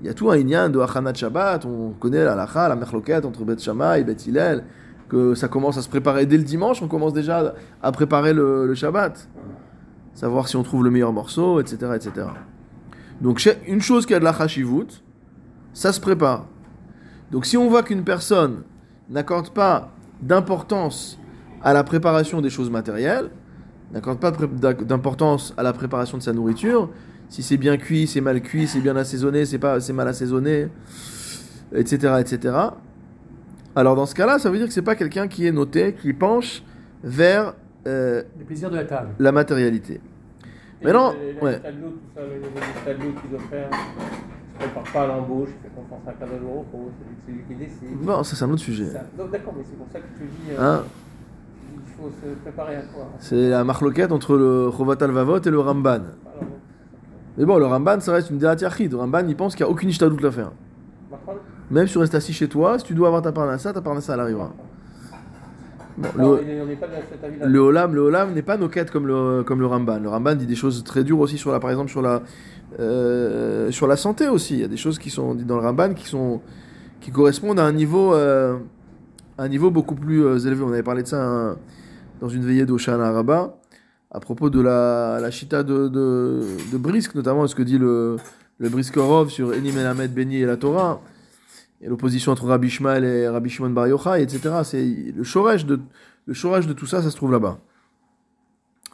Il 0.03 0.07
y 0.07 0.11
a 0.11 0.15
tout 0.15 0.31
un 0.31 0.37
inyan 0.37 0.69
de 0.69 0.79
Achanat 0.79 1.15
Shabbat, 1.15 1.65
on 1.65 1.93
connaît 1.99 2.25
la 2.25 2.35
lacha, 2.35 2.69
la 2.69 2.77
merloquette 2.77 3.25
entre 3.25 3.45
Bet 3.45 3.59
Shammai 3.59 4.01
et 4.01 4.05
Bet 4.05 4.17
Hillel, 4.27 4.65
que 5.09 5.35
ça 5.35 5.49
commence 5.49 5.79
à 5.79 5.83
se 5.83 5.89
préparer 5.89 6.27
dès 6.27 6.37
le 6.37 6.45
dimanche, 6.45 6.83
on 6.83 6.89
commence 6.89 7.15
déjà 7.15 7.55
à 7.83 7.93
préparer 7.93 8.35
le, 8.35 8.75
Shabbat. 8.75 9.29
Savoir 10.13 10.49
si 10.49 10.57
on 10.57 10.63
trouve 10.63 10.85
le 10.85 10.91
meilleur 10.91 11.13
morceau, 11.13 11.61
etc. 11.61 11.93
etc. 11.95 12.27
Donc 13.21 13.43
une 13.67 13.81
chose 13.81 14.05
qui 14.05 14.15
a 14.15 14.19
de 14.19 14.25
la 14.25 14.33
chashivut, 14.33 15.03
ça 15.73 15.93
se 15.93 16.01
prépare. 16.01 16.47
Donc 17.31 17.47
si 17.47 17.57
on 17.57 17.69
voit 17.69 17.83
qu'une 17.83 18.05
personne 18.05 18.63
n'accorde 19.11 19.51
pas 19.51 19.93
d'importance 20.21 21.19
à 21.63 21.73
la 21.73 21.85
préparation 21.85 22.41
des 22.41 22.51
choses 22.51 22.71
matérielles, 22.71 23.31
n'accorde 23.93 24.19
pas 24.19 24.31
d'importance 24.31 25.55
à 25.57 25.63
la 25.63 25.73
préparation 25.73 26.19
de 26.19 26.23
sa 26.23 26.33
nourriture, 26.33 26.91
si 27.29 27.43
c'est 27.43 27.57
bien 27.57 27.77
cuit, 27.77 28.07
c'est 28.07 28.21
mal 28.21 28.41
cuit, 28.41 28.67
c'est 28.67 28.81
bien 28.81 28.97
assaisonné, 28.97 29.45
c'est 29.45 29.59
pas, 29.59 29.81
c'est 29.81 29.93
mal 29.93 30.07
assaisonné, 30.09 30.69
etc., 31.75 32.15
etc. 32.21 32.55
Alors 33.75 33.97
dans 33.97 34.07
ce 34.07 34.15
cas-là, 34.15 34.39
ça 34.39 34.51
veut 34.51 34.59
dire 34.59 34.67
que 34.67 34.73
c'est 34.73 34.83
pas 34.83 34.95
quelqu'un 34.95 35.29
qui 35.29 35.47
est 35.47 35.53
noté, 35.53 35.95
qui 35.95 36.13
penche 36.13 36.63
vers 37.03 37.55
euh, 37.87 38.23
Les 38.39 38.45
plaisirs 38.45 38.71
de 38.71 38.77
la 38.77 38.85
table. 38.85 39.11
la 39.19 39.33
matérialité. 39.33 40.01
Mais 40.83 40.93
non, 40.93 41.15
ouais. 41.43 41.61
Ne 44.67 44.73
prépare 44.73 44.93
pas 44.93 45.03
à 45.03 45.07
l'embauche, 45.07 45.49
il 45.51 45.63
fait 45.63 45.75
confiance 45.75 46.01
à 46.07 46.11
un 46.11 46.15
cadre 46.15 46.33
c'est 47.27 47.33
lui 47.33 47.43
qui 47.49 47.55
décide. 47.55 47.99
Bon, 48.03 48.23
ça 48.23 48.37
c'est 48.37 48.45
un 48.45 48.51
autre 48.51 48.63
sujet. 48.63 48.87
Ça- 48.87 49.01
donc, 49.17 49.31
D'accord, 49.31 49.55
mais 49.57 49.65
c'est 49.69 49.77
pour 49.77 49.87
ça 49.93 49.99
que 50.01 50.19
tu 50.19 50.25
dis 50.25 50.53
euh, 50.53 50.61
Hein 50.61 50.85
il 51.75 52.03
faut 52.03 52.11
se 52.11 52.35
préparer 52.43 52.77
à 52.77 52.83
quoi 52.83 53.07
c'est 53.19 53.49
la 53.49 53.65
marloquette 53.65 54.13
entre 54.13 54.37
le 54.37 54.71
Chovat 54.77 54.97
al-Vavot 55.01 55.41
et 55.41 55.51
le 55.51 55.61
Ramban. 55.61 55.89
Alors, 55.91 56.05
Mais 57.39 57.45
bon, 57.45 57.59
le 57.59 57.67
Ramban, 57.67 58.01
ça 58.01 58.13
reste 58.13 58.31
une 58.31 58.39
dérat 58.39 58.55
yachid. 58.55 58.93
Le 58.93 58.99
Ramban, 58.99 59.27
il 59.29 59.37
pense 59.37 59.55
qu'il 59.55 59.65
n'y 59.65 59.71
a 59.71 59.73
aucune 59.73 59.89
ishtadout 59.89 60.25
à 60.27 60.31
faire. 60.31 60.53
Même 61.71 61.87
si 61.87 61.95
tu 61.95 61.99
restes 61.99 62.15
assis 62.15 62.33
chez 62.33 62.49
toi, 62.49 62.79
si 62.79 62.85
tu 62.85 62.95
dois 62.95 63.09
avoir 63.09 63.23
ta 63.23 63.33
parnassa, 63.33 63.73
ta 63.73 63.81
parnassa, 63.81 64.15
elle 64.15 64.21
arrivera. 64.21 64.53
Bon, 65.99 66.09
Non, 66.19 66.35
le, 66.35 67.47
le 67.47 67.59
Olam, 67.59 67.95
le 67.95 68.01
Olam 68.03 68.35
n'est 68.35 68.43
pas 68.43 68.57
nos 68.57 68.69
quêtes 68.69 68.91
comme 68.91 69.07
le, 69.07 69.43
comme 69.45 69.61
le 69.61 69.67
Ramban. 69.67 69.99
Le 69.99 70.09
Ramban 70.09 70.35
dit 70.35 70.47
des 70.47 70.55
choses 70.55 70.85
très 70.85 71.05
dures 71.05 71.21
aussi 71.21 71.39
sur 71.39 71.53
la, 71.53 71.61
par 71.61 71.71
exemple, 71.71 71.91
sur 71.91 72.03
la, 72.03 72.23
euh, 72.81 73.71
sur 73.71 73.87
la 73.87 73.97
santé 73.97 74.29
aussi. 74.29 74.55
Il 74.55 74.61
y 74.61 74.65
a 74.65 74.69
des 74.69 74.77
choses 74.77 74.99
qui 74.99 75.11
sont 75.11 75.35
dites 75.35 75.47
dans 75.47 75.57
le 75.57 75.63
Ramban 75.63 75.95
qui 75.95 76.07
sont, 76.07 76.41
qui 77.01 77.11
correspondent 77.11 77.59
à 77.61 77.65
un 77.65 77.73
niveau, 77.73 78.15
euh, 78.15 78.57
un 79.39 79.49
niveau 79.49 79.71
beaucoup 79.71 79.95
plus 79.95 80.25
euh, 80.25 80.39
élevé. 80.39 80.63
On 80.63 80.73
avait 80.73 80.83
parlé 80.83 81.03
de 81.03 81.09
ça 81.09 81.23
hein, 81.25 81.57
dans 82.21 82.29
une 82.29 82.45
veillée 82.45 82.67
d'Oshana 82.67 83.13
Rabbah 83.13 83.57
à 84.11 84.21
propos 84.21 84.51
de 84.51 84.61
la, 84.61 85.19
la 85.21 85.31
chita 85.31 85.63
de, 85.63 85.89
de, 85.89 86.41
de 86.73 86.79
Brisk, 86.79 87.15
notamment 87.15 87.47
ce 87.47 87.55
que 87.55 87.63
dit 87.63 87.77
le, 87.77 88.17
le 88.59 88.69
Briskorov 88.69 89.31
sur 89.31 89.53
Eni 89.53 89.73
Melamed 89.73 90.15
Beni 90.15 90.37
et 90.39 90.47
la 90.47 90.57
Torah, 90.57 91.01
et 91.87 91.89
l'opposition 91.89 92.33
entre 92.33 92.47
Rabbi 92.47 92.69
Shmuel 92.69 93.05
et 93.05 93.29
Rabbi 93.29 93.49
Shimon 93.49 93.71
Bar 93.71 93.87
Yochai, 93.87 94.21
etc. 94.21 94.41
C'est 94.65 94.85
le 94.85 95.23
chorège 95.23 95.65
de, 95.67 95.79
le 96.27 96.35
chorège 96.35 96.67
de 96.67 96.73
tout 96.73 96.87
ça, 96.87 97.01
ça 97.01 97.11
se 97.11 97.17
trouve 97.17 97.31
là-bas. 97.31 97.59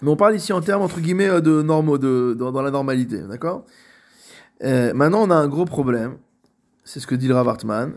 Mais 0.03 0.11
on 0.11 0.17
parle 0.17 0.37
ici 0.37 0.53
en 0.53 0.61
termes 0.61 0.83
entre 0.83 1.01
guillemets 1.01 1.29
euh, 1.31 1.41
de 1.41 1.63
normaux, 1.63 1.97
de, 1.97 2.37
dans, 2.39 2.53
dans 2.53 2.61
la 2.61 2.71
normalité, 2.71 3.21
d'accord? 3.21 3.65
Euh, 4.63 4.93
Maintenant, 4.93 5.23
on 5.23 5.31
a 5.31 5.35
un 5.35 5.49
gros 5.49 5.65
problème, 5.65 6.19
c'est 6.85 7.01
ce 7.01 7.07
que 7.07 7.15
dit 7.15 7.29
le 7.29 7.35
Rav 7.35 7.49
Hartman. 7.49 7.95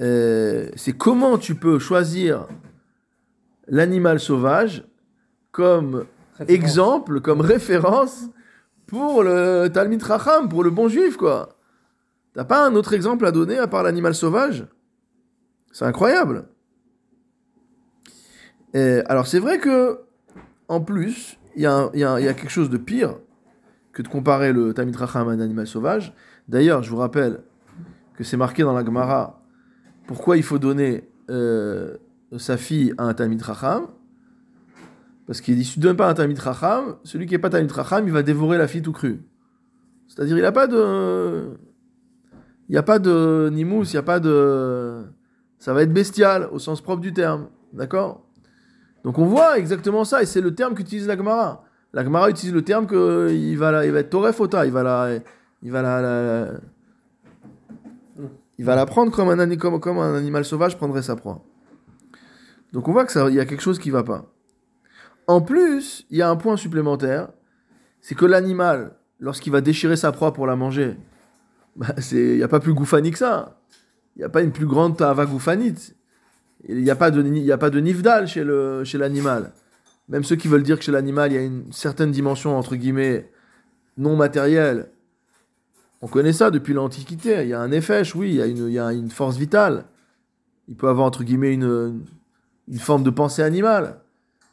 Euh, 0.00 0.68
c'est 0.76 0.92
comment 0.92 1.38
tu 1.38 1.54
peux 1.54 1.78
choisir 1.78 2.46
l'animal 3.66 4.20
sauvage 4.20 4.84
comme 5.50 6.04
Référence. 6.38 6.50
exemple, 6.50 7.20
comme 7.20 7.40
référence 7.40 8.24
pour 8.86 9.22
le 9.22 9.68
Talmid 9.72 10.02
Racham, 10.02 10.48
pour 10.48 10.62
le 10.62 10.70
bon 10.70 10.88
juif, 10.88 11.16
quoi. 11.16 11.56
T'as 12.34 12.44
pas 12.44 12.66
un 12.66 12.74
autre 12.74 12.92
exemple 12.92 13.26
à 13.26 13.32
donner 13.32 13.58
à 13.58 13.66
part 13.66 13.82
l'animal 13.82 14.14
sauvage? 14.14 14.66
C'est 15.72 15.84
incroyable. 15.84 16.48
Alors 18.74 19.28
c'est 19.28 19.38
vrai 19.38 19.58
que, 19.58 20.00
en 20.68 20.80
plus, 20.80 21.38
il 21.56 21.62
y, 21.62 21.66
a 21.66 22.34
quelque 22.34 22.48
chose 22.48 22.70
de 22.70 22.76
pire 22.76 23.16
que 23.92 24.02
de 24.02 24.08
comparer 24.08 24.52
le 24.52 24.74
Talmid 24.74 24.96
Racham 24.96 25.28
à 25.28 25.32
un 25.32 25.40
animal 25.40 25.66
sauvage. 25.66 26.12
D'ailleurs, 26.48 26.82
je 26.82 26.90
vous 26.90 26.96
rappelle 26.96 27.40
que 28.16 28.24
c'est 28.24 28.36
marqué 28.36 28.62
dans 28.62 28.72
la 28.72 28.84
Gemara 28.84 29.40
pourquoi 30.06 30.36
il 30.36 30.42
faut 30.42 30.58
donner 30.58 31.08
euh, 31.30 31.96
sa 32.36 32.56
fille 32.56 32.92
à 32.98 33.04
un 33.04 33.14
Talmid 33.14 33.40
Racham. 33.40 33.86
Parce 35.26 35.40
qu'il 35.40 35.56
dit, 35.56 35.64
si 35.64 35.74
tu 35.74 35.78
ne 35.78 35.84
donnes 35.84 35.96
pas 35.96 36.08
un 36.08 36.14
Talmid 36.14 36.38
Racham, 36.38 36.96
celui 37.04 37.26
qui 37.26 37.32
n'est 37.32 37.38
pas 37.38 37.50
Talmid 37.50 37.72
Racham, 37.72 38.06
il 38.06 38.12
va 38.12 38.22
dévorer 38.22 38.58
la 38.58 38.68
fille 38.68 38.82
tout 38.82 38.92
cru. 38.92 39.22
C'est-à-dire, 40.08 40.36
il 40.36 40.42
n'a 40.42 40.52
pas 40.52 40.66
de... 40.66 41.56
Il 42.68 42.72
n'y 42.72 42.78
a 42.78 42.82
pas 42.82 42.98
de 42.98 43.50
nimous, 43.52 43.84
il 43.84 43.92
n'y 43.92 43.98
a 43.98 44.02
pas 44.02 44.20
de... 44.20 45.02
Ça 45.58 45.72
va 45.72 45.82
être 45.82 45.92
bestial, 45.92 46.48
au 46.52 46.58
sens 46.58 46.80
propre 46.80 47.00
du 47.00 47.12
terme. 47.12 47.48
D'accord? 47.72 48.24
Donc 49.02 49.18
on 49.18 49.26
voit 49.26 49.58
exactement 49.58 50.04
ça, 50.04 50.22
et 50.22 50.26
c'est 50.26 50.40
le 50.40 50.54
terme 50.54 50.74
qu'utilise 50.74 51.06
la 51.06 51.16
Gemara. 51.16 51.64
La 51.92 52.04
Gemara 52.04 52.30
utilise 52.30 52.54
le 52.54 52.62
terme 52.62 52.86
qu'il 52.86 53.58
va, 53.58 53.70
la- 53.70 53.90
va 53.90 53.98
être 54.00 54.10
toref 54.10 54.40
ota, 54.40 54.64
il 54.66 54.72
va 54.72 54.82
la... 54.82 55.18
il 55.62 55.70
va 55.70 55.82
la, 55.82 56.48
il 58.58 58.64
va 58.64 58.76
la 58.76 58.86
prendre 58.86 59.10
comme 59.12 59.28
un, 59.28 59.56
comme, 59.56 59.98
un 59.98 60.14
animal 60.14 60.44
sauvage 60.44 60.76
prendrait 60.76 61.02
sa 61.02 61.16
proie. 61.16 61.42
Donc 62.72 62.88
on 62.88 62.92
voit 62.92 63.04
qu'il 63.04 63.34
y 63.34 63.40
a 63.40 63.44
quelque 63.44 63.62
chose 63.62 63.78
qui 63.78 63.90
va 63.90 64.02
pas. 64.02 64.26
En 65.26 65.40
plus, 65.40 66.06
il 66.10 66.18
y 66.18 66.22
a 66.22 66.30
un 66.30 66.36
point 66.36 66.56
supplémentaire, 66.56 67.28
c'est 68.00 68.14
que 68.14 68.26
l'animal, 68.26 68.96
lorsqu'il 69.20 69.52
va 69.52 69.60
déchirer 69.60 69.96
sa 69.96 70.12
proie 70.12 70.32
pour 70.32 70.46
la 70.46 70.56
manger, 70.56 70.96
bah, 71.76 71.94
il 72.12 72.36
n'y 72.36 72.42
a 72.42 72.48
pas 72.48 72.60
plus 72.60 72.74
goufani 72.74 73.10
que 73.10 73.18
ça. 73.18 73.60
Il 74.16 74.20
n'y 74.20 74.24
a 74.24 74.28
pas 74.28 74.42
une 74.42 74.52
plus 74.52 74.66
grande 74.66 74.96
tava 74.96 75.26
goufanite. 75.26 75.94
Il 76.68 76.82
n'y 76.82 76.90
a 76.90 76.96
pas 76.96 77.10
de, 77.10 77.22
y 77.22 77.52
a 77.52 77.58
pas 77.58 77.70
de 77.70 77.80
nifdal 77.80 78.26
chez 78.26 78.44
le- 78.44 78.84
chez 78.84 78.96
l'animal. 78.96 79.52
Même 80.08 80.24
ceux 80.24 80.36
qui 80.36 80.48
veulent 80.48 80.62
dire 80.62 80.78
que 80.78 80.84
chez 80.84 80.92
l'animal, 80.92 81.32
il 81.32 81.34
y 81.34 81.38
a 81.38 81.42
une 81.42 81.72
certaine 81.72 82.10
dimension, 82.10 82.56
entre 82.56 82.76
guillemets, 82.76 83.30
non 83.96 84.16
matérielle. 84.16 84.88
On 86.02 86.06
connaît 86.06 86.32
ça 86.32 86.50
depuis 86.50 86.74
l'Antiquité. 86.74 87.42
Il 87.42 87.48
y 87.48 87.54
a 87.54 87.60
un 87.60 87.72
effet, 87.72 88.02
oui, 88.14 88.30
il 88.30 88.36
y, 88.36 88.42
a 88.42 88.46
une, 88.46 88.68
y 88.68 88.78
a 88.78 88.92
une 88.92 89.10
force 89.10 89.36
vitale. 89.36 89.84
Il 90.68 90.76
peut 90.76 90.88
avoir, 90.88 91.06
entre 91.06 91.24
guillemets, 91.24 91.52
une, 91.52 92.02
une 92.68 92.78
forme 92.78 93.02
de 93.02 93.10
pensée 93.10 93.42
animale. 93.42 94.00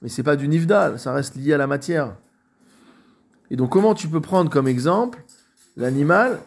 Mais 0.02 0.10
c'est 0.10 0.24
pas 0.24 0.36
du 0.36 0.48
nifdal, 0.48 0.98
ça 1.00 1.14
reste 1.14 1.36
lié 1.36 1.54
à 1.54 1.58
la 1.58 1.68
matière. 1.68 2.16
Et 3.52 3.56
donc, 3.56 3.70
comment 3.72 3.94
tu 3.94 4.08
peux 4.08 4.22
prendre 4.22 4.50
comme 4.50 4.68
exemple 4.68 5.24
l'animal 5.78 6.40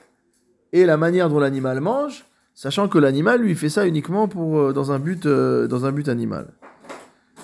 et 0.75 0.85
la 0.85 0.97
manière 0.97 1.31
dont 1.31 1.39
l'animal 1.39 1.81
mange, 1.81 2.27
sachant 2.53 2.89
que 2.89 2.99
l'animal, 2.99 3.41
lui, 3.41 3.55
fait 3.55 3.69
ça 3.69 3.87
uniquement 3.87 4.27
pour, 4.27 4.59
euh, 4.59 4.73
dans, 4.73 4.91
un 4.91 4.99
but, 4.99 5.25
euh, 5.25 5.69
dans 5.69 5.87
un 5.87 5.93
but 5.93 6.09
animal. 6.09 6.49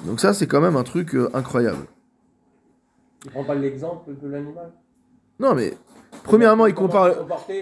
Donc 0.05 0.19
ça, 0.19 0.35
c'est 0.35 0.49
quand 0.49 0.61
même 0.61 0.77
un 0.77 0.83
truc 0.83 1.15
euh, 1.15 1.31
incroyable. 1.33 1.87
Il 3.25 3.31
prend 3.31 3.45
pas 3.45 3.55
l'exemple 3.55 4.11
de 4.21 4.29
l'animal? 4.29 4.73
Non, 5.39 5.55
mais 5.55 5.75
premièrement, 6.25 6.67
il 6.67 6.75
compare... 6.75 7.15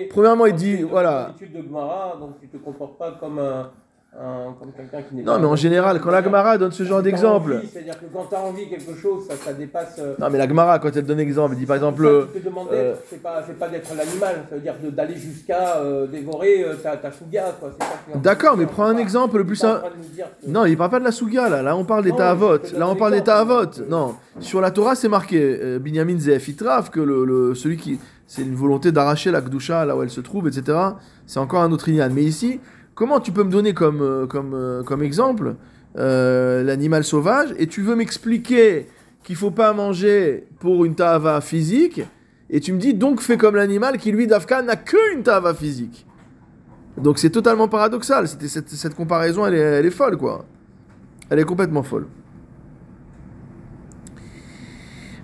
Premièrement, 0.09 0.47
il 0.47 0.55
dit, 0.55 0.83
voilà... 0.83 1.35
de 1.39 2.19
donc 2.19 2.41
tu 2.41 2.49
te 2.49 2.57
comportes 2.57 2.97
pas 2.97 3.13
comme 3.21 3.39
un, 3.39 3.71
un- 4.17 4.55
comme 4.59 4.73
quelqu'un 4.73 5.03
qui 5.03 5.15
n'est 5.17 5.23
Non, 5.23 5.35
pas- 5.35 5.39
mais 5.39 5.47
en 5.47 5.55
général, 5.57 6.01
quand 6.01 6.11
la 6.11 6.23
Gemara 6.23 6.57
donne 6.59 6.73
ce 6.73 6.83
genre 6.83 7.03
d'exemple... 7.03 7.61
C'est-à-dire 7.71 7.99
que 8.01 8.07
quand 8.13 8.25
tu 8.29 8.35
as 8.35 8.41
envie 8.41 8.69
quelque 8.69 8.95
chose, 8.95 9.27
ça, 9.29 9.35
ça 9.37 9.53
dépasse. 9.53 9.97
euh, 9.99 10.15
Non, 10.19 10.29
mais 10.31 10.39
la 10.39 10.49
Gemara, 10.49 10.79
quand 10.79 10.89
elle 10.97 11.05
donne 11.05 11.21
exemple, 11.21 11.53
elle 11.53 11.59
dit 11.61 11.67
par 11.67 11.77
exemple... 11.77 12.03
ça, 12.05 12.09
euh, 12.09 12.25
tu 12.35 12.41
te 12.41 12.45
demander, 12.49 12.71
euh, 12.73 12.95
c'est 13.09 13.23
pas, 13.23 13.43
c'est 13.47 13.59
pas 13.59 13.69
d'être 13.69 13.91
l'animal, 13.95 14.45
ça 14.49 14.55
veut 14.57 14.61
dire 14.63 14.75
de- 14.83 14.91
d'aller 14.91 15.15
jusqu'à 15.15 15.77
euh, 15.77 16.07
dévorer 16.07 16.65
euh, 16.65 16.75
ta, 16.83 16.97
ta 16.97 17.11
chouga, 17.13 17.55
quoi. 17.61 17.71
c'est 17.79 17.85
ça 17.87 17.93
qui 18.07 18.13
est 18.13 18.17
en- 18.17 18.19
D'accord, 18.21 18.57
mais 18.57 18.67
prends 18.67 18.85
un 18.87 18.97
exemple 18.97 19.37
le 19.39 19.45
plus 19.45 19.63
en 19.63 19.69
simple. 19.75 19.81
train 19.81 19.91
de 19.91 19.97
nous 19.97 20.15
dire 20.15 20.27
que- 20.43 20.51
Non, 20.51 20.65
il 20.65 20.77
parle 20.77 20.91
pas 20.91 21.01
de 21.01 21.05
la 21.05 21.13
Souga, 21.13 21.49
là. 21.51 21.63
Là, 21.63 21.77
on 21.77 21.85
parle 21.85 22.03
des 22.05 22.11
Non, 22.11 22.17
Ta'avot. 22.17 22.53
je 22.55 22.57
te 22.59 22.71
donne 22.71 22.81
Là, 22.81 22.89
on 22.89 22.97
parle 22.97 23.13
des 23.13 23.19
exemple. 23.19 23.47
Ta'avot. 23.47 23.89
Non. 23.91 24.15
Sur 24.41 24.61
la 24.63 24.71
Torah, 24.71 24.95
c'est 24.95 25.09
marqué, 25.09 25.39
euh, 25.63 25.79
Binyamin 25.79 26.19
Zef 26.19 26.49
Itraf, 26.49 26.91
que 26.91 27.01
le, 27.01 27.25
le- 27.25 27.55
celui 27.55 27.77
qui. 27.77 28.01
C'est 28.31 28.43
une 28.43 28.55
volonté 28.55 28.93
d'arracher 28.93 29.31
la 29.31 29.41
Kdusha 29.41 29.87
là 29.87 29.97
où 29.97 30.03
elle 30.03 30.11
se 30.11 30.21
trouve, 30.21 30.49
etc. 30.49 30.77
C'est 31.27 31.39
encore 31.41 31.63
un 31.63 31.73
autre 31.73 31.89
Inyan. 31.89 32.11
Mais 32.13 32.25
ici, 32.25 32.61
comment 32.99 33.21
tu 33.21 33.31
peux 33.31 33.45
me 33.45 33.51
donner 33.51 33.75
comme, 33.75 34.03
euh, 34.03 34.27
euh, 34.35 34.83
comme 34.83 35.05
exemple 35.05 35.55
euh, 35.97 36.65
l'animal 36.65 37.05
sauvage 37.05 37.55
et 37.57 37.69
tu 37.69 37.81
veux 37.81 37.95
m'expliquer 37.95 38.89
qu'il 39.23 39.37
faut 39.37 39.53
pas 39.53 39.73
manger 39.73 40.49
pour 40.59 40.85
une 40.85 40.97
Ta'ava 40.97 41.41
physique 41.41 42.03
et 42.51 42.59
tu 42.59 42.73
me 42.73 42.79
dis 42.79 42.95
donc 42.95 43.21
fais 43.21 43.37
comme 43.37 43.55
l'animal 43.55 43.99
qui 43.99 44.11
lui, 44.11 44.27
Dafka, 44.27 44.63
n'a 44.63 44.75
qu'une 44.75 45.23
Ta'ava 45.23 45.55
physique. 45.55 46.07
Donc 46.97 47.21
c'est 47.21 47.31
totalement 47.31 47.69
paradoxal. 47.69 48.27
Cette, 48.27 48.97
comparaison, 48.97 49.47
elle 49.47 49.87
est, 49.87 49.91
folle, 49.91 50.17
quoi. 50.17 50.45
Elle 51.31 51.39
est 51.39 51.45
complètement 51.45 51.85
folle. 51.85 52.09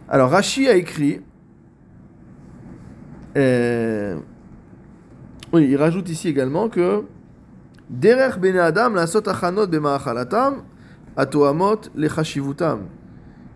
Alors 0.09 0.31
Rashi 0.31 0.69
a 0.69 0.77
écrit. 0.77 1.23
oui, 5.53 5.67
il 5.69 5.77
rajoute 5.77 6.09
ici 6.09 6.29
également 6.29 6.69
que 6.69 7.03
Derer 8.01 8.39
bene 8.41 8.59
Adam 8.59 8.91
la 8.91 9.03
achanot 9.03 9.67
b'ma'achalatam 9.67 10.63
atoamot 11.17 11.81
lechashivutam. 11.95 12.81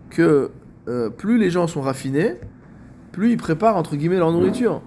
Que 0.09 0.49
euh, 0.87 1.09
plus 1.09 1.37
les 1.37 1.49
gens 1.49 1.67
sont 1.67 1.81
raffinés, 1.81 2.35
plus 3.11 3.31
ils 3.31 3.37
préparent 3.37 3.75
entre 3.75 3.95
guillemets 3.95 4.17
leur 4.17 4.31
nourriture. 4.31 4.81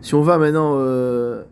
Si 0.00 0.14
on 0.14 0.22
va 0.22 0.38
maintenant, 0.38 0.74
euh, 0.78 1.44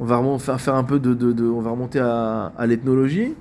on 0.00 0.04
va 0.04 0.16
remon- 0.18 0.38
faire, 0.38 0.74
un 0.74 0.84
peu 0.84 0.98
de, 0.98 1.14
de- 1.14 1.32
de- 1.32 1.44
on 1.44 1.60
va 1.60 1.70
remonter 1.70 2.00
à, 2.00 2.52
à 2.56 2.66
l'ethnologie. 2.66 3.34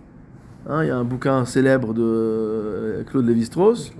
Hein, 0.67 0.83
Il 0.83 0.87
y 0.87 0.91
a 0.91 0.97
un 0.97 1.03
bouquin 1.03 1.45
célèbre 1.45 1.93
de 1.93 2.01
euh, 2.03 3.03
Claude 3.05 3.25
Lévi-Strauss, 3.25 3.91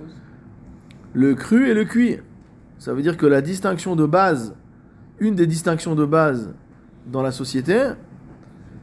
le 1.14 1.34
cru 1.34 1.68
et 1.68 1.74
le 1.74 1.84
cuit. 1.84 2.18
Ça 2.78 2.92
veut 2.94 3.02
dire 3.02 3.16
que 3.16 3.26
la 3.26 3.40
distinction 3.40 3.96
de 3.96 4.06
base, 4.06 4.54
une 5.18 5.34
des 5.34 5.46
distinctions 5.46 5.94
de 5.94 6.04
base 6.04 6.54
dans 7.06 7.22
la 7.22 7.32
société, 7.32 7.90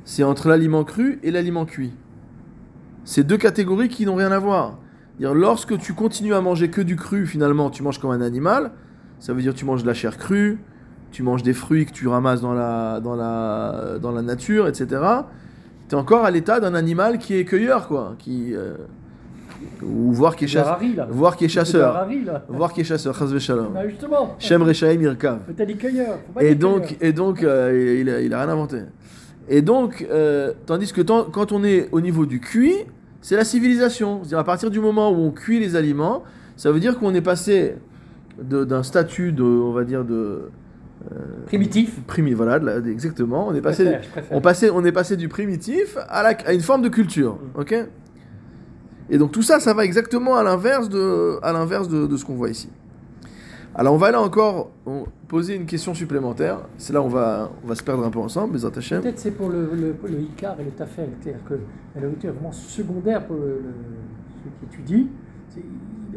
c'est 0.06 0.24
entre 0.24 0.48
l'aliment 0.48 0.84
cru 0.84 1.20
et 1.24 1.32
l'aliment 1.32 1.66
cuit. 1.66 1.94
C'est 3.04 3.24
deux 3.24 3.38
catégories 3.38 3.90
qui 3.90 4.06
n'ont 4.06 4.16
rien 4.16 4.32
à 4.32 4.40
voir. 4.40 4.78
Lorsque 5.20 5.78
tu 5.78 5.94
continues 5.94 6.34
à 6.34 6.42
manger 6.42 6.70
que 6.70 6.82
du 6.82 6.96
cru, 6.96 7.26
finalement, 7.28 7.70
tu 7.70 7.84
manges 7.84 8.00
comme 8.00 8.12
un 8.12 8.22
animal. 8.22 8.72
Ça 9.20 9.34
veut 9.34 9.42
dire 9.42 9.54
tu 9.54 9.66
manges 9.66 9.82
de 9.82 9.88
la 9.88 9.94
chair 9.94 10.18
crue, 10.18 10.60
tu 11.12 11.24
manges 11.24 11.44
des 11.44 11.54
fruits 11.54 11.86
que 11.86 11.92
tu 11.92 12.08
ramasses 12.08 12.42
dans 12.42 12.54
la, 12.54 13.00
dans 13.02 13.16
la, 13.16 13.98
dans 14.02 14.12
la 14.12 14.22
nature, 14.22 14.68
etc. 14.68 14.88
Tu 15.90 15.96
es 15.96 15.98
encore 15.98 16.24
à 16.24 16.32
l'état 16.32 16.60
d'un 16.60 16.74
animal 16.74 17.18
qui 17.18 17.36
est 17.36 17.46
cueilleur, 17.46 17.88
quoi. 17.88 18.16
Euh, 18.28 18.78
ou 19.84 20.12
voire 20.12 20.36
qui 20.36 20.46
est, 20.46 20.48
C'est 20.48 20.54
de 20.56 20.60
la 20.60 20.64
chasse- 20.66 20.74
rari, 20.74 20.94
là. 20.96 21.08
voire 21.10 21.36
qui 21.36 21.46
est 21.46 21.50
chasseur. 21.50 22.08
Voire 22.48 22.74
qui 22.74 22.82
est 22.82 22.84
chasseur. 22.84 23.14
Justement. 23.88 24.36
Shem 24.40 24.62
Rechaim 24.64 25.02
Irkav. 25.02 25.40
Et 26.42 26.56
donc, 26.56 26.96
et 27.02 27.14
donc 27.14 27.44
euh, 27.44 27.98
il, 28.02 28.10
a, 28.10 28.22
il 28.22 28.34
a 28.34 28.42
rien 28.44 28.50
inventé. 28.50 28.78
Et 29.48 29.62
donc, 29.62 30.06
euh, 30.12 30.54
tandis 30.66 30.92
que 30.94 31.02
quand 31.02 31.52
on 31.52 31.64
est 31.64 31.90
au 31.92 32.02
niveau 32.02 32.26
du 32.26 32.40
cuit, 32.40 32.76
c'est 33.22 33.36
la 33.36 33.44
civilisation. 33.44 34.20
C'est-à-dire 34.22 34.40
à 34.40 34.44
partir 34.44 34.70
du 34.70 34.80
moment 34.80 35.12
où 35.12 35.16
on 35.16 35.32
cuit 35.32 35.60
les 35.60 35.76
aliments, 35.76 36.24
ça 36.56 36.72
veut 36.72 36.80
dire 36.80 37.00
qu'on 37.00 37.14
est 37.16 37.22
passé 37.22 37.76
d'un 38.42 38.84
statut 38.84 39.32
de, 39.32 39.44
on 39.44 39.72
va 39.72 39.84
dire 39.84 40.04
de 40.06 40.50
Primitif. 41.48 42.02
primi, 42.06 42.34
voilà, 42.34 42.60
exactement. 42.88 43.48
On 43.48 43.56
est 43.56 43.62
passé, 43.62 43.86
préfère, 44.12 44.24
on 44.32 44.42
passait, 44.42 44.70
on 44.70 44.84
est 44.86 44.92
passé 44.92 45.16
du 45.18 45.28
primitif 45.30 45.98
à, 46.10 46.24
la- 46.24 46.38
à 46.46 46.54
une 46.54 46.62
forme 46.62 46.82
de 46.82 46.90
culture, 46.90 47.38
Mm. 47.56 47.60
ok? 47.62 47.76
Et 49.10 49.18
donc 49.18 49.32
tout 49.32 49.42
ça, 49.42 49.60
ça 49.60 49.74
va 49.74 49.86
exactement 49.86 50.36
à 50.36 50.44
l'inverse 50.44 50.90
de, 50.90 51.40
à 51.42 51.52
l'inverse 51.52 51.88
de, 51.88 52.06
ce 52.18 52.26
qu'on 52.26 52.36
voit 52.36 52.50
ici. 52.50 52.70
Alors 53.76 53.94
on 53.94 53.98
va 53.98 54.12
là 54.12 54.22
encore 54.22 54.72
poser 55.28 55.56
une 55.56 55.66
question 55.66 55.94
supplémentaire. 55.94 56.60
C'est 56.78 56.94
là 56.94 57.02
où 57.02 57.06
on 57.06 57.10
va, 57.10 57.52
on 57.64 57.68
va 57.68 57.76
se 57.76 57.84
perdre 57.84 58.04
un 58.06 58.10
peu 58.10 58.20
ensemble, 58.20 58.56
les 58.56 58.66
attachés. 58.66 59.00
Peut-être 59.00 59.20
c'est 59.20 59.32
pour 59.32 59.50
le, 59.50 59.70
le, 59.74 59.96
le 60.10 60.22
Icar 60.22 60.60
et 60.60 60.64
le 60.64 60.72
Tafel. 60.72 61.10
C'est-à-dire 61.22 61.44
que 61.48 61.54
la 61.96 62.08
est 62.08 62.28
vraiment 62.32 62.52
secondaire 62.52 63.26
pour 63.26 63.36
le, 63.36 63.42
le- 63.42 63.64
celui 64.44 64.52
qui 64.60 64.66
étudie. 64.76 65.08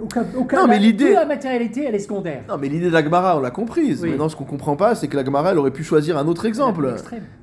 Aucun, 0.00 0.24
aucun, 0.36 0.56
Non, 0.62 0.66
mais 0.66 0.74
la- 0.76 0.80
l'idée- 0.80 1.06
toute 1.06 1.14
la 1.14 1.26
matérialité, 1.26 1.84
elle 1.84 1.94
est 1.94 1.98
secondaire. 2.00 2.42
Non, 2.48 2.56
mais 2.58 2.68
l'idée 2.68 2.90
d'Agmara, 2.90 3.36
on 3.36 3.40
l'a 3.40 3.50
comprise. 3.50 4.02
Oui. 4.02 4.10
Maintenant, 4.10 4.28
ce 4.28 4.36
qu'on 4.36 4.44
comprend 4.44 4.76
pas, 4.76 4.94
c'est 4.94 5.08
que 5.08 5.16
l'Agmara, 5.16 5.52
elle 5.52 5.58
aurait 5.58 5.70
pu 5.70 5.84
choisir 5.84 6.16
un 6.18 6.26
autre 6.26 6.42
Elle 6.42 6.46
a 6.46 6.48
exemple. 6.48 6.94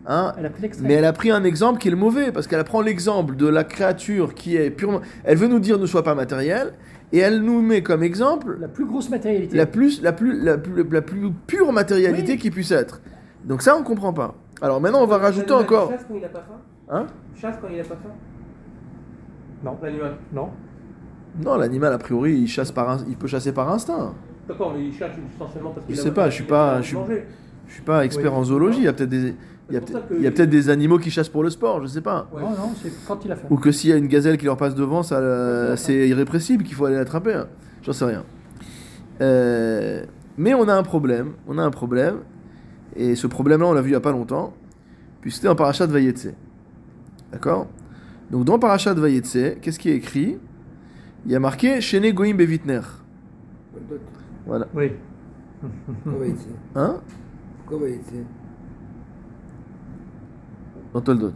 Hein 0.07 0.33
Elle 0.37 0.45
a 0.45 0.49
pris 0.49 0.61
l'extrême. 0.63 0.87
Mais 0.87 0.93
elle 0.95 1.05
a 1.05 1.13
pris 1.13 1.31
un 1.31 1.43
exemple 1.43 1.79
qui 1.79 1.87
est 1.87 1.91
le 1.91 1.97
mauvais, 1.97 2.31
parce 2.31 2.47
qu'elle 2.47 2.63
prend 2.63 2.81
l'exemple 2.81 3.35
de 3.35 3.47
la 3.47 3.63
créature 3.63 4.33
qui 4.33 4.55
est 4.57 4.71
purement. 4.71 5.01
Elle 5.23 5.37
veut 5.37 5.47
nous 5.47 5.59
dire 5.59 5.77
ne 5.79 5.85
soit 5.85 6.03
pas 6.03 6.15
matérielle, 6.15 6.73
et 7.13 7.19
elle 7.19 7.41
nous 7.41 7.61
met 7.61 7.81
comme 7.83 8.03
exemple 8.03 8.57
La 8.59 8.67
plus 8.67 8.85
grosse 8.85 9.09
matérialité. 9.09 9.55
la 9.55 9.65
plus, 9.65 10.01
la 10.01 10.11
plus, 10.13 10.39
la 10.41 10.57
plus, 10.57 10.83
la 10.89 11.01
plus 11.01 11.31
pure 11.47 11.71
matérialité 11.71 12.33
Oui. 12.33 12.37
qui 12.37 12.51
puisse 12.51 12.71
être. 12.71 13.01
Donc 13.45 13.61
ça, 13.61 13.75
on 13.77 13.83
comprend 13.83 14.13
pas. 14.13 14.35
Alors 14.61 14.81
maintenant, 14.81 15.01
on 15.03 15.07
va 15.07 15.17
rajouter 15.17 15.53
encore. 15.53 15.89
Chasse 15.91 16.05
quand 16.07 16.15
il 16.17 16.25
a 16.25 16.29
pas 16.29 16.39
faim? 16.39 16.59
Hein? 16.91 17.05
Chasse 17.39 17.55
quand 17.61 17.67
il 17.71 17.79
a 17.79 17.83
pas 17.83 17.95
faim? 17.95 18.09
Non. 19.63 19.77
L'animal? 19.81 20.13
Non. 20.33 20.49
Non, 21.43 21.55
l'animal, 21.57 21.93
a 21.93 21.97
priori, 21.97 22.33
il, 22.37 22.47
chasse 22.47 22.71
par 22.71 22.89
in- 22.89 23.05
il 23.07 23.15
peut 23.15 23.27
chasser 23.27 23.51
par 23.53 23.69
instinct. 23.71 24.13
D'accord, 24.47 24.73
mais 24.75 24.85
il 24.87 24.93
chasse 24.93 25.11
essentiellement 25.35 25.71
parce 25.71 25.85
qu'il 25.85 25.95
Je 25.95 26.01
a 26.01 26.03
sais 26.03 26.11
pas, 26.11 26.29
je 26.29 26.35
suis 26.35 26.43
pas- 26.43 26.81
je 26.81 26.87
suis- 26.87 26.95
manger. 26.95 27.25
Je 27.67 27.73
suis 27.75 27.83
pas 27.83 28.03
expert 28.03 28.33
Oui. 28.33 28.39
en 28.39 28.43
zoologie, 28.43 28.79
il 28.79 28.85
y 28.85 28.87
a 28.87 28.93
peut-être 28.93 29.09
des. 29.09 29.35
Il 29.69 29.75
y 29.75 29.77
a 29.77 29.81
peut-être 30.31 30.49
que- 30.65 30.69
animaux 30.71 30.97
qui 30.97 31.11
chassent 31.11 31.29
pour 31.29 31.43
le 31.43 31.51
sport, 31.51 31.79
je 31.83 31.87
sais 31.87 32.01
pas. 32.01 32.27
Ouais. 32.33 32.41
Non, 32.41 32.49
non, 32.49 32.71
c'est 32.81 32.91
quand 33.07 33.23
il 33.23 33.31
a 33.31 33.35
faim. 33.35 33.47
Ou 33.51 33.57
que 33.57 33.71
s'il 33.71 33.91
y 33.91 33.93
a 33.93 33.97
une 33.97 34.07
gazelle 34.07 34.37
qui 34.37 34.45
leur 34.45 34.57
passe 34.57 34.73
devant, 34.73 35.03
ça, 35.03 35.17
euh, 35.19 35.75
c'est 35.75 36.07
irrépressible, 36.09 36.63
qu'il 36.63 36.73
faut 36.73 36.85
aller 36.85 36.95
l'attraper. 36.95 37.33
hein. 37.35 37.47
J'en 37.83 37.93
sais 37.93 38.05
rien. 38.05 38.23
Euh, 39.21 40.03
mais 40.37 40.53
on 40.55 40.67
a 40.67 40.73
un 40.73 40.83
problème. 40.83 41.33
On 41.47 41.57
a 41.59 41.63
un 41.63 41.69
problème. 41.71 42.15
Et 42.95 43.15
ce 43.15 43.27
problème-là, 43.27 43.67
on 43.67 43.73
l'a 43.73 43.81
vu 43.81 43.89
il 43.89 43.93
y 43.93 43.95
a 43.95 43.99
pas 43.99 44.11
longtemps. 44.11 44.53
Puis 45.21 45.31
c'était 45.31 45.47
en 45.47 45.55
Parashat 45.55 45.85
Vayetse. 45.85 46.29
D'accord? 47.31 47.67
Donc 48.31 48.45
dans 48.45 48.57
Parashat 48.57 48.93
Vayetse, 48.95 49.37
qu'est-ce 49.61 49.77
qui 49.77 49.89
est 49.89 49.95
écrit? 49.95 50.37
Il 51.29 51.33
y 51.33 51.35
a 51.35 51.39
marqué 51.39 51.79
Shene 51.79 52.11
Goim 52.11 52.33
Bevitner. 52.33 52.81
Voilà. 54.47 54.67
Oui. 54.73 54.93
Hein? 56.73 57.01
Dans 60.91 61.01
Toldot. 61.01 61.33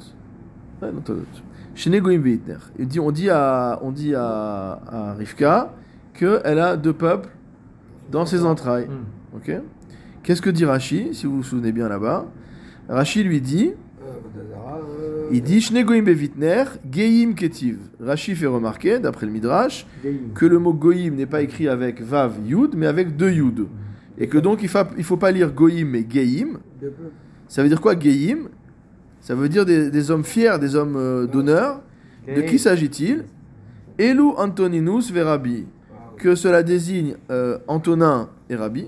Ouais, 0.81 0.91
dans 0.91 1.01
Toldot. 1.01 1.27
Shene 1.75 1.99
Goim 1.99 2.17
Bevitner. 2.17 2.57
Il 2.79 2.87
dit, 2.87 2.99
on 2.99 3.11
dit 3.11 3.29
à, 3.29 3.77
on 3.83 3.91
dit 3.91 4.15
à, 4.15 4.81
à 4.87 5.13
Rivka 5.13 5.75
qu'elle 6.15 6.57
a 6.57 6.75
deux 6.75 6.93
peuples 6.93 7.29
dans 8.09 8.25
ses 8.25 8.45
entrailles. 8.45 8.87
Hmm. 8.87 9.37
Ok? 9.37 9.51
Qu'est-ce 10.23 10.41
que 10.41 10.49
dit 10.49 10.65
Rashi, 10.65 11.13
si 11.13 11.27
vous 11.27 11.35
vous 11.35 11.43
souvenez 11.43 11.71
bien 11.71 11.87
là-bas? 11.87 12.25
Rashi 12.89 13.23
lui 13.23 13.41
dit 13.41 13.73
il 15.33 15.41
dit 15.41 15.61
Shne 15.61 15.83
goyim 15.83 16.03
bevitner, 16.03 16.63
geim 16.89 17.33
ketiv. 17.33 17.79
Rashi 17.99 18.35
fait 18.35 18.47
remarquer, 18.47 18.99
d'après 18.99 19.25
le 19.25 19.31
Midrash, 19.31 19.85
que 20.35 20.45
le 20.45 20.59
mot 20.59 20.73
goyim 20.73 21.15
n'est 21.15 21.25
pas 21.25 21.41
écrit 21.41 21.67
avec 21.67 22.01
vav 22.01 22.35
yud, 22.45 22.75
mais 22.75 22.87
avec 22.87 23.15
deux 23.17 23.31
yud. 23.31 23.67
Et 24.17 24.27
que 24.27 24.37
donc 24.37 24.61
il 24.61 24.69
ne 24.97 25.03
faut 25.03 25.17
pas 25.17 25.31
lire 25.31 25.51
goyim 25.51 25.85
mais 25.85 26.05
geim. 26.07 26.59
Ça 27.47 27.63
veut 27.63 27.69
dire 27.69 27.81
quoi 27.81 27.99
geim? 27.99 28.49
Ça 29.21 29.35
veut 29.35 29.49
dire 29.49 29.65
des, 29.65 29.89
des 29.89 30.11
hommes 30.11 30.23
fiers, 30.23 30.59
des 30.59 30.75
hommes 30.75 30.95
euh, 30.97 31.27
d'honneur. 31.27 31.81
De 32.27 32.41
qui 32.41 32.59
s'agit-il? 32.59 33.25
Elu 33.97 34.29
Antoninus 34.37 35.11
verabi. 35.11 35.65
Que 36.17 36.35
cela 36.35 36.63
désigne 36.63 37.15
euh, 37.31 37.57
Antonin 37.67 38.29
et 38.49 38.55
Rabbi. 38.55 38.87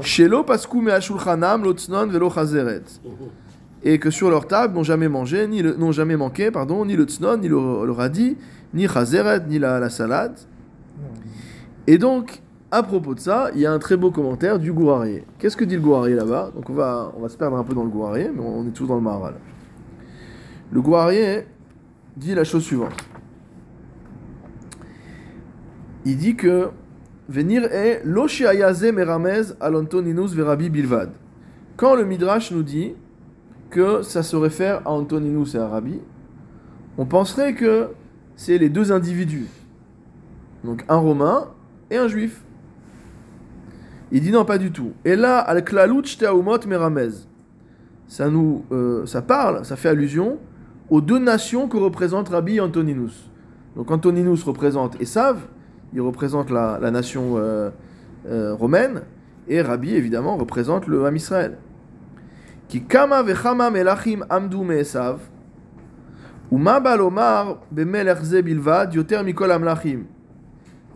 Shelo 0.00 0.44
pasku 0.44 0.80
me'ashulchanam 0.80 1.64
lotznon 1.64 2.06
velo 2.06 2.30
chazeret. 2.30 2.84
Et 3.84 3.98
que 3.98 4.10
sur 4.10 4.30
leur 4.30 4.46
table 4.46 4.74
n'ont 4.74 4.82
jamais 4.82 5.08
mangé, 5.08 5.46
ni 5.46 5.62
n'ont 5.62 5.92
jamais 5.92 6.16
manqué, 6.16 6.50
pardon, 6.50 6.84
ni 6.86 6.96
le 6.96 7.04
tznon, 7.04 7.36
ni 7.36 7.48
le, 7.48 7.84
le 7.84 7.92
radis, 7.92 8.36
ni 8.72 8.88
chazeret, 8.88 9.42
ni 9.46 9.58
la, 9.58 9.78
la 9.78 9.90
salade. 9.90 10.38
Et 11.86 11.98
donc, 11.98 12.40
à 12.70 12.82
propos 12.82 13.14
de 13.14 13.20
ça, 13.20 13.50
il 13.54 13.60
y 13.60 13.66
a 13.66 13.72
un 13.72 13.78
très 13.78 13.96
beau 13.96 14.10
commentaire 14.10 14.58
du 14.58 14.72
Gourarier. 14.72 15.24
Qu'est-ce 15.38 15.56
que 15.56 15.64
dit 15.64 15.76
le 15.76 15.82
Gourarier 15.82 16.14
là-bas? 16.14 16.50
Donc 16.54 16.70
on 16.70 16.72
va, 16.72 17.12
on 17.16 17.20
va 17.20 17.28
se 17.28 17.36
perdre 17.36 17.56
un 17.56 17.62
peu 17.62 17.74
dans 17.74 17.84
le 17.84 17.90
Gourarier, 17.90 18.30
mais 18.34 18.40
on 18.40 18.66
est 18.66 18.70
toujours 18.70 18.88
dans 18.88 18.96
le 18.96 19.02
Maharal. 19.02 19.34
Le 20.72 20.80
Gourarier 20.80 21.46
dit 22.16 22.34
la 22.34 22.42
chose 22.42 22.64
suivante. 22.64 22.96
Il 26.06 26.16
dit 26.16 26.36
que 26.36 26.70
venir 27.28 27.64
est 27.64 28.02
l'oshiayaze 28.04 28.92
meramez 28.92 29.52
al-Antoninus 29.60 30.32
verabi 30.34 30.70
bilvad. 30.70 31.10
Quand 31.76 31.94
le 31.94 32.04
Midrash 32.04 32.50
nous 32.50 32.62
dit 32.62 32.94
que 33.74 34.02
ça 34.02 34.22
se 34.22 34.36
réfère 34.36 34.82
à 34.84 34.92
Antoninus 34.92 35.56
et 35.56 35.58
à 35.58 35.66
Rabbi, 35.66 36.00
on 36.96 37.06
penserait 37.06 37.54
que 37.54 37.88
c'est 38.36 38.56
les 38.56 38.68
deux 38.68 38.92
individus. 38.92 39.48
Donc 40.62 40.84
un 40.88 40.96
romain 40.96 41.48
et 41.90 41.96
un 41.96 42.06
juif. 42.06 42.44
Il 44.12 44.20
dit 44.20 44.30
non, 44.30 44.44
pas 44.44 44.58
du 44.58 44.70
tout. 44.70 44.92
Et 45.04 45.16
là, 45.16 45.40
al 45.40 45.64
klalut 45.64 46.04
shtaumot 46.04 46.60
meramez. 46.68 47.26
Ça 48.06 48.30
nous, 48.30 48.64
euh, 48.70 49.06
ça 49.06 49.22
parle, 49.22 49.64
ça 49.64 49.74
fait 49.74 49.88
allusion 49.88 50.38
aux 50.88 51.00
deux 51.00 51.18
nations 51.18 51.66
que 51.66 51.76
représente 51.76 52.28
Rabbi 52.28 52.56
et 52.56 52.60
Antoninus. 52.60 53.28
Donc 53.74 53.90
Antoninus 53.90 54.44
représente 54.44 55.00
Esav, 55.00 55.38
il 55.92 56.00
représente 56.00 56.48
la, 56.50 56.78
la 56.80 56.92
nation 56.92 57.34
euh, 57.38 57.70
euh, 58.28 58.54
romaine, 58.54 59.02
et 59.48 59.62
Rabbi 59.62 59.94
évidemment 59.96 60.36
représente 60.36 60.86
le 60.86 61.04
Ham 61.06 61.16
Israël. 61.16 61.58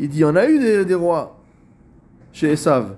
Il 0.00 0.08
dit, 0.08 0.18
il 0.18 0.20
y 0.20 0.24
en 0.24 0.36
a 0.36 0.48
eu 0.48 0.84
des, 0.84 0.94
rois 0.94 1.40
chez 2.32 2.52
Esav. 2.52 2.96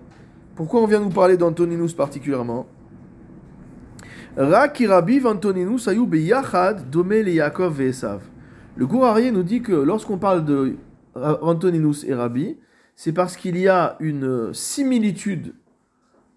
Pourquoi 0.54 0.80
on 0.80 0.86
vient 0.86 1.00
nous 1.00 1.10
parler 1.10 1.36
d'Antoninus 1.36 1.92
particulièrement? 1.94 2.66
Antoninus 4.38 5.88
le 8.76 8.86
Gourarier 8.86 9.30
nous 9.30 9.42
dit 9.42 9.60
que 9.60 9.72
lorsqu'on 9.72 10.16
parle 10.16 10.44
de 10.44 10.76
Antoninus 11.14 12.04
et 12.04 12.14
Rabbi, 12.14 12.56
c'est 12.96 13.12
parce 13.12 13.36
qu'il 13.36 13.58
y 13.58 13.68
a 13.68 13.96
une 14.00 14.54
similitude 14.54 15.54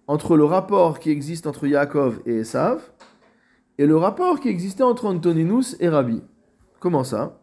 entre 0.06 0.36
le 0.36 0.44
rapport 0.44 0.98
qui 0.98 1.10
existe 1.10 1.46
entre 1.46 1.66
Yaakov 1.66 2.20
et 2.26 2.36
Esav 2.36 2.82
et 3.78 3.86
le 3.86 3.96
rapport 3.96 4.40
qui 4.40 4.48
existait 4.48 4.82
entre 4.82 5.06
Antoninus 5.06 5.76
et 5.80 5.88
Rabbi. 5.88 6.22
Comment 6.80 7.04
ça? 7.04 7.40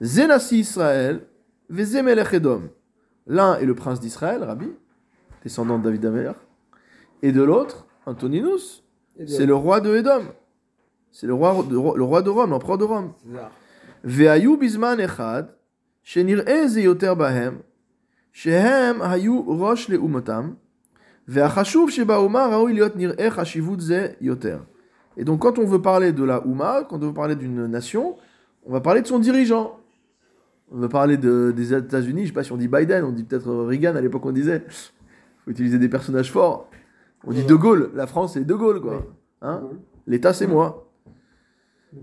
Zénassi 0.00 0.60
Israël, 0.60 1.26
Vezemelech 1.70 2.34
Edom. 2.34 2.68
L'un 3.26 3.58
est 3.58 3.64
le 3.64 3.74
prince 3.74 3.98
d'Israël, 3.98 4.44
Rabbi, 4.44 4.68
descendant 5.42 5.78
de 5.78 5.84
David 5.84 6.04
Amer, 6.06 6.34
et 7.22 7.32
de 7.32 7.42
l'autre, 7.42 7.86
Antoninus, 8.04 8.84
c'est 9.26 9.46
le 9.46 9.54
roi 9.54 9.80
de 9.80 9.96
Edom. 9.96 10.26
C'est 11.10 11.26
le 11.26 11.34
roi 11.34 11.64
de, 11.68 11.72
le 11.72 12.04
roi 12.04 12.22
de 12.22 12.30
Rome, 12.30 12.50
l'empereur 12.50 12.78
de 12.78 12.84
Rome. 12.84 13.12
Veayu 14.04 14.58
Bisman 14.58 15.00
Echad, 15.00 15.56
Shenir 16.02 16.46
Ezeyoter 16.46 17.14
Bahem, 17.16 17.60
Shehem 18.32 19.00
Hayu 19.00 19.40
Rosh 19.40 19.88
Leumotam, 19.88 20.56
et 25.16 25.24
donc 25.24 25.40
quand 25.40 25.58
on 25.58 25.64
veut 25.66 25.80
parler 25.82 26.12
de 26.12 26.22
la 26.24 26.46
Ouma, 26.46 26.84
quand 26.88 26.96
on 27.02 27.06
veut 27.08 27.14
parler 27.14 27.34
d'une 27.36 27.66
nation, 27.66 28.16
on 28.64 28.72
va 28.72 28.80
parler 28.80 29.02
de 29.02 29.06
son 29.06 29.18
dirigeant. 29.18 29.78
On 30.70 30.78
veut 30.78 30.88
parler 30.88 31.16
de- 31.16 31.52
des 31.56 31.72
États-Unis, 31.74 32.22
je 32.22 32.26
sais 32.28 32.32
pas 32.34 32.42
si 32.44 32.52
on 32.52 32.56
dit 32.56 32.68
Biden, 32.68 33.04
on 33.04 33.12
dit 33.12 33.24
peut-être 33.24 33.50
Reagan, 33.52 33.94
à 33.96 34.00
l'époque 34.00 34.26
on 34.26 34.32
disait. 34.32 34.64
faut 35.44 35.50
utiliser 35.50 35.78
des 35.78 35.88
personnages 35.88 36.30
forts. 36.32 36.68
On 37.26 37.32
dit 37.32 37.44
De 37.44 37.54
Gaulle, 37.54 37.90
la 37.94 38.06
France 38.06 38.34
c'est 38.34 38.44
De 38.44 38.54
Gaulle 38.54 38.80
quoi. 38.80 39.06
Hein 39.42 39.62
L'État 40.06 40.32
c'est 40.32 40.46
moi. 40.46 40.82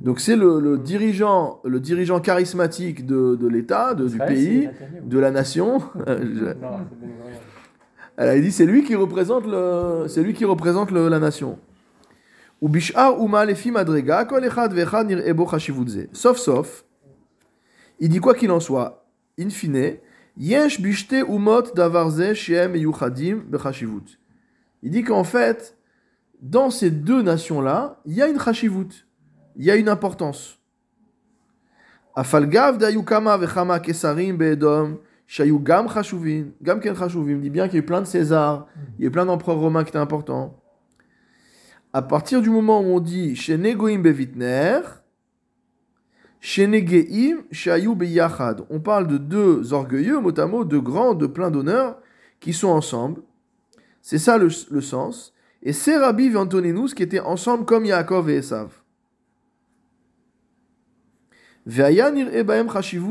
Donc 0.02 0.20
c'est 0.22 0.36
le, 0.36 0.60
le 0.60 0.78
dirigeant, 0.78 1.60
le 1.66 1.80
dirigeant 1.80 2.20
charismatique 2.20 3.06
de, 3.06 3.36
de 3.36 3.48
l'État, 3.48 3.94
du 3.94 4.18
pays, 4.18 4.70
de 5.06 5.20
la 5.20 5.30
nation. 5.32 5.82
Elle 8.18 8.30
a 8.30 8.40
dit 8.40 8.52
c'est 8.52 8.66
lui 8.66 8.84
qui 8.84 8.96
représente 8.96 9.46
le, 9.48 10.06
c'est 10.08 10.22
lui 10.22 10.34
qui 10.34 10.46
représente 10.46 10.92
le- 10.92 11.10
la 11.10 11.20
nation. 11.20 11.58
Sauf 16.14 16.38
sauf, 16.38 16.86
il 18.00 18.10
dit 18.10 18.20
quoi 18.20 18.34
qu'il 18.36 18.52
en 18.52 18.60
soit, 18.60 19.06
in 19.40 19.50
fine, 19.50 19.98
yesh 20.38 20.80
bishte 20.80 21.16
umot 21.28 21.74
davar 21.76 22.10
ze 22.12 22.34
shem 22.34 22.76
yuchadim 22.76 23.44
bechashivut. 23.48 24.18
Il 24.82 24.92
dit 24.92 25.04
qu'en 25.04 25.24
fait, 25.24 25.76
dans 26.42 26.70
ces 26.70 26.92
deux 26.92 27.22
nations-là, 27.22 28.00
il 28.06 28.14
y 28.14 28.22
a 28.22 28.28
une 28.28 28.40
chashivut, 28.40 29.08
il 29.56 29.66
y 29.66 29.72
a 29.72 29.76
une 29.76 29.90
importance. 29.90 30.60
Afalgav 32.16 32.78
dayukama 32.78 33.38
vechama 33.38 33.80
kesarim 33.80 34.38
be'edom, 34.38 35.00
Chayou 35.28 35.60
Gam 35.60 35.88
Khashuvin, 35.88 36.48
Gam 36.62 36.80
Ken 36.80 36.96
Khashuvin, 36.96 37.38
dit 37.38 37.50
bien 37.50 37.68
qu'il 37.68 37.76
y 37.76 37.78
a 37.78 37.84
eu 37.84 37.86
plein 37.86 38.02
de 38.02 38.08
César, 38.08 38.68
mm. 38.76 38.80
il 38.98 39.02
y 39.02 39.06
a 39.06 39.08
eu 39.08 39.12
plein 39.12 39.26
d'empereurs 39.26 39.60
romains 39.60 39.84
qui 39.84 39.90
étaient 39.90 39.98
importants. 39.98 40.60
À 41.94 42.02
partir 42.02 42.42
du 42.42 42.50
moment 42.50 42.82
où 42.82 42.86
on 42.86 43.00
dit 43.00 43.36
Shenegoim 43.36 44.00
Bevitner, 44.00 44.80
Shenegeim 46.40 47.44
Shayou 47.52 47.96
Beyachad, 47.96 48.66
on 48.70 48.80
parle 48.80 49.08
de 49.08 49.18
deux 49.18 49.74
orgueilleux, 49.74 50.20
mot 50.20 50.38
à 50.38 50.46
mot, 50.46 50.66
de 50.66 50.78
grands, 50.78 51.14
de 51.14 51.28
plein 51.28 51.50
d'honneur, 51.50 52.00
qui 52.40 52.52
sont 52.52 52.68
ensemble. 52.68 53.22
C'est 54.02 54.18
ça 54.18 54.38
le, 54.38 54.50
sens. 54.50 55.34
Et 55.62 55.72
c'est 55.72 55.96
Rabbi 55.96 56.26
et 56.26 56.94
qui 56.94 57.04
étaient 57.04 57.22
ensemble 57.22 57.64
comme 57.64 57.86
Yaakov 57.86 58.30
et 58.30 58.36
Esav. 58.36 58.84
Ebaem 61.66 62.68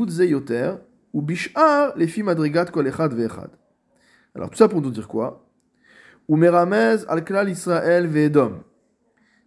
Zeyoter, 0.09 0.73
ou 1.13 1.21
bishar 1.21 1.93
les 1.95 2.07
filles 2.07 2.23
madrigat 2.23 2.65
kol 2.65 2.87
echad. 2.87 3.13
Alors 4.35 4.49
tout 4.49 4.57
ça 4.57 4.67
pour 4.67 4.81
nous 4.81 4.91
dire 4.91 5.07
quoi? 5.07 5.45
Ou 6.27 6.35
meramez 6.35 7.05
al 7.07 7.23
klal 7.23 7.49
Israël 7.49 8.07
ve'edom. 8.07 8.63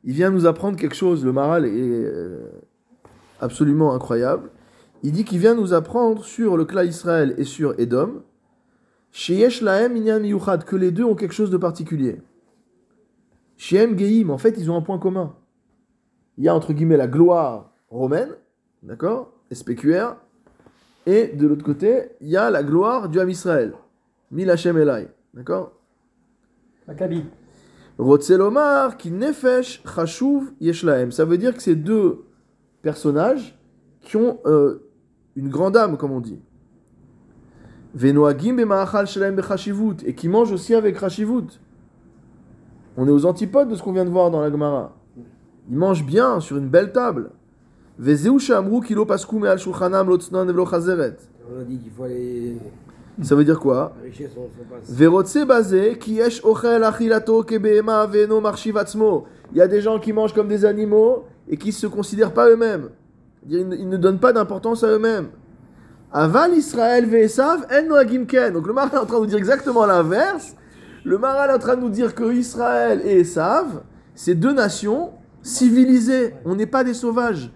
Il 0.05 0.15
vient 0.15 0.31
nous 0.31 0.47
apprendre 0.47 0.79
quelque 0.79 0.95
chose, 0.95 1.25
le 1.25 1.33
maral 1.33 1.65
est 1.65 1.71
euh, 1.75 2.49
absolument 3.41 3.95
incroyable. 3.95 4.51
Il 5.03 5.13
dit 5.13 5.25
qu'il 5.25 5.41
vient 5.41 5.55
nous 5.55 5.75
apprendre 5.75 6.25
sur 6.25 6.57
le 6.57 6.65
klal 6.65 6.87
Israël 6.87 7.35
et 7.39 7.45
sur 7.45 7.79
Edom, 7.79 8.23
Sheyesh 9.11 9.63
laem 9.63 9.97
inyam 9.97 10.25
yuchad, 10.25 10.65
que 10.65 10.77
les 10.77 10.91
deux 10.91 11.05
ont 11.05 11.15
quelque 11.15 11.35
chose 11.35 11.51
de 11.51 11.57
particulier. 11.57 12.21
Shehem 13.57 13.99
geim, 13.99 14.31
en 14.31 14.39
fait, 14.39 14.55
ils 14.59 14.71
ont 14.71 14.77
un 14.77 14.83
point 14.83 14.99
commun. 14.99 15.35
Il 16.37 16.45
y 16.45 16.49
a 16.49 16.55
entre 16.55 16.73
guillemets 16.73 16.99
la 16.99 17.07
gloire 17.07 17.73
romaine, 17.89 18.29
d'accord, 18.83 19.33
SPQR, 19.51 20.17
et 21.07 21.29
de 21.29 21.47
l'autre 21.47 21.65
côté, 21.65 22.11
il 22.21 22.29
y 22.29 22.37
a 22.37 22.51
la 22.51 22.63
gloire 22.63 23.09
du 23.09 23.21
Ham 23.21 23.31
Israël, 23.31 23.73
Mil 24.31 24.51
Hashem 24.51 24.77
Elai, 24.77 25.09
d'accord 25.33 25.73
Maccabi. 26.87 27.25
Rotzelomar 27.99 28.97
qui 28.97 29.11
nefesh 29.11 29.83
chashuv 29.85 30.53
yeshlaem. 30.61 31.11
Ça 31.13 31.25
veut 31.25 31.39
dire 31.39 31.55
que 31.55 31.63
c'est 31.63 31.75
deux 31.75 32.25
personnages 32.83 33.59
qui 34.01 34.17
ont 34.17 34.39
euh, 34.47 34.83
une 35.35 35.49
grande 35.49 35.77
âme, 35.77 35.97
comme 35.97 36.13
on 36.13 36.21
dit. 36.21 36.41
Venoagim 37.95 38.55
b'ma'achal 38.55 39.07
shalem 39.07 39.37
bechashivut. 39.37 39.97
Et 40.05 40.15
qui 40.15 40.29
mangent 40.29 40.53
aussi 40.53 40.75
avec 40.75 40.99
chashivut. 40.99 41.61
On 42.97 43.09
est 43.09 43.11
aux 43.11 43.25
antipodes 43.25 43.69
de 43.69 43.75
ce 43.75 43.83
qu'on 43.83 43.93
vient 43.93 44.05
de 44.05 44.11
voir 44.11 44.31
dans 44.31 44.41
la 44.41 44.51
Gemara. 44.51 44.95
Ils 45.69 45.77
mangent 45.77 46.05
bien 46.05 46.41
sur 46.41 46.57
une 46.59 46.69
belle 46.69 46.93
table. 46.93 47.31
On 51.51 51.61
a 51.61 51.65
dit 51.65 51.79
qu'il 51.79 51.93
faut 51.93 52.05
aller. 52.05 52.57
Ça 53.23 53.35
veut 53.35 53.45
dire 53.45 53.59
quoi? 53.59 53.95
Il 59.53 59.59
y 59.59 59.61
a 59.63 59.69
des 59.69 59.81
gens 59.81 59.99
qui 59.99 60.13
mangent 60.13 60.35
comme 60.35 60.49
des 60.49 60.65
animaux 60.67 61.25
et 61.49 61.57
qui 61.57 61.73
se 61.73 61.87
considèrent 61.87 62.35
pas 62.35 62.51
eux-mêmes. 62.51 62.91
Ils, 63.49 63.67
ne- 63.67 63.77
ne 63.77 63.97
donnent 63.97 64.19
pas 64.19 64.33
d'importance 64.35 64.85
à 64.85 64.89
eux-mêmes. 64.89 65.29
Aval 66.13 66.53
Israël 66.55 67.07
ve'esav 67.07 67.67
en 67.73 67.89
noagim 67.89 68.27
ken. 68.27 68.53
Donc 68.53 68.67
le 68.67 68.73
Maral 68.75 68.91
est 68.95 68.99
en 68.99 69.07
train 69.07 69.17
de 69.17 69.21
nous 69.23 69.27
dire 69.29 69.39
exactement 69.39 69.87
l'inverse. 69.87 70.55
Le 71.05 71.17
Maral 71.17 71.51
est 71.51 71.55
en 71.55 71.59
train 71.59 71.77
de 71.77 71.81
nous 71.83 71.89
dire 71.91 72.15
que 72.15 72.31
Israël 72.33 73.01
et 73.05 73.21
Esav, 73.21 73.83
c'est 74.15 74.35
deux 74.35 74.53
nations 74.53 75.13
civilisées. 75.41 76.35
On 76.45 76.55
n'est 76.57 76.67
pas 76.67 76.85
des 76.85 76.95
sauvages. 76.95 77.51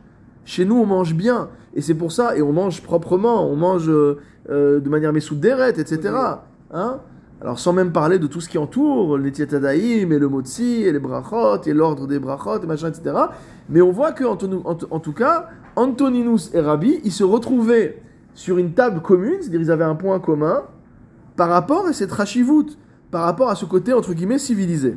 Chez 0.44 0.64
nous, 0.64 0.76
on 0.76 0.86
mange 0.86 1.14
bien. 1.14 1.48
Et 1.74 1.82
c'est 1.82 1.94
pour 1.94 2.12
ça, 2.12 2.36
et 2.36 2.42
on 2.42 2.52
mange 2.52 2.82
proprement, 2.82 3.48
on 3.48 3.56
mange 3.56 3.88
euh, 3.88 4.18
euh, 4.50 4.80
de 4.80 4.88
manière 4.88 5.12
messoudérette, 5.12 5.78
etc. 5.78 6.14
Hein? 6.72 7.00
Alors 7.40 7.58
sans 7.58 7.72
même 7.72 7.92
parler 7.92 8.18
de 8.18 8.26
tout 8.26 8.40
ce 8.40 8.48
qui 8.48 8.58
entoure, 8.58 9.16
les 9.16 9.32
tietadaïm, 9.32 10.12
et 10.12 10.18
le 10.18 10.28
motzi, 10.28 10.82
et 10.82 10.92
les 10.92 10.98
brachot, 10.98 11.62
et 11.64 11.72
l'ordre 11.72 12.06
des 12.06 12.18
brachot, 12.18 12.62
et 12.62 12.66
machin, 12.66 12.88
etc. 12.88 13.14
Mais 13.68 13.80
on 13.80 13.92
voit 13.92 14.12
que, 14.12 14.24
en 14.24 14.36
tout 14.36 15.12
cas, 15.12 15.48
Antoninus 15.76 16.50
et 16.52 16.60
Rabbi, 16.60 17.00
ils 17.04 17.12
se 17.12 17.24
retrouvaient 17.24 18.02
sur 18.34 18.58
une 18.58 18.72
table 18.72 19.00
commune, 19.00 19.36
c'est-à-dire 19.40 19.60
ils 19.60 19.70
avaient 19.70 19.84
un 19.84 19.94
point 19.94 20.18
commun, 20.20 20.62
par 21.36 21.48
rapport 21.48 21.86
à 21.86 21.92
cette 21.92 22.12
rachivout, 22.12 22.76
par 23.10 23.22
rapport 23.22 23.48
à 23.48 23.54
ce 23.54 23.64
côté, 23.64 23.92
entre 23.92 24.12
guillemets, 24.12 24.38
civilisé. 24.38 24.96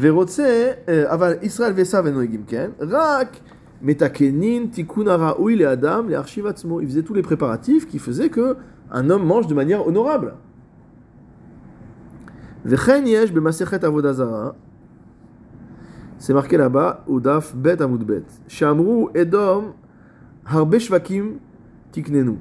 ורוצה, 0.00 0.72
אה, 0.88 1.12
אבל 1.12 1.34
ישראל 1.42 1.72
ועשו 1.76 2.04
ונוהגים 2.04 2.42
כן, 2.46 2.70
רק 2.80 3.36
מתקנין 3.82 4.66
תיקון 4.66 5.08
הראוי 5.08 5.56
לאדם 5.56 6.08
להחשיב 6.08 6.46
עצמו. 6.46 6.80
Ils 6.80 6.86
faisaient 6.86 7.02
tous 7.02 7.14
les 7.14 7.22
préparatifs 7.22 7.86
qui 7.86 7.98
faisaient 7.98 8.30
que 8.30 8.56
un 8.90 9.10
homme 9.10 9.24
mange 9.24 9.46
de 9.46 9.54
manière 9.54 9.86
honorable. 9.86 10.32
וכן 12.64 13.04
יש 13.06 13.30
במסכת 13.30 13.84
עבודה 13.84 14.12
זרה, 14.12 14.50
c'est 16.18 16.34
marqué 16.34 16.56
là-bas, 16.56 17.02
au 17.08 17.18
daf 17.18 17.52
bet 17.56 17.80
amud 17.80 18.04
bet, 18.04 18.32
שאמרו 18.48 19.08
אדום 19.22 19.72
הרבה 20.46 20.80
שווקים 20.80 21.38
תקננו. 21.90 22.36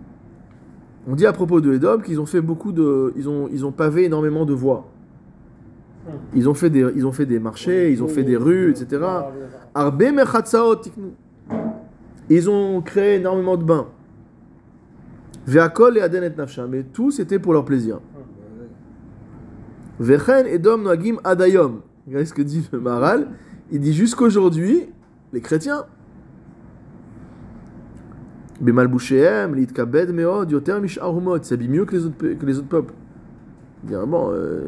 On 1.08 1.16
dit 1.16 1.26
à 1.26 1.34
propos 1.34 1.62
de 1.62 1.74
Edom 1.74 2.00
qu'ils 2.04 2.22
ont 2.22 2.28
fait 2.28 2.42
beaucoup 2.42 2.72
de, 2.72 3.12
ils 3.16 3.28
ont, 3.28 3.48
ils 3.52 3.66
ont 3.66 3.72
pavé 3.72 4.04
énormément 4.04 4.46
de 4.46 4.54
voies. 4.54 4.86
Ils 6.35 6.49
ont 6.49 6.55
fait 6.55 6.71
des, 6.71 6.87
ils 6.95 7.07
ont 7.07 7.13
fait 7.13 7.27
des 7.27 7.39
marchés, 7.39 7.93
ils 7.93 8.03
ont 8.03 8.09
fait 8.09 8.23
des 8.23 8.37
rues, 8.37 8.71
etc. 8.71 9.05
Arbe. 9.75 10.03
Ils 12.29 12.51
ont 12.51 12.81
créé 12.83 13.17
énormément 13.17 13.57
de 13.57 13.65
bains. 13.65 13.87
Ve'akol 15.47 15.99
et 15.99 16.01
aden 16.01 16.25
et 16.25 16.31
nafsha. 16.31 16.67
Mais 16.67 16.83
tout 16.83 17.11
c'était 17.11 17.39
pour 17.39 17.53
leur 17.53 17.65
plaisir. 17.65 18.01
Vechen 19.99 20.47
edom 20.47 20.83
noagim 20.83 21.17
adayom. 21.25 21.83
Regardez 22.07 22.27
ce 22.27 22.35
que 22.35 22.43
dit 22.43 22.69
le 22.73 22.81
Maharal. 22.81 23.29
Il 23.71 23.81
dit 23.81 23.95
jusqu'aujourd'hui, 23.95 24.89
les 25.33 25.41
chrétiens. 25.41 25.87
Bemalbouchéem, 28.61 29.55
litkabed 29.55 30.13
meod, 30.13 30.51
yoter 30.51 30.81
mishar 30.81 31.17
humot. 31.17 31.37
Ils 31.39 31.45
s'habillent 31.45 31.69
mieux 31.69 31.85
que 31.85 31.97
les 32.47 32.59
autres 32.59 32.69
peuples. 32.69 32.95
Euh, 33.93 34.63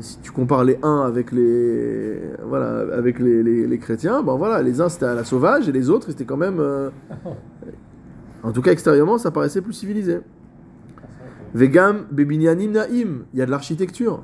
si 0.00 0.18
tu 0.20 0.30
compares 0.30 0.64
les 0.64 0.78
uns 0.82 1.02
avec 1.06 1.32
les, 1.32 2.20
voilà, 2.44 2.94
avec 2.94 3.18
les, 3.18 3.42
les- 3.42 3.66
les 3.66 3.78
chrétiens, 3.78 4.22
bon 4.22 4.36
voilà, 4.36 4.62
les 4.62 4.80
uns 4.80 4.88
c'était 4.88 5.06
à 5.06 5.14
la 5.14 5.24
sauvage 5.24 5.68
et 5.68 5.72
les 5.72 5.88
autres 5.90 6.08
c'était 6.10 6.24
quand 6.24 6.36
même, 6.36 6.58
euh, 6.60 6.90
en 8.42 8.52
tout 8.52 8.60
cas 8.62 8.72
extérieurement, 8.72 9.16
ça 9.18 9.30
paraissait 9.30 9.62
plus 9.62 9.72
civilisé. 9.72 10.18
Vegam 11.54 12.04
bebinyanim 12.10 12.72
naim, 12.72 13.24
il 13.32 13.38
y 13.38 13.42
a 13.42 13.46
de 13.46 13.50
l'architecture. 13.50 14.22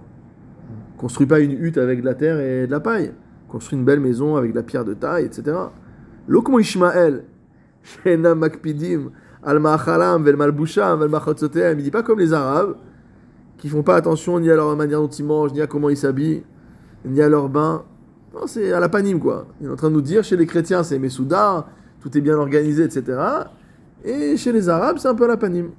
Construis 0.99 1.27
pas 1.27 1.41
une 1.41 1.53
hutte 1.53 1.79
avec 1.79 2.01
de 2.01 2.05
la 2.05 2.15
terre 2.15 2.39
et 2.39 2.67
de 2.67 2.71
la 2.71 2.81
paille. 2.81 3.13
Construis 3.49 3.79
une 3.79 3.85
belle 3.85 4.01
maison 4.01 4.37
avec 4.37 4.51
de 4.53 4.57
la 4.57 4.63
pierre 4.63 4.85
de 4.85 4.95
taille, 4.95 5.25
etc. 5.25 5.57
Lokmo 6.29 6.59
Ishmael, 6.61 7.25
Shena 7.83 8.35
Makpidim, 8.35 9.11
Al 9.43 9.59
Ma'achalam, 9.59 10.23
Vel 10.23 10.37
Malbusham, 10.37 11.01
Vel. 11.01 11.77
Il 11.79 11.83
dit 11.83 11.91
pas 11.91 12.03
comme 12.03 12.19
les 12.19 12.33
Arabes, 12.33 12.77
qui 13.65 13.71
font 13.71 13.83
pas 13.83 13.97
attention 13.97 14.39
ni 14.41 14.51
à 14.51 14.57
leur 14.57 14.77
manière 14.77 15.01
dont 15.01 15.09
ils 15.09 15.25
mangent, 15.25 15.55
ni 15.55 15.63
à 15.63 15.67
comment 15.67 15.89
ils 15.89 15.97
s'habillent, 15.97 16.43
ni 17.07 17.23
à 17.23 17.31
leur 17.31 17.49
bain. 17.49 17.83
Non, 18.35 18.47
c'est 18.47 18.75
à 18.75 18.79
la 18.79 18.91
panime, 18.91 19.19
quoi. 19.19 19.47
Il 19.59 19.67
est 19.67 19.71
en 19.71 19.77
train 19.77 19.89
de 19.89 19.95
nous 19.95 20.03
dire, 20.03 20.23
chez 20.23 20.37
les 20.37 20.45
chrétiens, 20.45 20.83
c'est 20.83 20.99
Messoudar, 20.99 21.71
tout 22.03 22.15
est 22.15 22.21
bien 22.21 22.37
organisé, 22.37 22.85
etc. 22.85 23.19
Et 24.05 24.37
chez 24.37 24.53
les 24.53 24.69
Arabes, 24.69 24.99
c'est 24.99 25.09
un 25.09 25.15
peu 25.15 25.25
à 25.25 25.29
la 25.29 25.39
panime. 25.39 25.71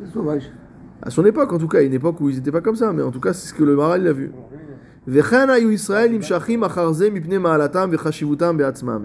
C'est 0.00 0.10
sauvage. 0.10 0.50
À 1.02 1.10
son 1.10 1.26
époque, 1.26 1.52
en 1.52 1.58
tout 1.58 1.68
cas, 1.68 1.82
une 1.82 1.92
époque 1.92 2.18
où 2.22 2.30
ils 2.30 2.36
n'étaient 2.36 2.50
pas 2.50 2.62
comme 2.62 2.76
ça, 2.76 2.94
mais 2.94 3.02
en 3.02 3.10
tout 3.10 3.20
cas, 3.20 3.34
c'est 3.34 3.48
ce 3.48 3.52
que 3.52 3.62
le 3.62 3.76
Maral 3.76 4.06
a 4.06 4.14
vu. 4.14 4.32
Et 5.06 5.10
il 5.10 5.22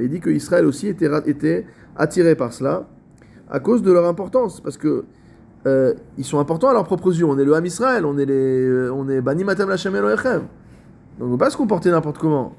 dit 0.10 0.20
que 0.22 0.30
Israël 0.30 0.66
aussi 0.66 0.88
était 0.88 1.66
attiré 1.98 2.36
par 2.36 2.54
cela 2.54 2.88
à 3.50 3.60
cause 3.60 3.82
de 3.82 3.92
leur 3.92 4.06
importance, 4.06 4.62
parce 4.62 4.78
que 4.78 5.04
euh, 5.68 5.94
ils 6.18 6.24
sont 6.26 6.40
importants 6.40 6.70
à 6.70 6.74
leur 6.74 6.84
propre 6.86 7.14
yeux. 7.14 7.26
On 7.26 7.38
est 7.38 7.44
le 7.46 7.54
Ham 7.54 7.66
Israël, 7.66 8.06
on 8.06 8.18
est 8.18 8.26
les, 8.26 8.34
euh, 8.66 8.92
on 8.94 9.08
est 9.10 9.22
Bani 9.22 9.44
Matam 9.44 9.70
Lachem. 9.70 9.94
Donc 9.94 10.02
on 11.22 11.26
ne 11.26 11.32
peut 11.32 11.38
pas 11.38 11.50
se 11.50 11.58
comporter 11.58 11.92
n'importe 11.92 12.18
comment. 12.18 12.54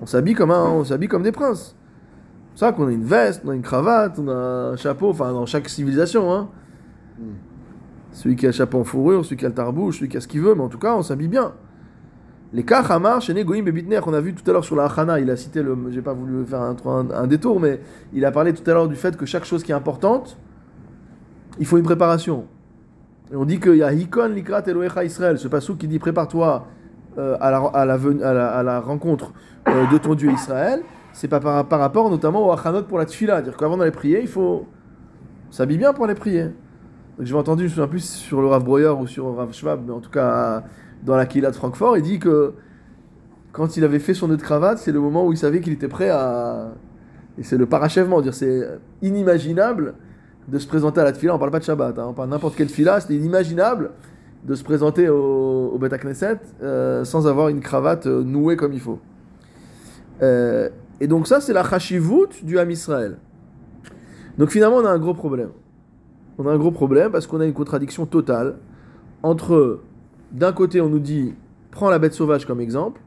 On 0.00 0.06
s'habille 0.06 0.34
comme 0.34 0.50
un, 0.52 0.64
on 0.64 0.84
s'habille 0.84 1.08
comme 1.08 1.22
des 1.24 1.32
princes. 1.32 1.76
C'est 2.54 2.60
ça 2.66 2.72
qu'on 2.72 2.86
a 2.86 2.92
une 2.92 3.04
veste, 3.04 3.42
on 3.44 3.50
a 3.50 3.54
une 3.54 3.62
cravate, 3.62 4.18
on 4.18 4.28
a 4.28 4.34
un 4.72 4.76
chapeau, 4.76 5.10
enfin 5.10 5.32
dans 5.32 5.46
chaque 5.46 5.68
civilisation. 5.68 6.32
Hein. 6.32 6.48
Celui 8.12 8.36
qui 8.36 8.46
a 8.46 8.50
le 8.50 8.52
chapeau 8.52 8.78
en 8.78 8.84
fourrure, 8.84 9.24
celui 9.24 9.36
qui 9.38 9.46
a 9.46 9.48
le 9.48 9.54
tarbouche, 9.54 9.96
celui 9.96 10.08
qui 10.08 10.16
a 10.16 10.20
ce 10.20 10.28
qu'il 10.28 10.42
veut, 10.42 10.54
mais 10.54 10.62
en 10.62 10.68
tout 10.68 10.78
cas 10.78 10.94
on 10.94 11.02
s'habille 11.02 11.28
bien. 11.28 11.52
Les 12.52 12.62
kach 12.64 12.90
hamar 12.90 13.22
chez 13.22 13.32
Goïm 13.44 13.64
Bebitner, 13.64 14.00
qu'on 14.02 14.12
a 14.12 14.20
vu 14.20 14.34
tout 14.34 14.48
à 14.50 14.52
l'heure 14.52 14.64
sur 14.64 14.76
la 14.76 14.84
Hachana, 14.84 15.18
il 15.18 15.30
a 15.30 15.36
cité 15.36 15.62
le. 15.62 15.74
J'ai 15.90 16.02
pas 16.02 16.12
voulu 16.12 16.44
faire 16.44 16.60
un, 16.60 16.76
un- 16.84 17.10
un 17.10 17.26
détour, 17.26 17.58
mais 17.58 17.80
il 18.12 18.26
a 18.26 18.30
parlé 18.30 18.52
tout 18.52 18.70
à 18.70 18.74
l'heure 18.74 18.88
du 18.88 18.96
fait 18.96 19.16
que 19.16 19.24
chaque 19.24 19.46
chose 19.46 19.62
qui 19.62 19.72
est 19.72 19.74
importante, 19.74 20.36
il 21.58 21.66
faut 21.66 21.78
une 21.78 21.84
préparation. 21.84 22.46
On 23.34 23.44
dit 23.44 23.60
qu'il 23.60 23.76
y 23.76 23.82
a 23.82 23.92
Hikon 23.92 24.28
Likrat 24.28 24.62
Elohecha 24.66 25.04
Israël, 25.04 25.38
ce 25.38 25.48
passou 25.48 25.76
qui 25.76 25.88
dit 25.88 25.98
prépare-toi 25.98 26.66
euh, 27.18 27.36
à, 27.40 27.50
la, 27.50 27.58
à, 27.58 27.84
la, 27.84 27.94
à, 27.94 28.32
la, 28.32 28.48
à 28.50 28.62
la 28.62 28.80
rencontre 28.80 29.32
euh, 29.68 29.86
de 29.90 29.98
ton 29.98 30.14
Dieu 30.14 30.30
Israël, 30.30 30.82
c'est 31.12 31.28
pas 31.28 31.40
par, 31.40 31.66
par 31.66 31.80
rapport 31.80 32.10
notamment 32.10 32.46
au 32.46 32.52
Hachanot 32.52 32.84
pour 32.84 32.98
la 32.98 33.06
Tfila, 33.06 33.42
dire 33.42 33.56
qu'avant 33.56 33.76
d'aller 33.76 33.90
prier, 33.90 34.20
il 34.20 34.28
faut 34.28 34.66
s'habiller 35.50 35.78
bien 35.78 35.92
pour 35.92 36.04
aller 36.04 36.14
prier. 36.14 36.48
J'ai 37.20 37.34
entendu, 37.34 37.64
je 37.64 37.68
me 37.68 37.70
souviens 37.70 37.88
plus 37.88 38.04
sur 38.04 38.40
le 38.40 38.48
Rav 38.48 38.64
Breuer 38.64 38.88
ou 38.98 39.06
sur 39.06 39.36
Rav 39.36 39.52
Schwab, 39.52 39.82
mais 39.86 39.92
en 39.92 40.00
tout 40.00 40.10
cas 40.10 40.64
dans 41.02 41.16
la 41.16 41.26
Kila 41.26 41.50
de 41.50 41.56
Francfort, 41.56 41.96
il 41.96 42.02
dit 42.02 42.18
que 42.18 42.54
quand 43.52 43.76
il 43.76 43.84
avait 43.84 43.98
fait 43.98 44.14
son 44.14 44.28
nœud 44.28 44.36
de 44.36 44.42
cravate, 44.42 44.78
c'est 44.78 44.92
le 44.92 45.00
moment 45.00 45.26
où 45.26 45.32
il 45.32 45.36
savait 45.36 45.60
qu'il 45.60 45.74
était 45.74 45.88
prêt 45.88 46.08
à. 46.08 46.72
Et 47.38 47.42
c'est 47.42 47.56
le 47.58 47.66
parachèvement, 47.66 48.20
dire 48.20 48.34
c'est 48.34 48.66
inimaginable 49.02 49.94
de 50.48 50.58
se 50.58 50.66
présenter 50.66 51.00
à 51.00 51.04
la 51.04 51.12
tefila, 51.12 51.34
on 51.34 51.38
parle 51.38 51.50
pas 51.50 51.58
de 51.58 51.64
Shabbat, 51.64 51.98
hein, 51.98 52.06
on 52.08 52.12
parle 52.12 52.30
n'importe 52.30 52.56
quelle 52.56 52.66
tefila, 52.66 53.00
c'était 53.00 53.14
inimaginable 53.14 53.90
de 54.44 54.54
se 54.54 54.64
présenter 54.64 55.08
au, 55.08 55.70
au 55.72 55.78
Bet 55.78 55.96
Knesset 55.98 56.40
euh, 56.62 57.04
sans 57.04 57.26
avoir 57.26 57.48
une 57.48 57.60
cravate 57.60 58.06
euh, 58.06 58.22
nouée 58.22 58.56
comme 58.56 58.72
il 58.72 58.80
faut. 58.80 58.98
Euh, 60.20 60.68
et 61.00 61.06
donc 61.06 61.26
ça, 61.26 61.40
c'est 61.40 61.52
la 61.52 61.68
chashivut 61.68 62.44
du 62.44 62.58
Ham 62.58 62.70
Israël. 62.70 63.18
Donc 64.38 64.50
finalement, 64.50 64.76
on 64.76 64.84
a 64.84 64.90
un 64.90 64.98
gros 64.98 65.14
problème. 65.14 65.50
On 66.38 66.46
a 66.46 66.52
un 66.52 66.58
gros 66.58 66.70
problème 66.70 67.12
parce 67.12 67.26
qu'on 67.26 67.40
a 67.40 67.46
une 67.46 67.52
contradiction 67.52 68.06
totale 68.06 68.56
entre, 69.22 69.80
d'un 70.32 70.52
côté, 70.52 70.80
on 70.80 70.88
nous 70.88 70.98
dit, 70.98 71.34
prends 71.70 71.90
la 71.90 71.98
bête 71.98 72.14
sauvage 72.14 72.46
comme 72.46 72.60
exemple, 72.60 73.00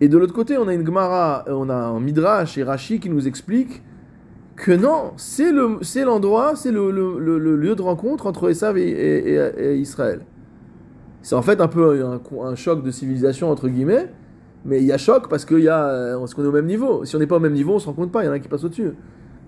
et 0.00 0.08
de 0.08 0.18
l'autre 0.18 0.34
côté, 0.34 0.58
on 0.58 0.66
a 0.66 0.74
une 0.74 0.84
Gemara, 0.84 1.44
on 1.46 1.68
a 1.70 1.74
un 1.74 2.00
Midrash 2.00 2.58
et 2.58 2.64
Rashi 2.64 2.98
qui 2.98 3.08
nous 3.08 3.28
explique 3.28 3.82
que 4.62 4.72
non, 4.72 5.12
c'est 5.16 5.50
le, 5.52 5.78
c'est 5.82 6.04
l'endroit, 6.04 6.54
c'est 6.54 6.70
le, 6.70 6.90
le- 6.92 7.18
le- 7.18 7.38
le 7.38 7.56
lieu 7.56 7.74
de 7.74 7.82
rencontre 7.82 8.26
entre 8.26 8.48
Esav 8.48 8.78
et, 8.78 8.82
et- 8.88 9.34
et- 9.34 9.64
et 9.72 9.76
Israël. 9.76 10.20
C'est 11.22 11.34
en 11.34 11.42
fait 11.42 11.60
un 11.60 11.68
peu 11.68 12.04
un, 12.04 12.20
un 12.44 12.54
choc 12.54 12.82
de 12.84 12.90
civilisation 12.92 13.50
entre 13.50 13.68
guillemets, 13.68 14.10
mais 14.64 14.78
il 14.80 14.86
y 14.86 14.92
a 14.92 14.98
choc 14.98 15.28
parce 15.28 15.44
qu'il 15.44 15.60
y 15.60 15.68
a, 15.68 15.88
euh, 15.88 16.18
parce 16.18 16.34
qu'on 16.34 16.44
est 16.44 16.48
au 16.48 16.52
même 16.52 16.66
niveau. 16.66 17.04
Si 17.04 17.14
on 17.16 17.18
n'est 17.18 17.26
pas 17.26 17.36
au 17.36 17.40
même 17.40 17.52
niveau, 17.54 17.74
on 17.74 17.78
se 17.80 17.86
rend 17.86 17.92
compte 17.92 18.12
pas. 18.12 18.22
Il 18.22 18.26
y 18.26 18.28
en 18.28 18.32
a 18.32 18.38
qui 18.38 18.48
passent 18.48 18.64
au-dessus. 18.64 18.92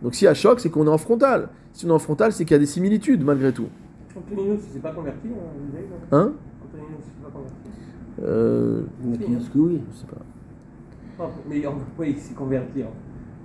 Donc 0.03 0.15
s'il 0.15 0.27
y 0.27 0.29
a 0.29 0.35
choc, 0.35 0.59
c'est 0.61 0.71
qu'on 0.71 0.87
est 0.87 0.91
en 0.91 0.99
frontal. 0.99 1.49
Si 1.73 1.87
on 1.87 1.91
est 1.91 1.93
en 1.93 1.99
frontal, 2.01 2.33
c'est 2.33 2.45
qu'il 2.45 2.55
y 2.55 2.57
a 2.57 2.59
des 2.61 2.67
similitudes 2.67 3.25
malgré 3.25 3.53
tout. 3.53 3.69
Antoninus, 4.17 4.61
il 4.69 4.73
s'est 4.75 4.79
pas 4.81 4.91
converti, 4.93 5.29
Hein 6.13 6.33
Antoninus, 6.65 6.99
il 6.99 7.05
s'est 7.05 7.23
pas 7.25 7.31
converti. 7.33 7.55
euh, 8.25 8.83
qui 9.21 9.27
disent 9.37 9.49
que 9.49 9.59
oui? 9.59 9.81
Je 9.93 9.99
sais 9.99 10.07
pas. 10.07 11.25
Non, 11.25 11.31
mais 11.49 11.63
oui, 11.99 12.15
il 12.17 12.21
s'est 12.21 12.35
converti. 12.35 12.83
hein. 12.83 12.87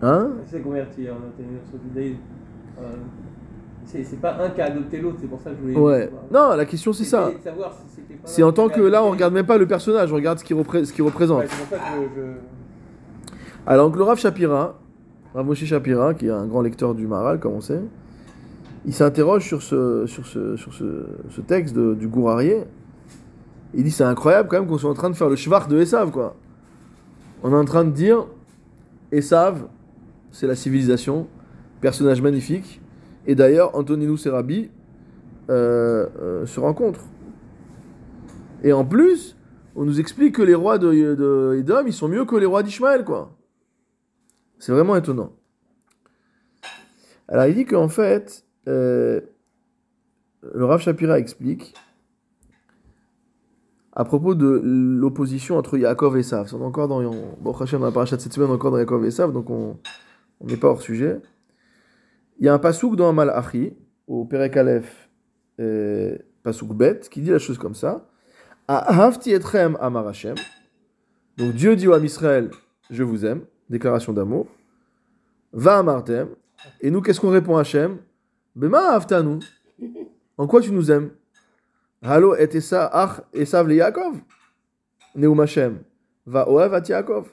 Hein 0.02 0.30
Il 0.45 0.50
s'est 0.50 0.60
converti 0.62 1.08
au 1.10 1.78
judaïsme. 1.89 2.18
Euh, 2.80 2.84
c'est 3.86 4.22
pas 4.22 4.38
un 4.39 4.50
qui 4.52 4.62
a 4.62 4.66
adopté 4.66 5.00
l'autre, 5.02 5.18
c'est 5.20 5.28
pour 5.28 5.41
ça 5.41 5.50
que 5.50 5.56
je 5.58 5.62
voulais. 5.62 5.76
Ouais. 5.76 6.12
Non, 6.32 6.56
la 6.56 6.66
question 6.66 6.93
c'est 6.93 7.04
ça. 7.06 7.32
Si 7.32 7.52
C'est 8.24 8.43
en 8.43 8.52
tant 8.52 8.70
que 8.70 8.82
là, 8.82 9.04
on 9.04 9.10
regarde 9.12 9.34
même 9.34 9.45
pas 9.47 9.58
le 9.58 9.66
personnage, 9.66 10.12
on 10.12 10.16
regarde 10.16 10.38
ce 10.39 10.43
qu'il 10.43 10.56
repré- 10.56 10.84
qu'il 10.91 11.04
représente. 11.04 11.39
Ouais, 11.39 11.47
c'est 11.50 11.58
pour 11.68 11.78
ça 11.78 11.84
que 11.84 12.02
je. 12.16 12.22
Alors, 13.66 13.88
donc, 13.89 13.97
le 13.97 14.04
Rav 14.04 14.18
Shapira, 14.20 14.76
Rav 15.34 15.45
Moshe 15.45 15.64
Shapira, 15.66 16.14
qui 16.14 16.28
est 16.28 16.32
un 16.32 16.45
grand 16.45 16.62
lecteur 16.62 16.93
du 16.95 17.08
Maral, 17.08 17.39
comme 17.39 17.54
on 17.54 17.62
sait, 17.62 17.82
il 18.86 18.93
s'interroge 18.93 19.45
sur 19.45 19.62
ce, 19.62 20.06
sur 20.06 20.26
ce, 20.26 20.56
sur 20.56 20.74
ce, 20.74 21.06
ce 21.30 21.41
texte 21.41 21.76
de- 21.76 21.93
du 21.95 22.08
Gourarié. 22.08 22.64
Il 23.74 23.84
dit 23.84 23.91
c'est 23.91 24.04
incroyable 24.04 24.50
quand 24.50 24.60
même 24.60 24.68
qu'on 24.68 24.78
soit 24.78 24.89
en 24.89 24.93
train 24.95 25.10
de 25.10 25.16
faire 25.16 25.30
le 25.30 25.36
shvar 25.36 25.68
de 25.68 25.80
Esav, 25.80 26.12
quoi. 26.12 26.36
On 27.43 27.52
est 27.52 27.56
en 27.58 27.66
train 27.66 27.84
de 27.86 27.91
dire 27.91 28.26
Esav, 29.12 29.64
c'est 30.32 30.48
la 30.48 30.56
civilisation, 30.56 31.28
personnage 31.82 32.22
magnifique. 32.22 32.82
Et 33.26 33.36
d'ailleurs, 33.36 33.76
Antoninus 33.76 34.26
et 34.26 34.30
Rabbi 34.30 34.70
euh, 35.50 36.08
euh, 36.22 36.46
se 36.46 36.60
rencontrent. 36.60 37.06
Et 38.64 38.74
en 38.74 38.86
plus, 38.86 39.38
on 39.76 39.86
nous 39.86 40.00
explique 40.00 40.36
que 40.36 40.42
les 40.42 40.56
rois 40.56 40.78
de, 40.78 40.92
de 41.16 41.88
ils 41.88 41.94
sont 41.94 42.08
mieux 42.08 42.26
que 42.26 42.36
les 42.36 42.46
rois 42.46 42.64
d'Ishmaël, 42.64 43.04
quoi. 43.04 43.36
C'est 44.58 44.72
vraiment 44.72 44.96
étonnant. 44.96 45.32
Alors, 47.28 47.46
il 47.46 47.56
dit 47.56 47.66
qu'en 47.66 47.88
fait, 47.88 48.44
euh, 48.68 49.22
le 50.54 50.66
Rav 50.66 50.82
Shapira 50.82 51.20
explique 51.20 51.74
à 53.94 54.06
propos 54.06 54.36
de 54.36 54.62
l'opposition 54.64 55.58
entre 55.58 55.78
Yaakov 55.78 56.18
et 56.18 56.22
Esav. 56.22 56.54
On 56.54 56.62
est 56.62 56.66
encore 56.66 56.88
dans, 56.88 57.02
bon, 57.40 57.54
paracha 57.54 58.16
de 58.16 58.22
cette 58.22 58.34
semaine, 58.34 58.50
on 58.50 58.54
encore 58.54 58.72
dans 58.72 58.78
Yaakov 58.78 59.06
et 59.06 59.10
Esav, 59.10 59.32
donc 59.32 59.50
on 59.50 59.78
on 60.40 60.48
n'est 60.48 60.58
pas 60.58 60.70
hors 60.70 60.82
sujet. 60.82 61.20
Il 62.40 62.46
y 62.46 62.50
a 62.50 62.54
un 62.54 62.60
pasouk 62.60 62.96
dans 62.96 63.12
Malachi, 63.12 63.74
au 64.08 64.26
Perek 64.26 64.58
euh, 65.60 66.18
pasouk 66.44 66.74
bet, 66.74 67.02
qui 67.12 67.22
dit 67.22 67.32
la 67.32 67.40
chose 67.40 67.58
comme 67.58 67.76
ça. 67.76 68.10
Etrem. 68.68 69.78
Donc 71.38 71.54
Dieu 71.54 71.76
dit 71.76 71.88
au 71.88 71.94
Ham 71.94 72.06
Israël, 72.06 72.52
je 72.90 73.04
vous 73.04 73.26
aime, 73.26 73.42
déclaration 73.70 74.14
d'amour. 74.14 74.48
Va 75.52 75.80
amartem. 75.80 76.30
Et 76.82 76.92
nous, 76.92 77.02
qu'est-ce 77.02 77.20
qu'on 77.20 77.32
répond 77.32 77.58
à 77.58 77.62
Hashem 77.62 77.98
Bema 78.56 78.92
ahavtanu. 78.92 79.40
En 80.38 80.48
quoi 80.48 80.62
tu 80.62 80.72
nous 80.72 80.92
aimes 80.92 81.12
Halo 82.02 82.36
et 82.36 82.50
esa 82.56 82.86
ach 82.86 83.22
esav 83.34 83.68
le 83.68 83.76
Yaakov. 83.76 84.16
Neum 85.16 85.40
Hashem. 85.40 85.80
Va 86.26 86.50
oev 86.50 86.74
at 86.74 86.88
Yaakov. 86.88 87.30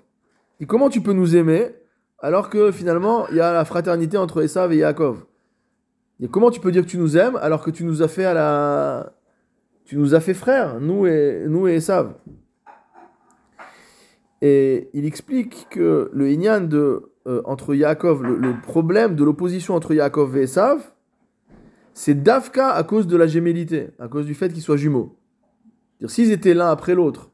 Et 0.59 0.67
comment 0.67 0.89
tu 0.89 1.01
peux 1.01 1.13
nous 1.13 1.37
aimer 1.37 1.75
alors 2.19 2.49
que 2.49 2.73
finalement 2.73 3.29
il 3.29 3.37
y 3.37 3.41
a 3.41 3.53
la 3.53 3.65
fraternité 3.65 4.17
entre 4.17 4.43
Esav 4.43 4.73
et 4.73 4.79
Yaakov 4.79 5.25
Et 6.21 6.29
comment 6.29 6.51
tu 6.51 6.61
peux 6.61 6.73
dire 6.73 6.83
que 6.83 6.89
tu 6.89 6.99
nous 6.99 7.17
aimes 7.17 7.37
alors 7.37 7.63
que 7.63 7.71
tu 7.71 7.85
nous 7.85 8.03
as 8.03 8.09
fait 8.09 8.25
à 8.25 8.35
la 8.35 9.13
tu 9.85 9.97
nous 9.97 10.15
as 10.15 10.21
fait 10.21 10.35
frères, 10.35 10.81
nous 10.81 11.07
et 11.07 11.45
nous 11.49 11.69
et 11.69 11.77
Esav? 11.77 12.15
Et 14.43 14.91
il 14.93 15.05
explique 15.07 15.69
que 15.71 16.11
le 16.13 16.29
Inyan 16.29 16.63
de 16.63 17.13
euh, 17.27 17.41
entre 17.45 17.75
Yaakov, 17.75 18.23
le, 18.23 18.61
problème 18.61 19.15
de 19.15 19.25
l'opposition 19.25 19.75
entre 19.75 19.95
Yaakov 19.95 20.37
et 20.37 20.43
Esav, 20.43 20.93
c'est 21.95 22.23
Dafka 22.23 22.71
à 22.71 22.83
cause 22.83 23.07
de 23.07 23.17
la 23.17 23.27
gémellité, 23.27 23.89
à 23.99 24.09
cause 24.09 24.27
du 24.27 24.35
fait 24.35 24.53
qu'ils 24.53 24.63
soient 24.63 24.77
jumeaux. 24.77 25.17
S'ils 26.07 26.31
étaient 26.31 26.53
l'un 26.53 26.69
après 26.69 26.95
l'autre, 26.95 27.31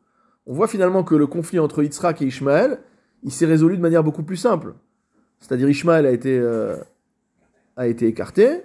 on 0.47 0.55
voit 0.55 0.69
finalement 0.69 1.03
que 1.03 1.15
le 1.15 1.27
conflit 1.27 1.59
entre 1.59 1.83
Yitzhak 1.83 2.23
et 2.23 2.27
Ishmaël, 2.27 2.81
il 3.23 3.31
s'est 3.33 3.47
résolu 3.47 3.77
de 3.77 3.83
manière 3.83 4.03
beaucoup 4.05 4.23
plus 4.23 4.37
simple. 4.37 4.75
C'est-à-dire 5.41 5.69
Ishmaël 5.69 6.07
a 6.07 6.11
été, 6.11 6.39
euh, 6.39 6.77
a 7.77 7.87
été 7.89 8.07
écarté, 8.07 8.63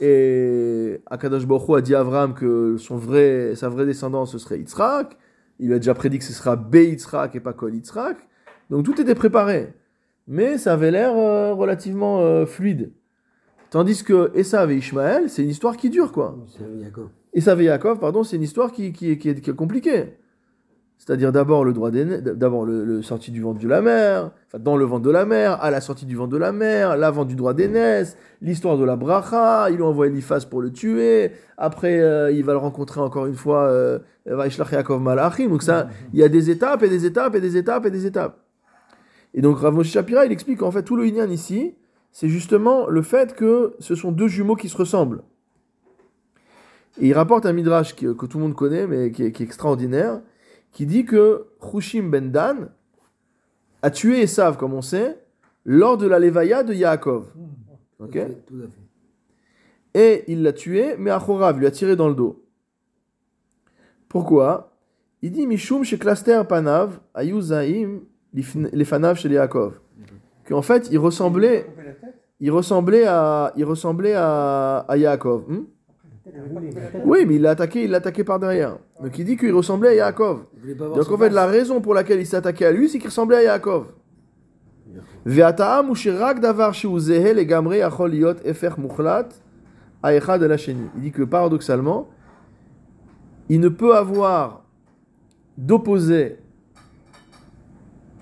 et 0.00 1.00
Akadosh 1.06 1.46
Baruch 1.46 1.68
Hu 1.68 1.76
a 1.76 1.80
dit 1.80 1.94
à 1.94 2.00
Avram 2.00 2.34
que 2.34 2.76
son 2.76 2.96
vrai, 2.96 3.54
sa 3.54 3.68
vraie 3.68 3.86
descendance 3.86 4.32
ce 4.32 4.38
serait 4.38 4.58
Yitzhak. 4.58 5.16
Il 5.58 5.68
lui 5.68 5.74
a 5.74 5.78
déjà 5.78 5.94
prédit 5.94 6.18
que 6.18 6.24
ce 6.24 6.34
sera 6.34 6.54
Be 6.56 6.74
Yitzhak 6.76 7.34
et 7.34 7.40
pas 7.40 7.54
Kol 7.54 7.74
Yitzhak. 7.74 8.16
Donc 8.68 8.84
tout 8.84 9.00
était 9.00 9.14
préparé. 9.14 9.72
Mais 10.28 10.58
ça 10.58 10.74
avait 10.74 10.90
l'air 10.90 11.16
euh, 11.16 11.54
relativement 11.54 12.20
euh, 12.20 12.44
fluide. 12.46 12.92
Tandis 13.70 14.04
que 14.04 14.30
Esav 14.34 14.70
et 14.70 14.76
Ishmaël, 14.76 15.30
c'est 15.30 15.42
une 15.42 15.48
histoire 15.50 15.76
qui 15.76 15.88
dure, 15.90 16.12
quoi. 16.12 16.36
Yaakov. 16.82 17.08
Esav 17.32 17.60
et 17.60 17.64
Yaakov, 17.64 17.98
pardon, 17.98 18.22
c'est 18.22 18.36
une 18.36 18.42
histoire 18.42 18.72
qui, 18.72 18.92
qui, 18.92 19.12
est- 19.12 19.18
qui 19.18 19.28
est, 19.30 19.40
qui 19.40 19.50
est 19.50 19.54
compliquée. 19.54 20.14
C'est-à-dire 20.98 21.30
d'abord 21.30 21.64
le 21.64 21.72
droit 21.72 21.90
d'abord 21.90 22.64
le, 22.64 22.84
le 22.84 23.02
sorti 23.02 23.30
du 23.30 23.40
ventre 23.42 23.60
de 23.60 23.68
la 23.68 23.80
mer, 23.80 24.30
enfin 24.48 24.58
dans 24.58 24.76
le 24.76 24.84
ventre 24.84 25.04
de 25.04 25.10
la 25.10 25.24
mer, 25.24 25.62
à 25.62 25.70
la 25.70 25.80
sortie 25.80 26.06
du 26.06 26.16
ventre 26.16 26.32
de 26.32 26.36
la 26.36 26.52
mer, 26.52 26.96
l'avant 26.96 27.24
du 27.24 27.36
droit 27.36 27.54
d'aînesse, 27.54 28.16
l'histoire 28.40 28.76
de 28.78 28.84
la 28.84 28.96
bracha, 28.96 29.70
il 29.70 29.76
lui 29.76 29.82
envoie 29.82 30.06
Eliphaz 30.06 30.46
pour 30.46 30.62
le 30.62 30.72
tuer, 30.72 31.32
après 31.58 32.00
euh, 32.00 32.32
il 32.32 32.44
va 32.44 32.52
le 32.52 32.58
rencontrer 32.58 33.00
encore 33.00 33.26
une 33.26 33.34
fois, 33.34 33.64
euh, 33.66 33.98
Vaishlach 34.24 34.72
Yaakov 34.72 35.00
Malachim, 35.00 35.48
donc 35.48 35.62
ça, 35.62 35.88
il 36.12 36.18
y 36.18 36.22
a 36.22 36.28
des 36.28 36.50
étapes 36.50 36.82
et 36.82 36.88
des 36.88 37.04
étapes 37.04 37.34
et 37.36 37.40
des 37.40 37.56
étapes 37.56 37.86
et 37.86 37.90
des 37.90 38.06
étapes. 38.06 38.38
Et 39.34 39.42
donc 39.42 39.58
Rav 39.58 39.74
Moshe 39.74 39.90
Shapira, 39.90 40.24
il 40.24 40.32
explique 40.32 40.58
qu'en 40.58 40.70
fait 40.70 40.82
tout 40.82 40.96
le 40.96 41.06
Inyan 41.06 41.30
ici, 41.30 41.74
c'est 42.10 42.28
justement 42.28 42.88
le 42.88 43.02
fait 43.02 43.34
que 43.34 43.74
ce 43.78 43.94
sont 43.94 44.10
deux 44.10 44.28
jumeaux 44.28 44.56
qui 44.56 44.70
se 44.70 44.76
ressemblent. 44.76 45.22
Et 46.98 47.08
il 47.08 47.12
rapporte 47.12 47.44
un 47.44 47.52
midrash 47.52 47.94
que, 47.94 48.12
que 48.14 48.24
tout 48.24 48.38
le 48.38 48.44
monde 48.44 48.54
connaît, 48.54 48.86
mais 48.86 49.12
qui 49.12 49.24
est, 49.24 49.32
qui 49.32 49.42
est 49.42 49.46
extraordinaire, 49.46 50.20
qui 50.76 50.84
dit 50.84 51.06
que 51.06 51.46
Hushim 51.72 52.10
ben 52.10 52.30
Dan 52.30 52.68
a 53.80 53.90
tué 53.90 54.20
Esav, 54.20 54.58
comme 54.58 54.74
on 54.74 54.82
sait, 54.82 55.18
lors 55.64 55.96
de 55.96 56.06
la 56.06 56.18
Levaya 56.18 56.62
de 56.62 56.74
Yaakov. 56.74 57.32
Ok 57.98 58.10
Tout 58.12 58.18
à 58.18 58.26
fait, 58.26 58.34
Tout 58.46 58.54
à 58.56 58.66
fait. 58.66 59.98
Et 59.98 60.24
il 60.30 60.42
l'a 60.42 60.52
tué, 60.52 60.96
mais 60.98 61.10
Achorav 61.10 61.58
lui 61.58 61.64
a 61.64 61.70
tiré 61.70 61.96
dans 61.96 62.08
le 62.08 62.14
dos. 62.14 62.44
Pourquoi? 64.06 64.76
Il 65.22 65.32
dit 65.32 65.46
Mishum 65.46 65.82
chez 65.82 65.96
Klaster 65.96 66.46
Panav, 66.46 67.00
Ayuzaim, 67.14 68.00
Lefanav 68.34 69.16
chez 69.16 69.30
Yaakov. 69.30 69.80
Qu'en 70.46 70.60
fait, 70.60 70.88
il 70.90 70.98
ressemblait, 70.98 71.66
il 72.38 72.50
ressemblait 72.50 73.06
à, 73.06 73.50
il 73.56 73.64
ressemblait 73.64 74.12
à, 74.14 74.80
à 74.80 74.96
Yaakov. 74.98 75.50
Hmm? 75.50 75.64
Oui, 77.04 77.24
mais 77.26 77.36
il 77.36 77.42
l'a 77.42 77.50
attaqué, 77.50 77.84
il 77.84 77.90
l'a 77.90 77.98
attaqué 77.98 78.24
par 78.24 78.38
derrière. 78.38 78.78
Donc 79.02 79.18
il 79.18 79.24
dit 79.24 79.36
qu'il 79.36 79.52
ressemblait 79.52 79.90
à 79.90 79.94
Yaakov. 79.94 80.44
Donc 80.78 81.10
en 81.10 81.18
fait, 81.18 81.30
la 81.30 81.46
raison 81.46 81.80
pour 81.80 81.94
laquelle 81.94 82.20
il 82.20 82.26
s'est 82.26 82.36
attaqué 82.36 82.64
à 82.66 82.72
lui, 82.72 82.88
c'est 82.88 82.98
qu'il 82.98 83.08
ressemblait 83.08 83.36
à 83.36 83.42
Yaakov. 83.42 83.86
Il 85.24 85.34
dit 91.02 91.12
que 91.12 91.22
paradoxalement, 91.22 92.08
il 93.48 93.60
ne 93.60 93.68
peut 93.68 93.96
avoir 93.96 94.64
d'opposé 95.56 96.38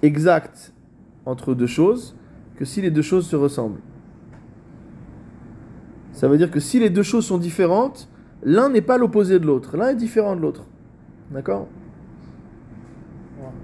exact 0.02 0.72
entre 1.24 1.54
deux 1.54 1.66
choses 1.66 2.16
que 2.56 2.64
si 2.64 2.80
les 2.82 2.90
deux 2.90 3.02
choses 3.02 3.26
se 3.26 3.36
ressemblent. 3.36 3.80
Ça 6.14 6.28
veut 6.28 6.38
dire 6.38 6.50
que 6.50 6.60
si 6.60 6.80
les 6.80 6.90
deux 6.90 7.02
choses 7.02 7.26
sont 7.26 7.38
différentes, 7.38 8.08
l'un 8.42 8.70
n'est 8.70 8.80
pas 8.80 8.98
l'opposé 8.98 9.38
de 9.38 9.46
l'autre. 9.46 9.76
L'un 9.76 9.88
est 9.88 9.96
différent 9.96 10.36
de 10.36 10.40
l'autre. 10.40 10.64
D'accord 11.30 11.66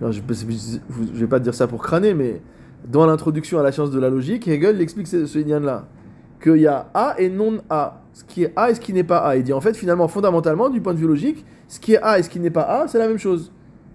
Je 0.02 0.20
ne 0.20 1.18
vais 1.18 1.26
pas 1.26 1.38
dire 1.38 1.54
ça 1.54 1.66
pour 1.66 1.82
crâner, 1.82 2.12
mais 2.12 2.42
dans 2.88 3.06
l'introduction 3.06 3.58
à 3.58 3.62
la 3.62 3.72
science 3.72 3.90
de 3.90 4.00
la 4.00 4.10
logique, 4.10 4.48
Hegel 4.48 4.80
explique 4.80 5.06
ce, 5.06 5.26
ce 5.26 5.38
lien-là. 5.38 5.86
Qu'il 6.42 6.56
y 6.56 6.66
a 6.66 6.88
A 6.94 7.14
et 7.18 7.28
non 7.28 7.58
A. 7.68 8.02
Ce 8.12 8.24
qui 8.24 8.44
est 8.44 8.52
A 8.56 8.70
et 8.70 8.74
ce 8.74 8.80
qui 8.80 8.92
n'est 8.92 9.04
pas 9.04 9.18
A. 9.18 9.36
Il 9.36 9.44
dit 9.44 9.52
en 9.52 9.60
fait, 9.60 9.76
finalement, 9.76 10.08
fondamentalement, 10.08 10.70
du 10.70 10.80
point 10.80 10.94
de 10.94 10.98
vue 10.98 11.06
logique, 11.06 11.44
ce 11.68 11.78
qui 11.78 11.92
est 11.94 12.02
A 12.02 12.18
et 12.18 12.22
ce 12.22 12.30
qui 12.30 12.40
n'est 12.40 12.50
pas 12.50 12.62
A, 12.62 12.88
c'est 12.88 12.98
la 12.98 13.06
même 13.06 13.18
chose. 13.18 13.52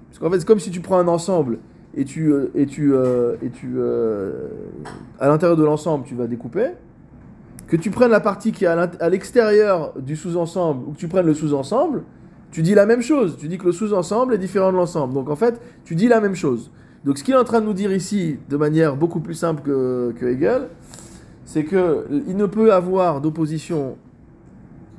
Parce 0.09 0.19
qu'en 0.19 0.29
fait, 0.31 0.39
c'est 0.39 0.47
comme 0.47 0.59
si 0.59 0.71
tu 0.71 0.79
prends 0.79 0.97
un 0.99 1.07
ensemble 1.07 1.59
et 1.95 2.05
tu. 2.05 2.31
euh, 2.31 2.51
et 2.55 2.67
tu, 2.67 2.93
euh, 2.93 3.35
et 3.41 3.49
tu 3.49 3.73
euh, 3.77 4.47
à 5.19 5.27
l'intérieur 5.27 5.57
de 5.57 5.63
l'ensemble, 5.65 6.05
tu 6.05 6.15
vas 6.15 6.27
découper. 6.27 6.69
Que 7.67 7.75
tu 7.75 7.89
prennes 7.89 8.11
la 8.11 8.19
partie 8.19 8.51
qui 8.51 8.65
est 8.65 8.67
à 8.67 9.09
l'extérieur 9.09 9.93
du 9.99 10.15
sous-ensemble 10.15 10.87
ou 10.87 10.91
que 10.91 10.97
tu 10.97 11.07
prennes 11.07 11.25
le 11.25 11.33
sous-ensemble, 11.33 12.03
tu 12.51 12.61
dis 12.61 12.75
la 12.75 12.85
même 12.85 13.01
chose. 13.01 13.37
Tu 13.37 13.47
dis 13.47 13.57
que 13.57 13.65
le 13.65 13.71
sous-ensemble 13.71 14.33
est 14.33 14.37
différent 14.37 14.71
de 14.71 14.77
l'ensemble. 14.77 15.13
Donc 15.13 15.29
en 15.29 15.35
fait, 15.35 15.59
tu 15.83 15.95
dis 15.95 16.07
la 16.07 16.21
même 16.21 16.35
chose. 16.35 16.71
Donc 17.05 17.17
ce 17.17 17.23
qu'il 17.23 17.33
est 17.33 17.37
en 17.37 17.43
train 17.43 17.61
de 17.61 17.65
nous 17.65 17.73
dire 17.73 17.91
ici, 17.91 18.39
de 18.49 18.57
manière 18.57 18.95
beaucoup 18.95 19.19
plus 19.19 19.33
simple 19.33 19.61
que, 19.61 20.25
Hegel, 20.25 20.69
c'est 21.43 21.63
que 21.63 22.07
il 22.27 22.35
ne 22.35 22.45
peut 22.45 22.73
avoir 22.73 23.21
d'opposition 23.21 23.97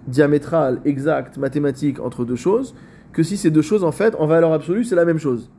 diamétrale, 0.07 0.81
exacte, 0.85 1.37
mathématique 1.39 1.99
entre 1.99 2.25
deux 2.25 2.37
choses, 2.37 2.75
que 3.12 3.23
si 3.23 3.37
ces 3.37 3.51
deux 3.51 3.62
choses, 3.62 3.83
en 3.83 3.91
fait, 3.91 4.14
en 4.17 4.27
valeur 4.27 4.53
absolue, 4.53 4.85
c'est 4.85 4.95
la 4.95 5.05
même 5.05 5.19
chose. 5.19 5.51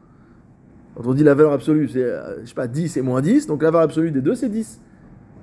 Quand 0.96 1.06
on 1.06 1.14
dit 1.14 1.24
la 1.24 1.34
valeur 1.34 1.52
absolue, 1.52 1.90
c'est, 1.90 2.04
euh, 2.04 2.42
je 2.42 2.50
sais 2.50 2.54
pas, 2.54 2.68
10 2.68 2.96
et 2.98 3.02
moins 3.02 3.22
10, 3.22 3.48
donc 3.48 3.62
la 3.62 3.72
valeur 3.72 3.86
absolue 3.86 4.12
des 4.12 4.22
deux, 4.22 4.36
c'est 4.36 4.50
10. 4.50 4.80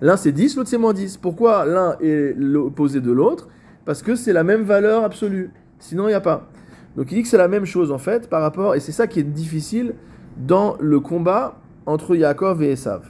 L'un 0.04 0.18
c'est 0.18 0.32
10, 0.32 0.56
l'autre 0.56 0.68
c'est 0.68 0.76
moins 0.76 0.92
10. 0.92 1.16
Pourquoi 1.16 1.64
l'un 1.64 1.96
est 1.98 2.34
l'opposé 2.36 3.00
de 3.00 3.10
l'autre? 3.10 3.48
Parce 3.86 4.02
que 4.02 4.16
c'est 4.16 4.34
la 4.34 4.44
même 4.44 4.60
valeur 4.60 5.02
absolue. 5.02 5.50
Sinon, 5.78 6.04
il 6.04 6.08
n'y 6.08 6.14
a 6.14 6.20
pas. 6.20 6.46
Donc 6.94 7.10
il 7.10 7.14
dit 7.14 7.22
que 7.22 7.28
c'est 7.28 7.38
la 7.38 7.48
même 7.48 7.64
chose 7.64 7.90
en 7.90 7.96
fait 7.96 8.28
par 8.28 8.42
rapport, 8.42 8.74
et 8.74 8.80
c'est 8.80 8.92
ça 8.92 9.06
qui 9.06 9.18
est 9.18 9.22
difficile 9.22 9.94
dans 10.36 10.76
le 10.78 11.00
combat 11.00 11.58
entre 11.86 12.14
Yaakov 12.14 12.62
et 12.62 12.72
Esav. 12.72 13.06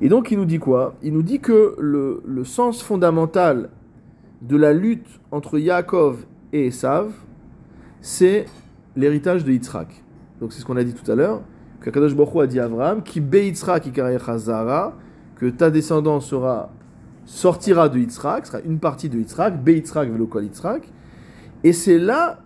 Et 0.00 0.08
donc 0.08 0.30
il 0.30 0.38
nous 0.38 0.44
dit 0.44 0.60
quoi? 0.60 0.94
Il 1.02 1.12
nous 1.12 1.24
dit 1.24 1.40
que 1.40 1.74
le, 1.80 2.44
sens 2.44 2.84
fondamental 2.84 3.70
de 4.42 4.56
la 4.56 4.72
lutte 4.72 5.20
entre 5.32 5.58
Yaakov 5.58 6.24
et 6.52 6.68
Esav, 6.68 7.10
c'est 8.00 8.46
l'héritage 8.94 9.44
de 9.44 9.50
Yitzhak. 9.50 10.04
Donc 10.40 10.52
c'est 10.52 10.60
ce 10.60 10.64
qu'on 10.64 10.76
a 10.76 10.84
dit 10.84 10.94
tout 10.94 11.10
à 11.10 11.16
l'heure. 11.16 11.42
qu'Akadosh 11.82 12.14
Baruch 12.14 12.34
Hu 12.34 12.40
a 12.40 12.46
dit 12.46 12.60
à 12.60 12.64
Abraham, 12.64 13.02
qui 13.02 13.20
Yitzhak 13.20 13.86
ikarecha 13.86 14.38
zara, 14.38 14.94
que 15.36 15.46
ta 15.46 15.70
descendance 15.70 16.26
sera, 16.26 16.70
sortira 17.24 17.88
de 17.88 17.98
Yitzhak, 17.98 18.46
sera 18.46 18.60
une 18.60 18.78
partie 18.78 19.08
de 19.08 19.18
Yitzhak, 19.18 19.54
Yitzhak 19.66 20.10
velo 20.10 20.26
kol 20.26 20.44
Yitzhak, 20.44 20.88
et 21.64 21.72
c'est 21.72 21.98
là 21.98 22.40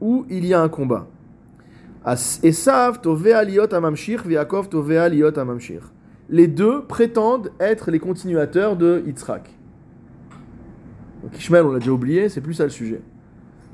où 0.00 0.26
il 0.28 0.44
y 0.44 0.54
a 0.54 0.60
un 0.60 0.68
combat. 0.68 1.06
Esav 2.42 3.00
tovea 3.00 3.44
liot 3.44 3.72
amamshir, 3.72 4.26
Yaakov 4.26 4.68
tovea 4.68 5.08
liot 5.08 5.38
amamshir. 5.38 5.90
Les 6.28 6.48
deux 6.48 6.82
prétendent 6.82 7.50
être 7.60 7.90
les 7.90 7.98
continuateurs 7.98 8.76
de 8.76 9.02
Yitzhak. 9.06 9.50
Donc 11.22 11.38
Ishmael, 11.38 11.64
on 11.64 11.72
l'a 11.72 11.78
déjà 11.78 11.92
oublié, 11.92 12.28
c'est 12.28 12.42
plus 12.42 12.54
ça 12.54 12.64
le 12.64 12.70
sujet. 12.70 13.00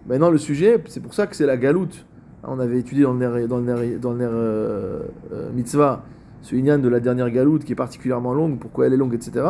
Maintenant, 0.07 0.31
le 0.31 0.39
sujet, 0.39 0.83
c'est 0.87 1.01
pour 1.01 1.15
ça 1.15 1.27
que 1.27 1.35
c'est 1.35 1.47
la 1.47 1.57
galoute. 1.57 2.07
On 2.45 2.59
avait 2.59 2.79
étudié 2.79 3.05
dans 3.05 3.13
le 3.13 3.19
Ner, 3.19 3.47
dans 3.47 3.59
le 3.59 3.99
dans 3.99 4.13
le 4.13 4.25
euh, 4.25 5.01
euh, 5.33 5.51
Mitzvah 5.53 6.03
ce 6.43 6.55
Inyan 6.57 6.79
de 6.79 6.89
la 6.89 7.01
dernière 7.01 7.31
galoute 7.31 7.65
qui 7.65 7.73
est 7.73 7.77
particulièrement 7.77 8.33
longue, 8.33 8.59
pourquoi 8.59 8.87
elle 8.87 8.95
est 8.95 8.97
longue, 8.97 9.15
etc. 9.15 9.45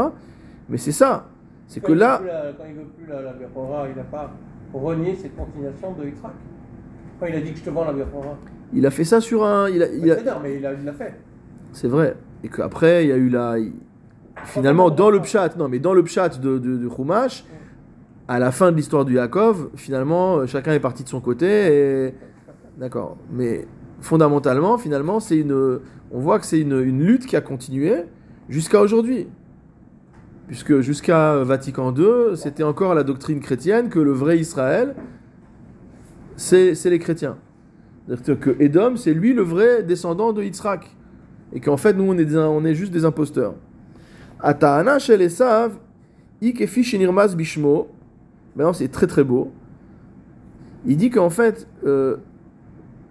Mais 0.69 0.77
c'est 0.77 0.93
ça. 0.93 1.27
C'est 1.69 1.81
que 1.81 1.93
là, 1.93 2.21
la- 2.25 2.53
Quand 2.53 2.65
il 2.69 2.75
veut 2.75 2.83
plus 2.99 3.07
la, 3.07 3.23
la 3.23 3.33
il 3.89 3.97
n'a 3.97 4.03
pas 4.03 4.33
renié 4.75 5.15
cette 5.15 5.37
continuation 5.37 5.93
de 5.93 6.07
Yitzhak. 6.07 6.33
Quand 7.21 7.27
il 7.27 7.35
a 7.37 7.41
dit 7.41 7.53
que 7.53 7.59
je 7.59 7.65
te 7.65 7.71
vends 7.71 7.85
la 7.85 7.93
Bechora. 7.93 8.37
il 8.73 8.85
a 8.87 8.91
fait 8.91 9.05
ça 9.05 9.21
sur 9.21 9.45
un. 9.45 9.69
Il 9.69 9.83
a, 9.83 9.87
il 9.87 10.11
a- 10.11 10.39
mais 10.43 10.57
il 10.57 10.63
l'a 10.63 10.93
fait. 10.93 11.15
C'est 11.73 11.89
vrai. 11.89 12.17
Et 12.43 12.49
qu'après, 12.49 13.05
il 13.05 13.11
y 13.11 13.13
a 13.13 13.17
eu 13.17 13.29
la. 13.29 13.55
Finalement, 14.47 14.91
dans 14.91 15.11
le 15.11 15.21
pshat, 15.21 15.51
non, 15.59 15.69
mais 15.69 15.79
dans 15.79 15.93
le 15.93 16.03
pshat 16.03 16.41
de, 16.41 16.59
de, 16.59 16.77
de 16.77 16.89
à 18.27 18.39
la 18.39 18.53
fin 18.53 18.71
de 18.73 18.77
l'histoire 18.77 19.05
du 19.05 19.15
Yaakov, 19.15 19.71
finalement, 19.75 20.47
chacun 20.47 20.73
est 20.73 20.81
parti 20.81 21.03
de 21.05 21.09
son 21.09 21.21
côté. 21.21 21.47
Et... 22.07 22.15
D'accord. 22.81 23.19
Mais 23.31 23.67
fondamentalement, 24.01 24.79
finalement, 24.79 25.21
c'est 25.21 25.37
une. 25.37 25.81
On 26.13 26.19
voit 26.19 26.39
que 26.39 26.47
c'est 26.47 26.59
une, 26.59 26.81
lutte 26.81 27.27
qui 27.27 27.37
a 27.37 27.43
continué 27.43 28.05
jusqu'à 28.49 28.81
aujourd'hui. 28.81 29.29
Puisque 30.49 30.81
jusqu'à 30.81 31.45
Vatican 31.45 31.95
II, 31.95 32.37
c'était 32.37 32.63
encore 32.63 32.95
la 32.95 33.05
doctrine 33.05 33.39
chrétienne 33.41 33.91
que 33.91 33.99
le 33.99 34.13
vrai 34.13 34.39
Israël, 34.39 34.97
c'est 36.37 36.75
les 36.87 36.99
chrétiens. 36.99 37.37
C'est-à-dire 38.09 38.41
que 38.41 38.57
Edom, 38.59 38.97
c'est 38.97 39.13
lui 39.13 39.35
le 39.35 39.43
vrai 39.43 39.83
descendant 39.83 40.33
de 40.33 40.43
Yitzhak. 40.43 40.97
Et 41.53 41.61
qu'en 41.61 41.77
fait, 41.77 41.93
nous, 41.93 42.05
on 42.05 42.17
est, 42.17 42.35
on 42.35 42.65
est 42.65 42.75
juste 42.75 42.93
des 42.93 43.05
imposteurs. 43.05 43.55
Ata'ana 44.41 44.99
shel 44.99 45.21
Esav, 45.21 45.79
ikefi 46.41 46.99
bishmo. 47.37 47.89
Maintenant, 48.57 48.73
c'est 48.73 48.89
très 48.89 49.07
très 49.07 49.23
beau. 49.23 49.53
Il 50.87 50.97
dit 50.97 51.11
qu'en 51.11 51.31
fait, 51.31 51.69
euh, 51.85 52.17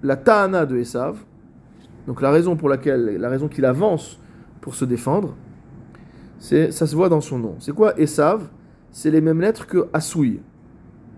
la 0.04 0.16
ta'ana 0.16 0.66
de 0.66 0.78
Esav, 0.78 1.18
donc 2.08 2.22
la 2.22 2.32
raison 2.32 2.56
pour 2.56 2.70
laquelle, 2.70 3.18
la 3.18 3.30
raison 3.30 3.48
qu'il 3.48 3.66
avance 3.66 4.20
pour 4.62 4.76
se 4.76 4.86
défendre, 4.86 5.36
c'est, 6.40 6.72
ça 6.72 6.88
se 6.88 6.96
voit 6.96 7.10
dans 7.10 7.22
son 7.22 7.40
nom. 7.40 7.56
C'est 7.60 7.74
quoi 7.74 8.00
Esav? 8.00 8.50
C'est 8.92 9.12
les 9.12 9.22
mêmes 9.22 9.42
lettres 9.42 9.68
que 9.68 9.88
Asouï, 9.94 10.40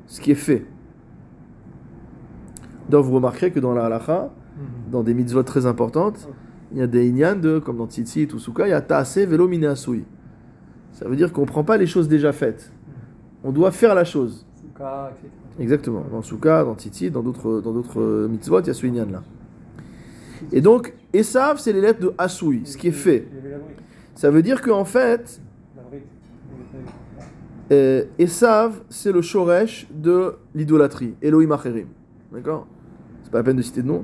ce 0.08 0.20
qui 0.20 0.32
est 0.32 0.36
fait. 0.36 0.66
Donc 2.90 3.06
vous 3.06 3.14
remarquerez 3.14 3.52
que 3.52 3.60
dans 3.60 3.74
la 3.74 3.86
halacha, 3.86 4.30
dans 4.92 5.04
des 5.04 5.14
mitzvot 5.14 5.44
très 5.44 5.66
importantes, 5.66 6.28
il 6.74 6.80
y 6.80 6.82
a 6.82 6.88
des 6.88 7.08
inyan 7.08 7.36
de, 7.36 7.60
comme 7.60 7.78
dans 7.78 7.88
Tzitzit 7.88 8.34
ou 8.34 8.40
Souka, 8.40 8.68
il 8.68 8.72
y 8.72 8.74
a 8.74 8.82
Taase 8.82 9.20
velo 9.20 9.48
mine 9.48 9.66
asui. 9.66 10.04
Ça 10.92 11.08
veut 11.08 11.16
dire 11.16 11.32
qu'on 11.32 11.42
ne 11.42 11.48
prend 11.48 11.64
pas 11.64 11.78
les 11.78 11.88
choses 11.88 12.10
déjà 12.10 12.34
faites. 12.34 12.72
On 13.44 13.52
doit 13.52 13.72
faire 13.72 13.96
la 13.96 14.04
chose. 14.04 14.46
Souka, 14.56 15.12
etc. 15.12 15.41
Exactement. 15.60 16.06
Dans 16.12 16.22
Souka, 16.22 16.64
dans 16.64 16.76
Tzitzit, 16.76 17.12
dans 17.12 17.22
d'autres, 17.22 17.62
dans 17.62 17.74
d'autres 17.74 18.00
euh, 18.02 18.28
mitzvot, 18.28 18.62
il 18.62 18.68
y 18.68 18.70
a 18.70 18.74
ce 18.74 19.12
là. 19.12 19.24
Et 20.52 20.62
donc, 20.62 20.94
Esav, 21.14 21.60
c'est 21.60 21.74
les 21.74 21.82
lettres 21.82 22.00
de 22.00 22.14
Asui, 22.18 22.62
ce 22.66 22.78
qui 22.78 22.88
est 22.88 22.92
fait. 22.92 23.28
Ça 24.16 24.32
veut 24.32 24.42
dire 24.42 24.62
qu'en 24.62 24.86
fait, 24.86 25.40
euh, 27.72 28.06
Esav, 28.18 28.82
c'est 28.90 29.12
le 29.12 29.22
shoresh 29.22 29.88
de 29.94 30.36
l'idolâtrie, 30.56 31.14
Elohim 31.22 31.52
Acherim. 31.52 31.88
D'accord? 32.32 32.68
C'est 33.24 33.32
pas 33.32 33.40
la 33.40 33.44
peine 33.44 33.58
de 33.58 33.62
citer 33.62 33.82
de 33.82 33.88
nom. 33.88 34.04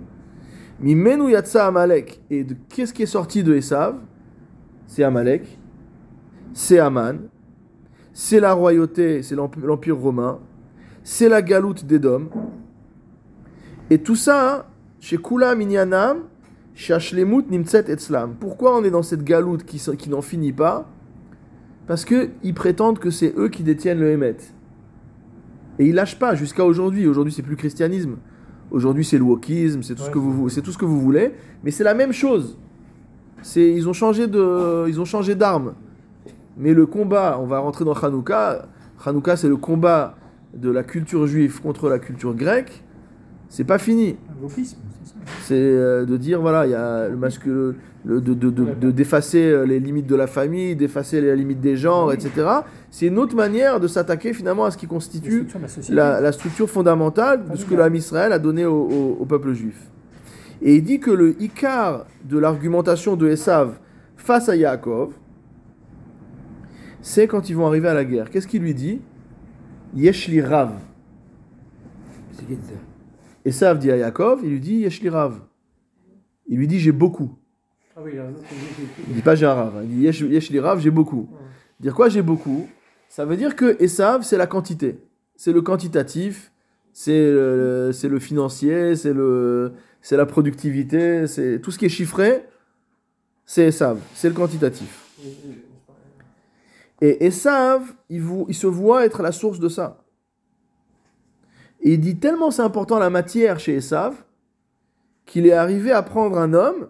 Mimenu 0.79 1.31
Yatsa 1.31 1.65
Amalek. 1.65 2.21
Et 2.29 2.43
de 2.43 2.55
qu'est-ce 2.69 2.93
qui 2.93 3.03
est 3.03 3.07
sorti 3.07 3.43
de 3.43 3.55
Esav? 3.55 3.95
C'est 4.85 5.03
Amalek, 5.03 5.59
c'est 6.53 6.79
Aman, 6.79 7.17
c'est 8.13 8.39
la 8.39 8.53
royauté, 8.53 9.21
c'est 9.21 9.35
l'emp- 9.35 9.57
l'empire 9.61 9.97
romain, 9.97 10.39
c'est 11.07 11.29
la 11.29 11.41
galoute 11.41 11.85
d'Edom. 11.85 12.27
Et 13.89 13.97
tout 13.99 14.17
ça, 14.17 14.67
chez 14.99 15.17
Kula 15.17 15.55
Minyanam, 15.55 16.23
chez 16.75 16.93
Ashlemut 16.93 17.49
Nimtset 17.49 17.89
Etzlam. 17.89 18.35
Pourquoi 18.37 18.77
on 18.77 18.83
est 18.83 18.91
dans 18.91 19.03
cette 19.03 19.23
galoute 19.23 19.63
qui, 19.63 19.81
qui 19.97 20.09
n'en 20.09 20.21
finit 20.21 20.51
pas? 20.51 20.85
Parce 21.87 22.03
qu'ils 22.03 22.53
prétendent 22.53 22.99
que 22.99 23.09
c'est 23.09 23.33
eux 23.37 23.47
qui 23.47 23.63
détiennent 23.63 24.01
le 24.01 24.11
Hémet. 24.11 24.35
Et 25.79 25.85
ils 25.85 25.95
lâchent 25.95 26.19
pas 26.19 26.35
jusqu'à 26.35 26.65
aujourd'hui. 26.65 27.07
Aujourd'hui, 27.07 27.31
c'est 27.31 27.41
plus 27.41 27.55
christianisme. 27.55 28.17
Aujourd'hui, 28.69 29.05
c'est 29.05 29.17
le 29.17 29.23
wokisme, 29.23 29.83
c'est 29.83 29.95
tout, 29.95 30.03
ce 30.03 30.09
que 30.09 30.19
vous, 30.19 30.49
c'est 30.49 30.61
tout 30.61 30.73
ce 30.73 30.77
que 30.77 30.83
vous 30.83 30.99
voulez. 30.99 31.33
Mais 31.63 31.71
c'est 31.71 31.85
la 31.85 31.93
même 31.93 32.11
chose. 32.11 32.57
C'est, 33.41 33.73
ils 33.73 33.87
ont 33.87 33.93
changé 33.93 34.27
de, 34.27 34.89
ils 34.89 34.99
ont 34.99 35.05
changé 35.05 35.35
d'arme. 35.35 35.73
Mais 36.57 36.73
le 36.73 36.85
combat, 36.85 37.39
on 37.41 37.45
va 37.45 37.59
rentrer 37.59 37.85
dans 37.85 37.93
Hanouka. 37.93 38.67
Hanouka, 39.05 39.37
c'est 39.37 39.47
le 39.47 39.55
combat 39.55 40.17
de 40.61 40.69
la 40.71 40.83
culture 40.83 41.27
juive 41.27 41.61
contre 41.61 41.89
la 41.89 41.99
culture 41.99 42.33
grecque. 42.35 42.83
C'est 43.49 43.63
pas 43.63 43.77
fini. 43.77 44.17
C'est 45.41 45.53
euh, 45.55 46.05
de 46.05 46.17
dire, 46.17 46.41
voilà, 46.41 46.65
il 46.65 46.71
y 46.71 46.75
a 46.75 47.07
le 47.07 47.15
masculin, 47.15 47.73
le, 48.05 48.19
de, 48.21 48.33
de, 48.33 48.49
de, 48.49 48.65
de- 48.79 48.91
d'effacer 48.91 49.43
euh, 49.49 49.63
les 49.65 49.79
limites 49.79 50.05
de 50.07 50.15
la 50.15 50.27
famille, 50.27 50.75
d'effacer 50.75 51.21
les 51.21 51.35
limites 51.35 51.61
des 51.61 51.75
genres, 51.77 52.11
etc. 52.11 52.31
C'est 52.91 53.07
une 53.07 53.17
autre 53.17 53.35
manière 53.35 53.79
de 53.79 53.87
s'attaquer 53.87 54.33
finalement 54.33 54.65
à 54.65 54.71
ce 54.71 54.77
qui 54.77 54.87
constitue 54.87 55.47
la 55.61 55.67
société. 55.67 55.95
la, 55.95 56.19
la 56.21 56.31
structure 56.31 56.69
fondamentale 56.69 57.45
de 57.49 57.55
ce 57.55 57.65
que 57.65 57.75
l'âme 57.75 57.95
Israël 57.95 58.31
a 58.33 58.39
donné 58.39 58.65
au, 58.65 58.75
au- 58.89 59.17
au 59.21 59.25
peuple 59.25 59.53
juif. 59.53 59.79
Et 60.61 60.75
il 60.75 60.83
dit 60.83 60.99
que 60.99 61.11
le 61.11 61.41
Icar 61.41 62.05
de 62.27 62.37
l'argumentation 62.39 63.15
de 63.15 63.29
Esav 63.29 63.77
face 64.17 64.49
à 64.49 64.55
Yaakov, 64.55 65.13
c'est 67.01 67.27
quand 67.27 67.49
ils 67.49 67.55
vont 67.55 67.67
arriver 67.67 67.87
à 67.87 67.93
la 67.93 68.03
guerre. 68.05 68.29
Qu'est-ce 68.29 68.47
qu'il 68.47 68.61
lui 68.61 68.73
dit? 68.73 68.99
Yeshli 69.95 70.41
Rav. 70.41 70.71
Qui 72.37 72.55
ça 72.55 72.73
Esav 73.45 73.79
dit 73.79 73.91
à 73.91 73.97
Yaakov, 73.97 74.41
il 74.43 74.51
lui 74.51 74.59
dit 74.59 74.75
Yeshli 74.75 75.09
Rav. 75.09 75.39
Il 76.47 76.57
lui 76.57 76.67
dit 76.67 76.79
j'ai 76.79 76.91
beaucoup. 76.91 77.37
Ah 77.95 78.01
oui, 78.03 78.11
il 79.09 79.15
dit- 79.15 79.21
pas 79.21 79.33
j'ai 79.33 79.47
un 79.47 79.57
hein. 79.57 79.71
il 79.83 79.89
dit 79.89 80.01
yesh, 80.01 80.21
yesh 80.21 80.51
li 80.51 80.59
rav, 80.59 80.79
j'ai 80.79 80.91
beaucoup. 80.91 81.27
Dire 81.79 81.95
quoi 81.95 82.09
j'ai 82.09 82.21
beaucoup? 82.21 82.67
Ça 83.09 83.25
veut 83.25 83.35
dire 83.35 83.55
que 83.55 83.75
Esav, 83.81 84.21
c'est 84.21 84.37
la 84.37 84.45
quantité. 84.45 84.99
C'est 85.35 85.51
le 85.51 85.63
quantitatif, 85.63 86.51
c'est 86.93 87.31
le, 87.31 87.91
le 88.03 88.19
financier, 88.19 88.95
c'est 88.95 89.13
le, 89.13 89.73
c'est 90.01 90.15
la 90.15 90.27
productivité, 90.27 91.25
c'est 91.25 91.59
tout 91.59 91.71
ce 91.71 91.79
qui 91.79 91.85
est 91.85 91.89
chiffré, 91.89 92.45
c'est 93.47 93.67
Esav, 93.67 93.99
c'est 94.13 94.29
le 94.29 94.35
quantitatif. 94.35 95.03
Et 97.01 97.25
Esav, 97.25 97.93
il, 98.09 98.23
il 98.47 98.55
se 98.55 98.67
voit 98.67 99.05
être 99.05 99.21
la 99.21 99.31
source 99.31 99.59
de 99.59 99.69
ça. 99.69 100.03
Et 101.81 101.93
il 101.93 101.99
dit 101.99 102.17
tellement 102.17 102.51
c'est 102.51 102.63
important 102.63 102.99
la 102.99 103.09
matière 103.09 103.59
chez 103.59 103.75
Esav, 103.75 104.15
qu'il 105.25 105.45
est 105.45 105.53
arrivé 105.53 105.91
à 105.91 106.01
prendre 106.01 106.37
un 106.37 106.53
homme 106.53 106.89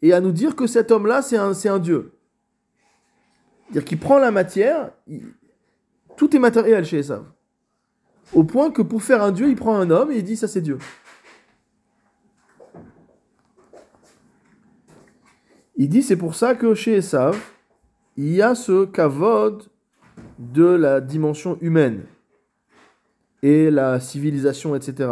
et 0.00 0.12
à 0.12 0.20
nous 0.20 0.32
dire 0.32 0.56
que 0.56 0.66
cet 0.66 0.90
homme-là, 0.90 1.22
c'est 1.22 1.36
un, 1.36 1.52
un 1.52 1.78
dieu. 1.78 2.12
C'est-à-dire 3.64 3.84
qu'il 3.84 3.98
prend 3.98 4.18
la 4.18 4.30
matière, 4.30 4.90
tout 6.16 6.34
est 6.34 6.38
matériel 6.38 6.84
chez 6.84 6.98
Esav. 6.98 7.24
Au 8.32 8.44
point 8.44 8.70
que 8.70 8.82
pour 8.82 9.02
faire 9.02 9.22
un 9.22 9.32
dieu, 9.32 9.48
il 9.48 9.56
prend 9.56 9.76
un 9.76 9.90
homme 9.90 10.12
et 10.12 10.16
il 10.16 10.24
dit 10.24 10.36
ça 10.36 10.48
c'est 10.48 10.60
Dieu. 10.60 10.78
Il 15.76 15.88
dit 15.88 16.02
c'est 16.02 16.16
pour 16.16 16.34
ça 16.34 16.54
que 16.54 16.74
chez 16.74 16.96
Esav, 16.96 17.36
il 18.16 18.32
y 18.32 18.42
a 18.42 18.54
ce 18.54 18.84
kavod 18.84 19.64
de 20.38 20.64
la 20.64 21.00
dimension 21.00 21.58
humaine 21.60 22.02
et 23.42 23.70
la 23.70 24.00
civilisation, 24.00 24.74
etc. 24.74 25.10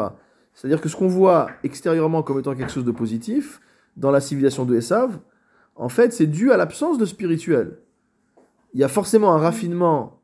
C'est-à-dire 0.55 0.81
que 0.81 0.89
ce 0.89 0.97
qu'on 0.97 1.09
voit 1.09 1.49
extérieurement 1.65 2.23
comme 2.23 2.39
étant 2.39 2.55
quelque 2.55 2.73
chose 2.73 2.85
de 2.85 2.91
positif, 2.93 3.61
dans 3.97 4.11
la 4.11 4.21
civilisation 4.21 4.65
de 4.65 4.77
Esav, 4.77 5.19
en 5.77 5.89
fait, 5.89 6.13
c'est 6.13 6.27
dû 6.27 6.53
à 6.53 6.57
l'absence 6.57 6.99
de 6.99 7.05
spirituel. 7.05 7.79
Il 8.75 8.81
y 8.81 8.85
a 8.85 8.89
forcément 8.89 9.35
un 9.35 9.39
raffinement, 9.39 10.21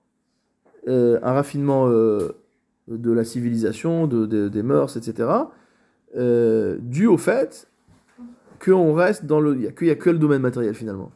euh, 0.88 1.18
un 1.22 1.32
raffinement 1.32 1.88
euh, 1.88 2.32
de 2.88 3.12
la 3.12 3.24
civilisation, 3.24 4.06
de, 4.06 4.24
de- 4.26 4.48
des 4.48 4.62
mœurs, 4.62 4.96
etc., 4.96 5.28
euh, 6.16 6.78
dû 6.80 7.06
au 7.06 7.18
fait 7.18 7.68
qu'on 8.64 8.94
reste 8.94 9.26
dans 9.26 9.40
le, 9.40 9.54
qu'il 9.70 9.86
n'y 9.86 9.90
a 9.92 9.96
que 9.96 10.08
le 10.10 10.18
domaine 10.18 10.40
matériel 10.40 10.74
finalement. 10.74 11.12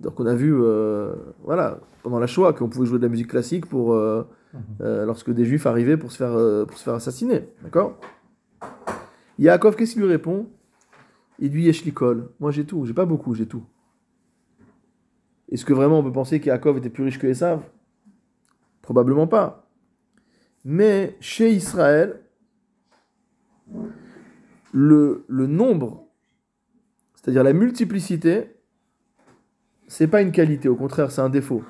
Donc 0.00 0.18
on 0.20 0.26
a 0.26 0.34
vu, 0.34 0.54
euh, 0.54 1.14
voilà, 1.42 1.80
pendant 2.02 2.18
la 2.18 2.26
Shoah, 2.26 2.52
qu'on 2.52 2.68
pouvait 2.68 2.86
jouer 2.86 2.98
de 2.98 3.02
la 3.02 3.10
musique 3.10 3.28
classique 3.28 3.66
pour, 3.66 3.92
euh, 3.92 4.26
euh, 4.80 5.04
lorsque 5.04 5.30
des 5.30 5.44
Juifs 5.44 5.66
arrivaient 5.66 5.98
pour 5.98 6.12
se 6.12 6.16
faire, 6.16 6.66
pour 6.66 6.78
se 6.78 6.84
faire 6.84 6.94
assassiner, 6.94 7.48
d'accord? 7.62 8.00
Yaakov, 9.38 9.76
qu'est-ce 9.76 9.92
qu'il 9.92 10.02
lui 10.02 10.08
répond? 10.08 10.48
Il 11.38 11.50
dit 11.50 11.62
Yeshlikol. 11.62 12.30
Moi 12.40 12.50
j'ai 12.52 12.64
tout, 12.64 12.86
j'ai 12.86 12.94
pas 12.94 13.04
beaucoup, 13.04 13.34
j'ai 13.34 13.46
tout. 13.46 13.64
Est-ce 15.50 15.64
que 15.66 15.74
vraiment 15.74 15.98
on 15.98 16.02
peut 16.02 16.12
penser 16.12 16.40
qu'Yaakov 16.40 16.78
était 16.78 16.88
plus 16.88 17.04
riche 17.04 17.18
que 17.18 17.26
Esav? 17.26 17.60
Probablement 18.80 19.26
pas. 19.26 19.68
Mais 20.64 21.16
chez 21.20 21.52
Israël, 21.52 22.22
le, 24.72 25.24
le 25.28 25.46
nombre, 25.46 26.08
c'est-à-dire 27.14 27.44
la 27.44 27.52
multiplicité, 27.52 28.55
c'est 29.88 30.08
pas 30.08 30.22
une 30.22 30.32
qualité, 30.32 30.68
au 30.68 30.76
contraire, 30.76 31.10
c'est 31.10 31.20
un 31.20 31.28
défaut. 31.28 31.62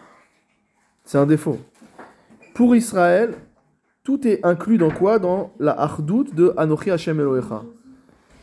C'est 1.04 1.18
un 1.18 1.26
défaut. 1.26 1.58
Pour 2.54 2.74
Israël, 2.74 3.34
tout 4.02 4.26
est 4.26 4.44
inclus 4.44 4.78
dans 4.78 4.90
quoi? 4.90 5.18
Dans 5.18 5.52
la 5.58 5.78
hardout 5.78 6.24
de 6.32 6.54
Anochi 6.56 6.90
Hashem 6.90 7.20
Elohecha. 7.20 7.64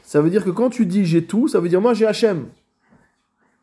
Ça 0.04 0.22
veut 0.22 0.30
dire 0.30 0.44
que 0.44 0.50
quand 0.50 0.70
tu 0.70 0.86
dis 0.86 1.06
j'ai 1.06 1.26
tout, 1.26 1.48
ça 1.48 1.60
veut 1.60 1.70
dire 1.70 1.82
moi 1.82 1.94
j'ai 1.94 2.06
Hashem. 2.06 2.48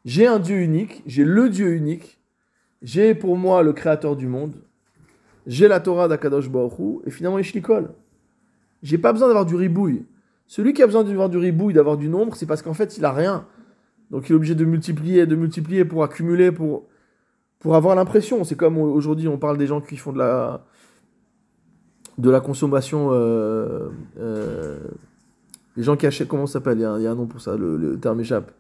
J'ai 0.04 0.26
un 0.26 0.38
Dieu 0.38 0.56
unique, 0.56 1.02
j'ai 1.06 1.24
le 1.24 1.50
Dieu 1.50 1.74
unique, 1.74 2.18
j'ai 2.80 3.14
pour 3.14 3.36
moi 3.36 3.62
le 3.62 3.74
créateur 3.74 4.16
du 4.16 4.26
monde, 4.26 4.54
j'ai 5.46 5.68
la 5.68 5.78
Torah 5.80 6.08
d'Akadosh 6.08 6.48
Baruch 6.48 7.02
et 7.04 7.10
finalement 7.10 7.38
Ishlikol. 7.38 7.90
J'ai 8.82 8.96
pas 8.96 9.12
besoin 9.12 9.28
d'avoir 9.28 9.44
du 9.44 9.54
ribouille. 9.54 10.06
Celui 10.46 10.72
qui 10.72 10.82
a 10.82 10.86
besoin 10.86 11.04
d'avoir 11.04 11.28
du 11.28 11.36
ribouille, 11.36 11.74
d'avoir 11.74 11.98
du 11.98 12.08
nombre, 12.08 12.34
c'est 12.34 12.46
parce 12.46 12.62
qu'en 12.62 12.74
fait 12.74 12.96
il 12.96 13.04
a 13.04 13.12
rien. 13.12 13.46
Donc 14.10 14.28
il 14.28 14.32
est 14.32 14.36
obligé 14.36 14.54
de 14.54 14.64
multiplier, 14.64 15.26
de 15.26 15.36
multiplier 15.36 15.84
pour 15.84 16.02
accumuler, 16.02 16.50
pour, 16.52 16.84
pour 17.60 17.76
avoir 17.76 17.94
l'impression. 17.94 18.42
C'est 18.44 18.56
comme 18.56 18.78
aujourd'hui 18.78 19.28
on 19.28 19.38
parle 19.38 19.56
des 19.58 19.66
gens 19.66 19.80
qui 19.80 19.96
font 19.96 20.12
de 20.12 20.18
la, 20.18 20.64
de 22.18 22.30
la 22.30 22.40
consommation. 22.40 23.10
Euh, 23.12 23.88
euh, 24.18 24.78
les 25.76 25.82
gens 25.84 25.96
qui 25.96 26.06
achètent, 26.06 26.28
comment 26.28 26.46
ça 26.46 26.54
s'appelle? 26.54 26.78
Il, 26.78 26.82
y 26.82 26.84
a 26.84 26.90
un- 26.92 26.98
il 26.98 27.04
y 27.04 27.06
a 27.06 27.12
un 27.12 27.14
nom 27.14 27.26
pour 27.26 27.40
ça, 27.40 27.56
le, 27.56 27.76
le 27.76 27.98
terme 27.98 28.20
échappe. 28.20 28.50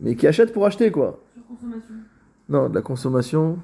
Mais 0.00 0.16
qui 0.16 0.26
achètent 0.26 0.52
pour 0.52 0.66
acheter 0.66 0.90
quoi. 0.90 1.20
Non, 2.48 2.68
de 2.68 2.74
la 2.74 2.82
consommation. 2.82 3.58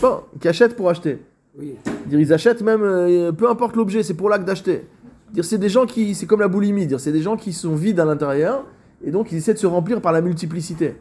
Bon, 0.00 0.20
qui 0.40 0.48
achètent 0.48 0.74
pour 0.74 0.88
acheter. 0.88 1.22
Oui. 1.58 1.74
Dire, 2.06 2.20
ils 2.20 2.32
achètent 2.32 2.62
même, 2.62 2.82
euh, 2.82 3.32
peu 3.32 3.48
importe 3.50 3.76
l'objet, 3.76 4.02
c'est 4.02 4.14
pour 4.14 4.28
l'acte 4.30 4.46
d'acheter. 4.46 4.86
Dire, 5.32 5.44
c'est 5.44 5.58
des 5.58 5.68
gens 5.68 5.86
qui, 5.86 6.14
c'est 6.14 6.26
comme 6.26 6.40
la 6.40 6.48
boulimie, 6.48 6.86
dire, 6.86 7.00
c'est 7.00 7.12
des 7.12 7.22
gens 7.22 7.36
qui 7.36 7.52
sont 7.52 7.74
vides 7.74 8.00
à 8.00 8.04
l'intérieur 8.04 8.64
et 9.04 9.10
donc 9.10 9.32
ils 9.32 9.36
essaient 9.38 9.54
de 9.54 9.58
se 9.58 9.66
remplir 9.66 10.00
par 10.00 10.12
la 10.12 10.20
multiplicité. 10.20 10.96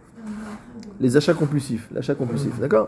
Les 1.00 1.18
achats 1.18 1.34
compulsifs, 1.34 1.90
l'achat 1.94 2.16
compulsif, 2.16 2.60
d'accord? 2.60 2.88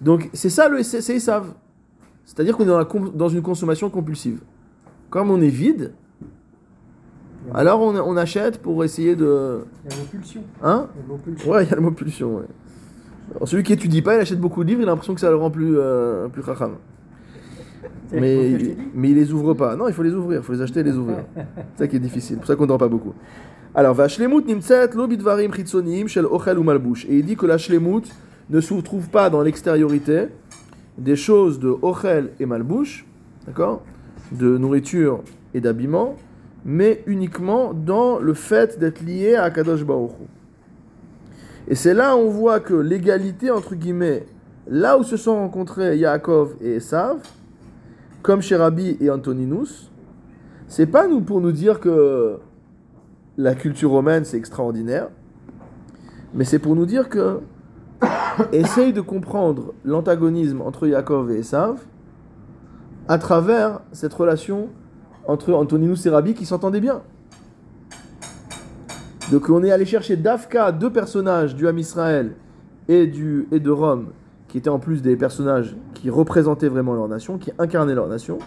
Donc 0.00 0.28
c'est 0.32 0.50
ça 0.50 0.68
le 0.68 0.82
c'est. 0.82 1.00
C'est-à-dire 1.00 2.56
qu'on 2.56 2.64
est 2.64 2.66
dans, 2.66 2.78
la 2.78 2.84
com- 2.84 3.12
dans 3.14 3.28
une 3.28 3.42
consommation 3.42 3.88
compulsive. 3.88 4.40
Comme 5.10 5.30
on 5.30 5.40
est 5.40 5.48
vide, 5.48 5.92
alors 7.54 7.80
on, 7.80 7.94
on 7.96 8.16
achète 8.16 8.58
pour 8.60 8.82
essayer 8.82 9.14
de, 9.14 9.60
Il 9.84 9.92
y 9.92 9.94
a 9.94 10.00
une 10.00 10.06
pulsion. 10.08 10.42
hein? 10.62 10.88
Il 10.96 11.44
y 11.44 11.46
a. 11.46 11.50
Ouais, 11.50 11.64
il 11.64 11.70
y 11.70 11.72
a 11.72 11.76
le 11.76 11.82
mot 11.82 11.92
pulsion, 11.92 12.36
ouais. 12.38 12.44
Alors, 13.36 13.48
celui 13.48 13.62
qui 13.62 13.72
étudie 13.72 14.02
pas, 14.02 14.16
il 14.16 14.20
achète 14.20 14.40
beaucoup 14.40 14.62
de 14.64 14.68
livres, 14.68 14.80
il 14.80 14.84
a 14.84 14.86
l'impression 14.86 15.14
que 15.14 15.20
ça 15.20 15.30
le 15.30 15.36
rend 15.36 15.50
plus, 15.50 15.76
euh, 15.78 16.28
plus. 16.28 16.42
C'est 18.08 18.20
Mais, 18.20 18.76
mais 18.94 19.10
il 19.10 19.16
les 19.16 19.32
ouvre 19.32 19.54
pas. 19.54 19.74
Non, 19.76 19.88
il 19.88 19.94
faut 19.94 20.02
les 20.02 20.14
ouvrir, 20.14 20.40
il 20.40 20.44
faut 20.44 20.52
les 20.52 20.62
acheter 20.62 20.80
et 20.80 20.84
les 20.84 20.96
ouvrir. 20.96 21.24
C'est 21.36 21.78
ça 21.78 21.86
qui 21.88 21.96
est 21.96 22.00
difficile, 22.00 22.34
c'est 22.34 22.40
pour 22.40 22.46
ça 22.46 22.56
qu'on 22.56 22.66
dort 22.66 22.78
pas 22.78 22.88
beaucoup. 22.88 23.14
Alors, 23.78 23.92
Vashlemut 23.92 24.46
nimtzet 24.46 24.94
lo 24.94 25.06
bidvarim 25.06 25.52
chitzonim 25.52 26.08
shel 26.08 26.24
ochel 26.24 26.58
ou 26.58 26.62
malbouche. 26.62 27.04
Et 27.10 27.18
il 27.18 27.26
dit 27.26 27.36
que 27.36 27.44
la 27.44 27.58
shlemut 27.58 28.04
ne 28.48 28.58
se 28.62 28.72
trouve 28.80 29.10
pas 29.10 29.28
dans 29.28 29.42
l'extériorité 29.42 30.28
des 30.96 31.14
choses 31.14 31.60
de 31.60 31.76
ochel 31.82 32.30
et 32.40 32.46
malbouche, 32.46 33.04
d'accord 33.44 33.82
De 34.32 34.56
nourriture 34.56 35.20
et 35.52 35.60
d'habillement, 35.60 36.16
mais 36.64 37.02
uniquement 37.06 37.74
dans 37.74 38.18
le 38.18 38.32
fait 38.32 38.78
d'être 38.78 39.02
lié 39.02 39.34
à 39.34 39.50
Kadosh 39.50 39.84
Baruch. 39.84 40.12
Et 41.68 41.74
c'est 41.74 41.92
là 41.92 42.16
où 42.16 42.20
on 42.20 42.30
voit 42.30 42.60
que 42.60 42.72
l'égalité, 42.72 43.50
entre 43.50 43.74
guillemets, 43.74 44.24
là 44.66 44.96
où 44.96 45.02
se 45.02 45.18
sont 45.18 45.34
rencontrés 45.34 45.98
Yaakov 45.98 46.54
et 46.62 46.76
Esav, 46.76 47.18
comme 48.22 48.40
chez 48.40 48.56
Rabbi 48.56 48.96
et 49.02 49.10
Antoninus, 49.10 49.90
c'est 50.66 50.86
pas 50.86 51.06
nous 51.06 51.20
pour 51.20 51.42
nous 51.42 51.52
dire 51.52 51.78
que 51.78 52.38
la 53.36 53.54
culture 53.54 53.90
romaine 53.90 54.24
c'est 54.24 54.36
extraordinaire, 54.36 55.08
mais 56.34 56.44
c'est 56.44 56.58
pour 56.58 56.74
nous 56.74 56.86
dire 56.86 57.08
que 57.08 57.40
essaye 58.52 58.92
de 58.92 59.00
comprendre 59.00 59.74
l'antagonisme 59.84 60.60
entre 60.60 60.86
Yaakov 60.86 61.30
et 61.30 61.38
Esav 61.38 61.78
à 63.08 63.18
travers 63.18 63.80
cette 63.92 64.14
relation 64.14 64.68
entre 65.26 65.52
Antoninus 65.52 66.04
et 66.06 66.10
Rabbi 66.10 66.34
qui 66.34 66.46
s'entendaient 66.46 66.80
bien. 66.80 67.02
Donc 69.30 69.48
on 69.48 69.62
est 69.64 69.70
allé 69.70 69.84
chercher 69.84 70.16
Dafka, 70.16 70.72
deux 70.72 70.90
personnages 70.90 71.54
du 71.54 71.66
Ham 71.66 71.78
Israël 71.78 72.32
et, 72.88 73.06
du, 73.06 73.48
et 73.50 73.58
de 73.58 73.70
Rome, 73.70 74.08
qui 74.48 74.58
étaient 74.58 74.70
en 74.70 74.78
plus 74.78 75.02
des 75.02 75.16
personnages 75.16 75.76
qui 75.94 76.10
représentaient 76.10 76.68
vraiment 76.68 76.94
leur 76.94 77.08
nation, 77.08 77.38
qui 77.38 77.50
incarnaient 77.58 77.94
leur 77.94 78.08
nation. 78.08 78.38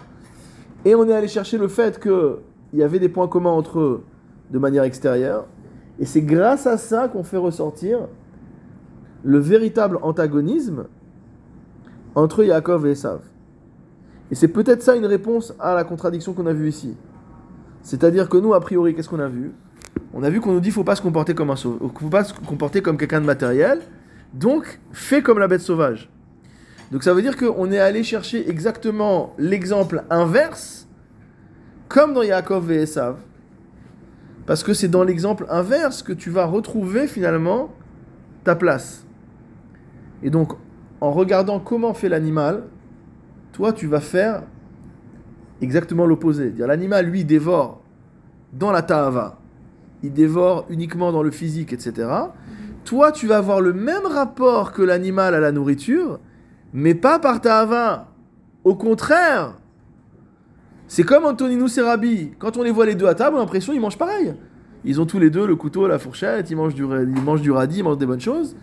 Et 0.84 0.94
on 0.94 1.06
est 1.06 1.12
allé 1.12 1.28
chercher 1.28 1.58
le 1.58 1.68
fait 1.68 2.00
qu'il 2.00 2.38
y 2.72 2.82
avait 2.82 2.98
des 2.98 3.10
points 3.10 3.28
communs 3.28 3.50
entre 3.50 3.80
eux 3.80 4.04
de 4.50 4.58
manière 4.58 4.84
extérieure. 4.84 5.46
Et 5.98 6.04
c'est 6.04 6.22
grâce 6.22 6.66
à 6.66 6.76
ça 6.76 7.08
qu'on 7.08 7.22
fait 7.22 7.36
ressortir 7.36 8.08
le 9.22 9.38
véritable 9.38 9.98
antagonisme 10.02 10.86
entre 12.14 12.42
Yaakov 12.44 12.86
et 12.86 12.92
Esav. 12.92 13.20
Et 14.30 14.34
c'est 14.34 14.48
peut-être 14.48 14.82
ça 14.82 14.96
une 14.96 15.06
réponse 15.06 15.54
à 15.58 15.74
la 15.74 15.84
contradiction 15.84 16.32
qu'on 16.32 16.46
a 16.46 16.52
vue 16.52 16.68
ici. 16.68 16.96
C'est-à-dire 17.82 18.28
que 18.28 18.36
nous, 18.36 18.54
a 18.54 18.60
priori, 18.60 18.94
qu'est-ce 18.94 19.08
qu'on 19.08 19.20
a 19.20 19.28
vu? 19.28 19.52
On 20.12 20.22
a 20.22 20.30
vu 20.30 20.40
qu'on 20.40 20.52
nous 20.52 20.60
dit 20.60 20.70
faut 20.70 20.84
pas 20.84 20.96
se 20.96 21.02
comporter 21.02 21.34
comme 21.34 21.50
un 21.50 21.56
sauvage, 21.56 21.90
faut 21.98 22.08
pas 22.08 22.24
se 22.24 22.34
comporter 22.34 22.82
comme 22.82 22.96
quelqu'un 22.96 23.20
de 23.20 23.26
matériel. 23.26 23.80
Donc, 24.32 24.80
fais 24.92 25.22
comme 25.22 25.38
la 25.38 25.48
bête 25.48 25.60
sauvage. 25.60 26.10
Donc 26.90 27.04
ça 27.04 27.14
veut 27.14 27.22
dire 27.22 27.36
qu'on 27.36 27.70
est 27.70 27.78
allé 27.78 28.02
chercher 28.02 28.48
exactement 28.50 29.34
l'exemple 29.38 30.02
inverse, 30.10 30.88
comme 31.88 32.14
dans 32.14 32.22
Yaakov 32.22 32.70
et 32.72 32.82
Esav. 32.82 33.16
Parce 34.50 34.64
que 34.64 34.74
c'est 34.74 34.88
dans 34.88 35.04
l'exemple 35.04 35.46
inverse 35.48 36.02
que 36.02 36.12
tu 36.12 36.28
vas 36.28 36.44
retrouver 36.44 37.06
finalement 37.06 37.70
ta 38.42 38.56
place. 38.56 39.06
Et 40.24 40.30
donc, 40.30 40.54
en 41.00 41.12
regardant 41.12 41.60
comment 41.60 41.94
fait 41.94 42.08
l'animal, 42.08 42.64
toi 43.52 43.72
tu 43.72 43.86
vas 43.86 44.00
faire 44.00 44.42
exactement 45.60 46.04
l'opposé. 46.04 46.52
L'animal, 46.58 47.06
lui, 47.06 47.24
dévore 47.24 47.80
dans 48.52 48.72
la 48.72 48.82
ta'ava. 48.82 49.38
Il 50.02 50.12
dévore 50.12 50.66
uniquement 50.68 51.12
dans 51.12 51.22
le 51.22 51.30
physique, 51.30 51.72
etc. 51.72 52.08
Toi, 52.84 53.12
tu 53.12 53.28
vas 53.28 53.36
avoir 53.36 53.60
le 53.60 53.72
même 53.72 54.04
rapport 54.04 54.72
que 54.72 54.82
l'animal 54.82 55.36
à 55.36 55.38
la 55.38 55.52
nourriture, 55.52 56.18
mais 56.72 56.96
pas 56.96 57.20
par 57.20 57.40
ta'ava. 57.40 58.08
Au 58.64 58.74
contraire, 58.74 59.59
c'est 60.90 61.04
comme 61.04 61.24
Antoninus 61.24 61.78
et 61.78 61.82
Rabbi. 61.82 62.32
Quand 62.36 62.56
on 62.56 62.64
les 62.64 62.72
voit 62.72 62.84
les 62.84 62.96
deux 62.96 63.06
à 63.06 63.14
table, 63.14 63.36
on 63.36 63.38
a 63.38 63.42
l'impression 63.42 63.72
qu'ils 63.72 63.80
mangent 63.80 63.96
pareil. 63.96 64.34
Ils 64.84 65.00
ont 65.00 65.06
tous 65.06 65.20
les 65.20 65.30
deux 65.30 65.46
le 65.46 65.54
couteau, 65.54 65.86
la 65.86 66.00
fourchette, 66.00 66.50
ils 66.50 66.56
mangent 66.56 66.74
du, 66.74 66.82
ils 66.82 67.22
mangent 67.22 67.42
du 67.42 67.52
radis, 67.52 67.78
ils 67.78 67.84
mangent 67.84 67.98
des 67.98 68.06
bonnes 68.06 68.20
choses. 68.20 68.56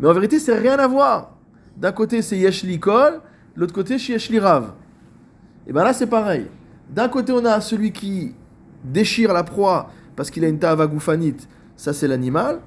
Mais 0.00 0.08
en 0.08 0.12
vérité, 0.12 0.40
c'est 0.40 0.58
rien 0.58 0.76
à 0.80 0.88
voir. 0.88 1.36
D'un 1.76 1.92
côté, 1.92 2.20
c'est 2.20 2.36
Yeshli 2.36 2.80
Kol, 2.80 3.20
l'autre 3.54 3.72
côté, 3.72 3.96
c'est 4.00 4.14
Yeshli 4.14 4.40
Rav. 4.40 4.72
Et 5.68 5.72
bien 5.72 5.84
là, 5.84 5.92
c'est 5.92 6.08
pareil. 6.08 6.46
D'un 6.90 7.08
côté, 7.08 7.30
on 7.30 7.44
a 7.44 7.60
celui 7.60 7.92
qui 7.92 8.34
déchire 8.82 9.32
la 9.32 9.44
proie 9.44 9.92
parce 10.16 10.32
qu'il 10.32 10.44
a 10.44 10.48
une 10.48 10.58
ta'ava 10.58 10.88
goufanite, 10.88 11.48
ça 11.76 11.92
c'est 11.92 12.08
l'animal. 12.08 12.58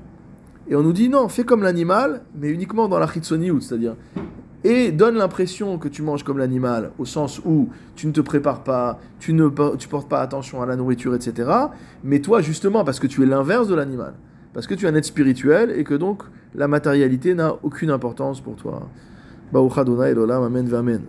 Et 0.70 0.76
on 0.78 0.84
nous 0.84 0.94
dit 0.94 1.10
non, 1.10 1.28
fais 1.28 1.44
comme 1.44 1.64
l'animal, 1.64 2.22
mais 2.34 2.50
uniquement 2.50 2.88
dans 2.88 2.98
la 2.98 3.08
chitsoniout, 3.08 3.60
c'est-à-dire. 3.60 3.98
Et 4.64 4.92
donne 4.92 5.16
l'impression 5.16 5.78
que 5.80 5.88
tu 5.88 6.04
manges 6.04 6.24
comme 6.24 6.38
l'animal, 6.38 6.92
au 7.00 7.06
sens 7.06 7.40
où 7.46 7.70
tu 7.96 8.06
ne 8.06 8.12
te 8.12 8.22
prépares 8.22 8.64
pas, 8.64 9.00
tu 9.20 9.34
ne 9.34 9.50
tu 9.76 9.88
portes 9.88 10.08
pas 10.08 10.22
attention 10.22 10.62
à 10.62 10.68
la 10.68 10.76
nourriture, 10.76 11.16
etc. 11.16 11.50
Mais 12.04 12.20
toi, 12.20 12.42
justement, 12.42 12.84
parce 12.84 13.00
que 13.00 13.08
tu 13.08 13.24
es 13.24 13.26
l'inverse 13.26 13.68
de 13.68 13.74
l'animal, 13.74 14.14
parce 14.54 14.68
que 14.68 14.76
tu 14.76 14.86
es 14.86 14.90
un 14.90 14.96
être 14.96 15.06
spirituel 15.06 15.72
et 15.76 15.84
que 15.84 15.96
donc 15.96 16.24
la 16.54 16.68
matérialité 16.68 17.34
n'a 17.34 17.56
aucune 17.64 17.90
importance 17.90 18.40
pour 18.40 18.56
toi. 18.56 18.88
Baruch 19.52 19.78
Adonai 19.78 20.12
Elolam, 20.12 20.44
Amen, 20.44 20.74
Amen. 20.74 21.02